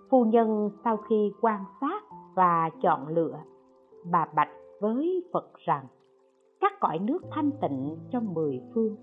Phu 0.09 0.25
nhân 0.25 0.69
sau 0.83 0.97
khi 0.97 1.31
quan 1.41 1.63
sát 1.81 2.03
và 2.35 2.69
chọn 2.81 3.07
lựa, 3.07 3.39
bà 4.11 4.25
bạch 4.35 4.49
với 4.81 5.23
phật 5.33 5.53
rằng, 5.65 5.85
các 6.59 6.73
cõi 6.79 6.99
nước 6.99 7.19
thanh 7.31 7.51
tịnh 7.61 7.95
trong 8.11 8.33
mười 8.33 8.61
phương 8.73 8.95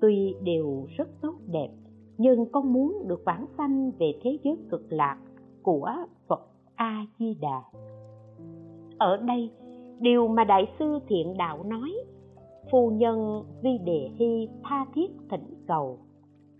tuy 0.00 0.34
đều 0.42 0.86
rất 0.96 1.08
tốt 1.20 1.34
đẹp, 1.46 1.68
nhưng 2.18 2.46
con 2.52 2.72
muốn 2.72 3.02
được 3.06 3.22
vãng 3.24 3.46
sanh 3.58 3.90
về 3.98 4.12
thế 4.22 4.38
giới 4.44 4.56
cực 4.70 4.92
lạc 4.92 5.18
của 5.62 5.92
phật 6.28 6.40
a 6.74 7.06
di 7.18 7.34
đà 7.34 7.62
ở 8.98 9.16
đây, 9.16 9.50
điều 10.00 10.28
mà 10.28 10.44
đại 10.44 10.72
sư 10.78 10.98
thiện 11.08 11.36
đạo 11.38 11.62
nói, 11.64 11.92
phu 12.70 12.90
nhân 12.90 13.44
vi 13.62 13.78
đề 13.78 14.10
hy 14.14 14.48
tha 14.64 14.86
thiết 14.94 15.10
thỉnh 15.30 15.64
cầu, 15.66 15.98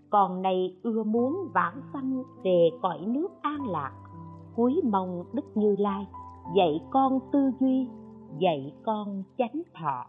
còn 0.09 0.41
này 0.41 0.75
ưa 0.83 1.03
muốn 1.03 1.47
vãng 1.53 1.81
sanh 1.93 2.23
về 2.43 2.69
cõi 2.81 2.99
nước 3.07 3.27
an 3.41 3.69
lạc, 3.69 3.91
cuối 4.55 4.81
mong 4.83 5.23
đức 5.33 5.45
như 5.55 5.75
lai 5.79 6.07
dạy 6.55 6.81
con 6.91 7.19
tư 7.31 7.51
duy, 7.59 7.87
dạy 8.39 8.73
con 8.83 9.23
chánh 9.37 9.61
thọ, 9.73 10.05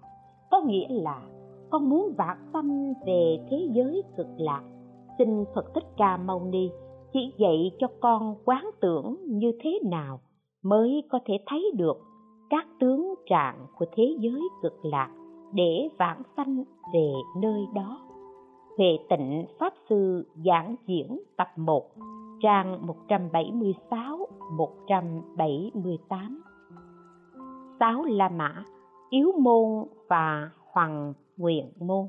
có 0.51 0.61
nghĩa 0.61 0.89
là 0.89 1.22
con 1.71 1.91
muốn 1.91 2.14
vãng 2.18 2.39
sanh 2.53 2.95
về 3.07 3.39
thế 3.51 3.68
giới 3.73 4.03
cực 4.16 4.27
lạc. 4.39 4.62
Xin 5.18 5.45
phật 5.55 5.75
thích 5.75 5.85
ca 5.97 6.16
mâu 6.16 6.41
ni 6.41 6.71
chỉ 7.12 7.35
dạy 7.39 7.71
cho 7.79 7.87
con 8.01 8.37
quán 8.45 8.71
tưởng 8.81 9.16
như 9.27 9.53
thế 9.62 9.79
nào 9.91 10.21
mới 10.62 11.03
có 11.11 11.18
thể 11.27 11.35
thấy 11.47 11.71
được 11.77 11.97
các 12.51 12.66
tướng 12.81 13.14
trạng 13.27 13.66
của 13.79 13.87
thế 13.97 14.16
giới 14.21 14.41
cực 14.62 14.85
lạc 14.85 15.11
để 15.55 15.89
vãng 15.99 16.23
sanh 16.37 16.64
về 16.95 17.12
nơi 17.43 17.66
đó. 17.75 18.01
Huệ 18.79 18.99
tịnh 19.09 19.45
Pháp 19.59 19.75
Sư 19.89 20.27
giảng 20.45 20.77
diễn 20.87 21.21
tập 21.37 21.49
1 21.57 21.91
trang 22.43 22.87
176 22.87 24.27
178 24.57 26.43
Sáu 27.81 28.05
La 28.05 28.29
Mã, 28.29 28.64
Yếu 29.11 29.33
môn 29.39 29.85
và 30.09 30.51
Hoàng 30.73 31.12
nguyện 31.41 31.66
môn. 31.80 32.07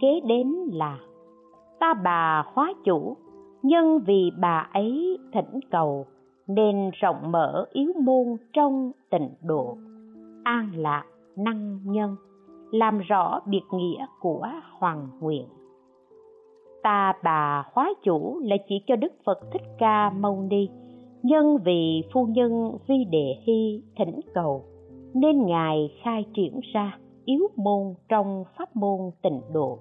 Kế 0.00 0.20
đến 0.26 0.52
là, 0.72 0.98
ta 1.80 1.94
bà 2.04 2.44
hóa 2.54 2.72
chủ 2.84 3.16
nhân 3.62 3.98
vì 4.06 4.30
bà 4.40 4.68
ấy 4.72 5.18
thỉnh 5.32 5.60
cầu 5.70 6.06
nên 6.46 6.90
rộng 7.00 7.32
mở 7.32 7.66
yếu 7.72 7.92
môn 8.02 8.36
trong 8.52 8.92
tịnh 9.10 9.30
độ, 9.42 9.76
an 10.44 10.70
lạc 10.76 11.04
năng 11.36 11.78
nhân, 11.84 12.16
làm 12.70 12.98
rõ 12.98 13.40
biệt 13.46 13.62
nghĩa 13.72 14.06
của 14.20 14.48
hoàng 14.78 15.08
nguyện. 15.20 15.46
Ta 16.82 17.12
bà 17.24 17.64
hóa 17.72 17.92
chủ 18.02 18.40
là 18.44 18.56
chỉ 18.68 18.74
cho 18.86 18.96
đức 18.96 19.12
phật 19.24 19.38
thích 19.52 19.62
ca 19.78 20.10
mâu 20.10 20.46
ni 20.50 20.68
nhân 21.22 21.58
vì 21.64 22.02
phu 22.12 22.26
nhân 22.26 22.76
vi 22.86 23.04
đề 23.10 23.34
hy 23.46 23.82
thỉnh 23.96 24.20
cầu 24.34 24.64
nên 25.14 25.46
ngài 25.46 25.98
khai 26.02 26.24
triển 26.34 26.60
ra 26.72 26.98
yếu 27.24 27.48
môn 27.56 27.94
trong 28.08 28.44
pháp 28.58 28.76
môn 28.76 29.10
tịnh 29.22 29.40
độ, 29.52 29.78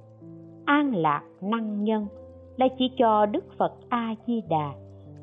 an 0.66 0.96
lạc 0.96 1.24
năng 1.42 1.84
nhân. 1.84 2.08
Là 2.58 2.68
chỉ 2.78 2.92
cho 2.98 3.26
đức 3.26 3.46
phật 3.58 3.74
a 3.90 4.16
di 4.28 4.42
đà 4.50 4.74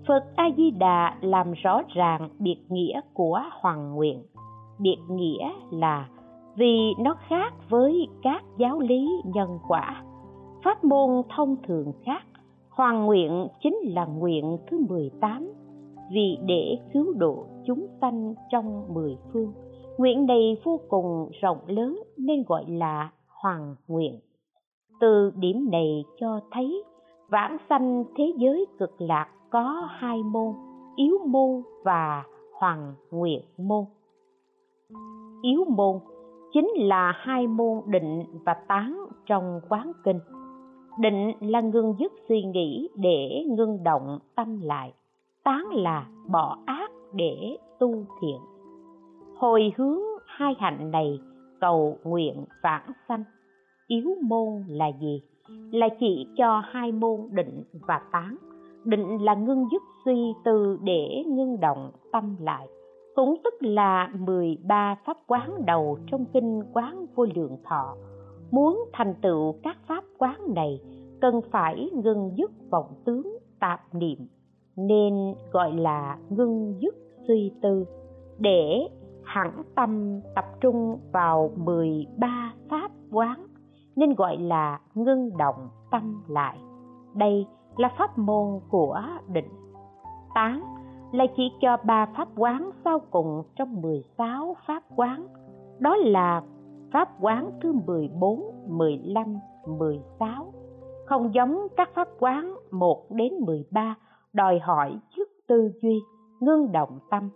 phật 0.07 0.25
a 0.37 0.45
di 0.57 0.71
đà 0.71 1.17
làm 1.21 1.53
rõ 1.53 1.83
ràng 1.95 2.29
biệt 2.39 2.59
nghĩa 2.69 3.01
của 3.15 3.41
hoàng 3.61 3.95
nguyện. 3.95 4.23
Biệt 4.79 4.99
nghĩa 5.11 5.51
là 5.71 6.09
vì 6.57 6.95
nó 6.99 7.17
khác 7.29 7.55
với 7.69 8.09
các 8.23 8.45
giáo 8.59 8.81
lý 8.81 9.09
nhân 9.25 9.59
quả. 9.69 10.03
Pháp 10.65 10.85
môn 10.85 11.23
thông 11.37 11.57
thường 11.67 11.93
khác. 12.05 12.23
Hoàng 12.71 13.07
nguyện 13.07 13.49
chính 13.63 13.77
là 13.83 14.07
nguyện 14.07 14.59
thứ 14.71 14.79
18 14.89 15.53
vì 16.13 16.39
để 16.47 16.79
cứu 16.93 17.15
độ 17.17 17.47
chúng 17.67 17.87
sanh 18.01 18.35
trong 18.51 18.95
mười 18.95 19.17
phương 19.33 19.53
nguyện 19.99 20.27
này 20.27 20.57
vô 20.65 20.81
cùng 20.89 21.29
rộng 21.41 21.59
lớn 21.67 22.03
nên 22.17 22.45
gọi 22.47 22.65
là 22.69 23.11
hoàng 23.43 23.75
nguyện. 23.89 24.21
Từ 25.01 25.33
điểm 25.37 25.69
này 25.71 26.05
cho 26.21 26.41
thấy, 26.51 26.85
vãng 27.29 27.57
sanh 27.69 28.05
thế 28.17 28.33
giới 28.37 28.67
cực 28.79 29.01
lạc 29.01 29.29
có 29.51 29.89
hai 29.91 30.23
môn, 30.23 30.55
yếu 30.97 31.19
môn 31.27 31.63
và 31.85 32.25
hoàng 32.53 32.95
nguyện 33.11 33.41
môn. 33.59 33.85
Yếu 35.43 35.65
môn 35.69 35.99
chính 36.53 36.71
là 36.77 37.13
hai 37.17 37.47
môn 37.47 37.81
định 37.87 38.25
và 38.45 38.55
tán 38.69 39.07
trong 39.27 39.61
quán 39.69 39.93
kinh. 40.05 40.21
Định 40.99 41.33
là 41.41 41.61
ngưng 41.61 41.95
dứt 41.99 42.13
suy 42.29 42.43
nghĩ 42.43 42.89
để 42.95 43.45
ngưng 43.49 43.85
động 43.85 44.19
tâm 44.35 44.61
lại, 44.61 44.93
tán 45.45 45.65
là 45.73 46.07
bỏ 46.31 46.59
ác 46.67 46.91
để 47.13 47.57
tu 47.79 48.05
thiện 48.21 48.56
hồi 49.39 49.73
hướng 49.77 50.01
hai 50.27 50.55
hạnh 50.59 50.91
này, 50.91 51.21
cầu 51.61 51.99
nguyện 52.05 52.45
vãng 52.63 52.93
sanh. 53.09 53.25
Yếu 53.87 54.15
môn 54.23 54.65
là 54.69 54.87
gì? 55.01 55.23
Là 55.73 55.89
chỉ 56.01 56.27
cho 56.37 56.63
hai 56.65 56.93
môn 56.93 57.21
định 57.31 57.65
và 57.73 58.01
tán. 58.13 58.37
Định 58.85 59.25
là 59.25 59.35
ngưng 59.35 59.69
dứt 59.73 59.83
suy 60.05 60.35
tư 60.45 60.79
để 60.83 61.25
ngưng 61.27 61.61
động 61.61 61.91
tâm 62.13 62.37
lại. 62.41 62.69
Cũng 63.15 63.35
tức 63.45 63.55
là 63.61 64.11
13 64.19 64.97
pháp 65.07 65.17
quán 65.27 65.51
đầu 65.67 65.99
trong 66.11 66.25
kinh 66.33 66.63
quán 66.73 67.07
vô 67.15 67.27
lượng 67.35 67.57
thọ. 67.65 67.97
Muốn 68.51 68.85
thành 68.93 69.15
tựu 69.23 69.55
các 69.63 69.77
pháp 69.87 70.05
quán 70.19 70.55
này, 70.55 70.81
cần 71.21 71.41
phải 71.51 71.91
ngưng 71.93 72.31
dứt 72.37 72.51
vọng 72.71 72.95
tướng 73.05 73.39
tạp 73.61 73.95
niệm. 73.95 74.19
Nên 74.77 75.35
gọi 75.53 75.73
là 75.73 76.19
ngưng 76.31 76.75
dứt 76.81 76.95
suy 77.29 77.53
tư. 77.63 77.85
Để 78.39 78.89
hẳn 79.27 79.63
tâm 79.75 80.21
tập 80.35 80.45
trung 80.61 80.99
vào 81.13 81.51
13 81.57 82.53
pháp 82.71 82.91
quán 83.13 83.47
nên 83.97 84.15
gọi 84.15 84.37
là 84.37 84.81
ngưng 84.95 85.37
động 85.37 85.69
tâm 85.91 86.23
lại. 86.29 86.59
Đây 87.15 87.47
là 87.77 87.89
pháp 87.99 88.19
môn 88.19 88.61
của 88.69 89.03
định 89.33 89.49
8 90.35 90.63
là 91.13 91.25
chỉ 91.37 91.53
cho 91.61 91.77
ba 91.85 92.07
pháp 92.17 92.29
quán 92.37 92.71
sau 92.85 92.99
cùng 93.11 93.43
trong 93.57 93.81
16 93.83 94.57
pháp 94.67 94.83
quán. 94.97 95.27
Đó 95.79 95.97
là 95.97 96.43
pháp 96.93 97.09
quán 97.21 97.51
thứ 97.63 97.73
14, 97.87 98.41
15, 98.69 99.39
16 99.79 100.53
không 101.07 101.35
giống 101.35 101.67
các 101.77 101.91
pháp 101.95 102.09
quán 102.19 102.55
1 102.71 103.07
đến 103.11 103.33
13 103.41 103.95
đòi 104.33 104.59
hỏi 104.59 104.99
trước 105.17 105.29
tư 105.47 105.71
duy, 105.83 106.01
ngưng 106.41 106.73
động 106.73 106.99
tâm 107.11 107.31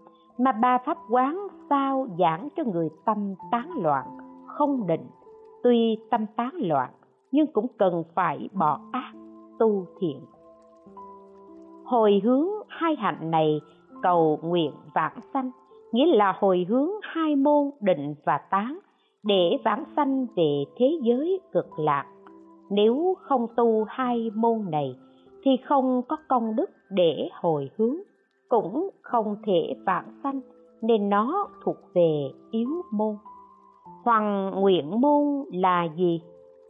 mà 0.45 0.53
ba 0.53 0.79
pháp 0.79 0.99
quán 1.11 1.47
sao 1.71 2.07
giảng 2.19 2.49
cho 2.57 2.63
người 2.65 2.89
tâm 3.05 3.35
tán 3.51 3.71
loạn, 3.77 4.07
không 4.47 4.87
định. 4.87 5.07
Tuy 5.63 5.99
tâm 6.11 6.27
tán 6.37 6.51
loạn 6.57 6.91
nhưng 7.33 7.47
cũng 7.47 7.67
cần 7.79 8.05
phải 8.15 8.49
bỏ 8.53 8.81
ác, 8.93 9.13
tu 9.59 9.87
thiện. 10.01 10.21
Hồi 11.85 12.21
hướng 12.25 12.47
hai 12.69 12.97
hạnh 12.99 13.31
này 13.31 13.61
cầu 14.03 14.39
nguyện 14.43 14.73
vãng 14.95 15.19
sanh, 15.33 15.51
nghĩa 15.93 16.07
là 16.07 16.35
hồi 16.39 16.67
hướng 16.69 16.91
hai 17.03 17.37
môn 17.37 17.71
định 17.81 18.15
và 18.25 18.39
tán 18.51 18.79
để 19.23 19.59
vãng 19.65 19.85
sanh 19.97 20.27
về 20.37 20.65
thế 20.77 20.99
giới 21.03 21.41
cực 21.53 21.79
lạc 21.79 22.05
nếu 22.71 23.17
không 23.21 23.47
tu 23.57 23.85
hai 23.89 24.31
môn 24.35 24.71
này 24.71 24.97
thì 25.43 25.51
không 25.65 26.03
có 26.09 26.17
công 26.29 26.57
đức 26.57 26.71
để 26.91 27.29
hồi 27.33 27.71
hướng 27.79 27.97
cũng 28.51 28.91
không 29.03 29.37
thể 29.47 29.75
vãng 29.87 30.21
sanh, 30.23 30.41
nên 30.83 31.09
nó 31.09 31.49
thuộc 31.65 31.77
về 31.95 32.31
yếu 32.51 32.71
môn 32.93 33.17
hoàng 34.05 34.51
nguyện 34.61 35.01
môn 35.01 35.45
là 35.53 35.89
gì 35.97 36.23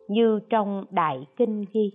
như 0.08 0.40
trong 0.50 0.84
đại 0.90 1.26
kinh 1.36 1.64
ghi, 1.72 1.92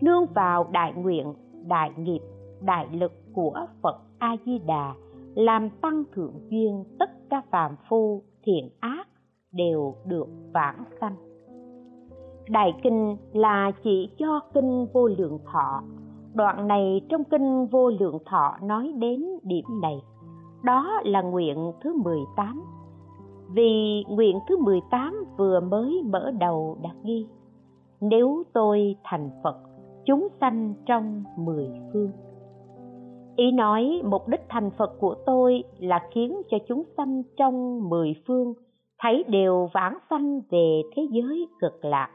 nương 0.00 0.26
vào 0.34 0.68
đại 0.72 0.92
nguyện, 0.92 1.34
đại 1.66 1.92
nghiệp, 1.96 2.20
đại 2.60 2.86
lực 2.92 3.12
của 3.32 3.66
phật 3.82 3.96
a 4.18 4.36
di 4.46 4.58
đà 4.58 4.94
làm 5.34 5.70
tăng 5.70 6.04
thượng 6.14 6.34
duyên 6.50 6.84
tất 6.98 7.10
cả 7.30 7.42
phàm 7.50 7.76
phu, 7.88 8.22
thiện 8.42 8.68
ác 8.80 9.08
đều 9.52 9.94
được 10.06 10.28
vãng 10.52 10.84
sanh 11.00 11.16
Đại 12.48 12.74
kinh 12.82 13.16
là 13.32 13.72
chỉ 13.84 14.10
cho 14.18 14.40
kinh 14.54 14.86
vô 14.92 15.08
lượng 15.08 15.38
thọ. 15.52 15.82
Đoạn 16.38 16.68
này 16.68 17.00
trong 17.08 17.24
kinh 17.24 17.66
vô 17.66 17.90
lượng 17.90 18.18
thọ 18.26 18.56
nói 18.62 18.92
đến 18.98 19.24
điểm 19.42 19.64
này. 19.82 20.02
Đó 20.62 21.00
là 21.04 21.22
nguyện 21.22 21.72
thứ 21.80 21.94
18. 22.04 22.62
Vì 23.54 24.04
nguyện 24.08 24.38
thứ 24.48 24.56
18 24.58 25.24
vừa 25.38 25.60
mới 25.60 26.02
mở 26.04 26.30
đầu 26.38 26.78
đã 26.82 26.90
ghi. 27.04 27.26
Nếu 28.00 28.42
tôi 28.52 28.96
thành 29.04 29.30
Phật, 29.42 29.56
chúng 30.06 30.28
sanh 30.40 30.74
trong 30.86 31.24
mười 31.36 31.68
phương. 31.92 32.10
Ý 33.36 33.52
nói 33.52 34.02
mục 34.04 34.28
đích 34.28 34.42
thành 34.48 34.70
Phật 34.78 34.90
của 35.00 35.14
tôi 35.26 35.64
là 35.78 36.00
khiến 36.10 36.42
cho 36.50 36.58
chúng 36.68 36.82
sanh 36.96 37.22
trong 37.36 37.88
mười 37.88 38.14
phương 38.26 38.54
thấy 39.02 39.24
đều 39.28 39.68
vãng 39.74 39.98
sanh 40.10 40.40
về 40.50 40.82
thế 40.96 41.02
giới 41.10 41.48
cực 41.60 41.84
lạc 41.84 42.10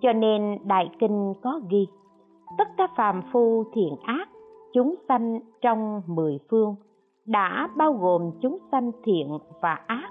cho 0.00 0.12
nên 0.12 0.58
đại 0.64 0.90
kinh 1.00 1.32
có 1.42 1.60
ghi 1.70 1.86
tất 2.58 2.68
cả 2.76 2.86
phàm 2.96 3.22
phu 3.32 3.64
thiện 3.72 3.96
ác, 4.02 4.28
chúng 4.72 4.94
sanh 5.08 5.40
trong 5.60 6.02
mười 6.06 6.38
phương 6.50 6.74
đã 7.26 7.68
bao 7.76 7.92
gồm 7.92 8.30
chúng 8.42 8.58
sanh 8.72 8.90
thiện 9.04 9.38
và 9.60 9.74
ác. 9.86 10.10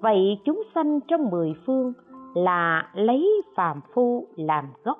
Vậy 0.00 0.38
chúng 0.44 0.62
sanh 0.74 1.00
trong 1.00 1.30
mười 1.30 1.54
phương 1.66 1.92
là 2.34 2.90
lấy 2.94 3.42
phàm 3.56 3.80
phu 3.94 4.26
làm 4.36 4.64
gốc, 4.84 4.98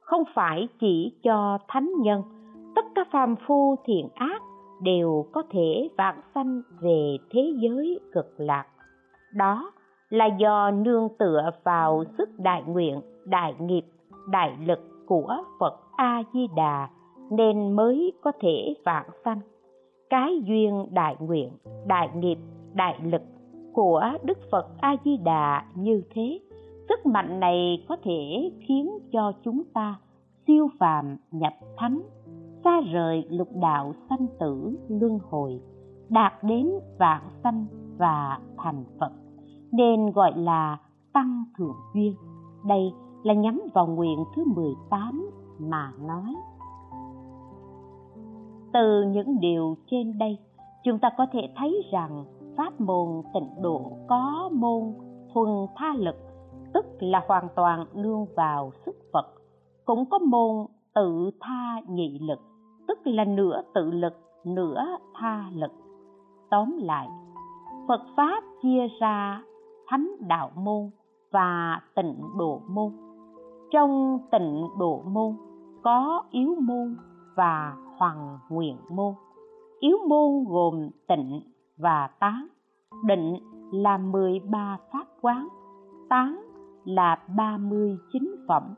không 0.00 0.22
phải 0.34 0.68
chỉ 0.80 1.12
cho 1.22 1.58
thánh 1.68 1.90
nhân. 2.00 2.22
Tất 2.74 2.84
cả 2.94 3.04
phàm 3.12 3.34
phu 3.46 3.76
thiện 3.84 4.08
ác 4.14 4.42
đều 4.82 5.26
có 5.32 5.42
thể 5.50 5.88
vãng 5.98 6.20
sanh 6.34 6.62
về 6.80 7.16
thế 7.30 7.52
giới 7.60 8.00
cực 8.12 8.34
lạc. 8.36 8.66
Đó 9.34 9.72
là 10.08 10.26
do 10.26 10.70
nương 10.70 11.08
tựa 11.18 11.50
vào 11.64 12.04
sức 12.18 12.28
đại 12.38 12.62
nguyện, 12.66 13.00
đại 13.24 13.54
nghiệp, 13.60 13.82
đại 14.30 14.56
lực 14.66 14.80
của 15.06 15.36
phật 15.60 15.80
a 15.96 16.22
di 16.32 16.46
đà 16.56 16.88
nên 17.30 17.72
mới 17.72 18.12
có 18.22 18.32
thể 18.40 18.74
vạn 18.84 19.06
sanh. 19.24 19.40
Cái 20.10 20.42
duyên 20.44 20.86
đại 20.90 21.16
nguyện, 21.20 21.52
đại 21.86 22.10
nghiệp, 22.16 22.38
đại 22.74 23.00
lực 23.04 23.22
của 23.72 24.02
đức 24.22 24.38
phật 24.50 24.66
a 24.80 24.96
di 25.04 25.16
đà 25.16 25.64
như 25.74 26.02
thế, 26.10 26.40
sức 26.88 27.06
mạnh 27.06 27.40
này 27.40 27.84
có 27.88 27.96
thể 28.02 28.50
khiến 28.60 28.90
cho 29.12 29.32
chúng 29.44 29.62
ta 29.74 30.00
siêu 30.46 30.68
phàm 30.78 31.16
nhập 31.30 31.52
thánh, 31.76 32.02
xa 32.64 32.80
rời 32.92 33.24
lục 33.30 33.48
đạo 33.54 33.92
sanh 34.08 34.26
tử 34.40 34.76
luân 34.88 35.18
hồi, 35.30 35.60
đạt 36.08 36.32
đến 36.42 36.70
vạn 36.98 37.22
sanh 37.42 37.66
và 37.98 38.38
thành 38.56 38.84
phật, 39.00 39.12
nên 39.72 40.10
gọi 40.10 40.32
là 40.36 40.78
tăng 41.12 41.44
thượng 41.58 41.76
duyên. 41.94 42.14
Đây 42.66 42.92
là 43.22 43.34
nhắm 43.34 43.60
vào 43.74 43.86
nguyện 43.86 44.24
thứ 44.34 44.44
18 44.54 45.30
mà 45.58 45.92
nói. 46.00 46.34
Từ 48.72 49.02
những 49.02 49.40
điều 49.40 49.76
trên 49.90 50.18
đây, 50.18 50.38
chúng 50.84 50.98
ta 50.98 51.10
có 51.18 51.26
thể 51.32 51.52
thấy 51.56 51.82
rằng 51.92 52.24
pháp 52.56 52.80
môn 52.80 53.22
tịnh 53.34 53.62
độ 53.62 53.92
có 54.08 54.50
môn 54.52 54.94
thuần 55.34 55.66
tha 55.76 55.94
lực, 55.98 56.16
tức 56.74 56.86
là 57.00 57.24
hoàn 57.28 57.48
toàn 57.56 57.86
nương 57.94 58.26
vào 58.36 58.70
sức 58.86 58.96
Phật, 59.12 59.26
cũng 59.84 60.04
có 60.10 60.18
môn 60.18 60.66
tự 60.94 61.30
tha 61.40 61.80
nhị 61.88 62.18
lực, 62.18 62.40
tức 62.88 62.98
là 63.04 63.24
nửa 63.24 63.62
tự 63.74 63.90
lực, 63.90 64.14
nửa 64.44 64.84
tha 65.14 65.44
lực. 65.54 65.72
Tóm 66.50 66.78
lại, 66.82 67.08
Phật 67.88 68.00
Pháp 68.16 68.44
chia 68.62 68.88
ra 69.00 69.42
thánh 69.86 70.10
đạo 70.20 70.50
môn 70.56 70.90
và 71.30 71.80
tịnh 71.94 72.20
độ 72.38 72.60
môn 72.68 72.92
trong 73.70 74.18
tịnh 74.30 74.66
độ 74.78 75.02
môn, 75.06 75.36
có 75.82 76.22
yếu 76.30 76.54
môn 76.60 76.96
và 77.34 77.76
hoàng 77.96 78.38
nguyện 78.48 78.76
môn. 78.90 79.14
Yếu 79.80 79.96
môn 80.08 80.44
gồm 80.48 80.90
tịnh 81.06 81.40
và 81.76 82.10
tán. 82.20 82.46
Định 83.04 83.36
là 83.72 83.98
13 83.98 84.78
pháp 84.92 85.06
quán, 85.20 85.48
tán 86.08 86.42
là 86.84 87.18
39 87.36 88.34
phẩm. 88.48 88.74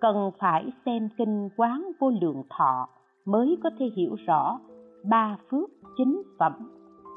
Cần 0.00 0.30
phải 0.38 0.72
xem 0.86 1.08
kinh 1.18 1.48
quán 1.56 1.90
vô 2.00 2.10
lượng 2.20 2.42
thọ 2.50 2.88
mới 3.24 3.58
có 3.62 3.70
thể 3.78 3.86
hiểu 3.96 4.16
rõ 4.26 4.58
ba 5.04 5.36
phước 5.50 5.70
chính 5.96 6.22
phẩm. 6.38 6.52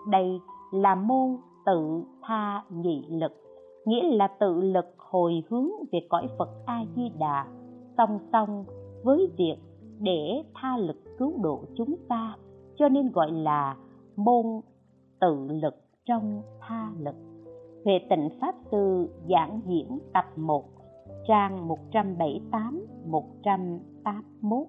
Đây 0.09 0.39
là 0.71 0.95
môn 0.95 1.37
tự 1.65 2.03
tha 2.21 2.63
nhị 2.69 3.05
lực 3.09 3.42
nghĩa 3.85 4.03
là 4.03 4.27
tự 4.39 4.61
lực 4.61 4.85
hồi 4.97 5.43
hướng 5.49 5.69
về 5.91 5.99
cõi 6.09 6.27
phật 6.37 6.49
a 6.65 6.85
di 6.95 7.11
đà 7.19 7.47
song 7.97 8.19
song 8.31 8.65
với 9.03 9.27
việc 9.37 9.57
để 9.99 10.43
tha 10.53 10.77
lực 10.77 10.97
cứu 11.17 11.33
độ 11.41 11.63
chúng 11.75 11.95
ta, 12.09 12.35
cho 12.75 12.89
nên 12.89 13.11
gọi 13.11 13.31
là 13.31 13.77
môn 14.15 14.45
tự 15.19 15.47
lực 15.49 15.75
trong 16.05 16.41
tha 16.59 16.91
lực. 16.99 17.15
Huệ 17.85 17.93
tịnh 18.09 18.29
Pháp 18.41 18.55
Sư 18.71 19.09
giảng 19.29 19.61
diễn 19.65 19.99
tập 20.13 20.25
1 20.35 20.63
trang 21.27 21.67
178 21.67 22.85
181 23.05 24.67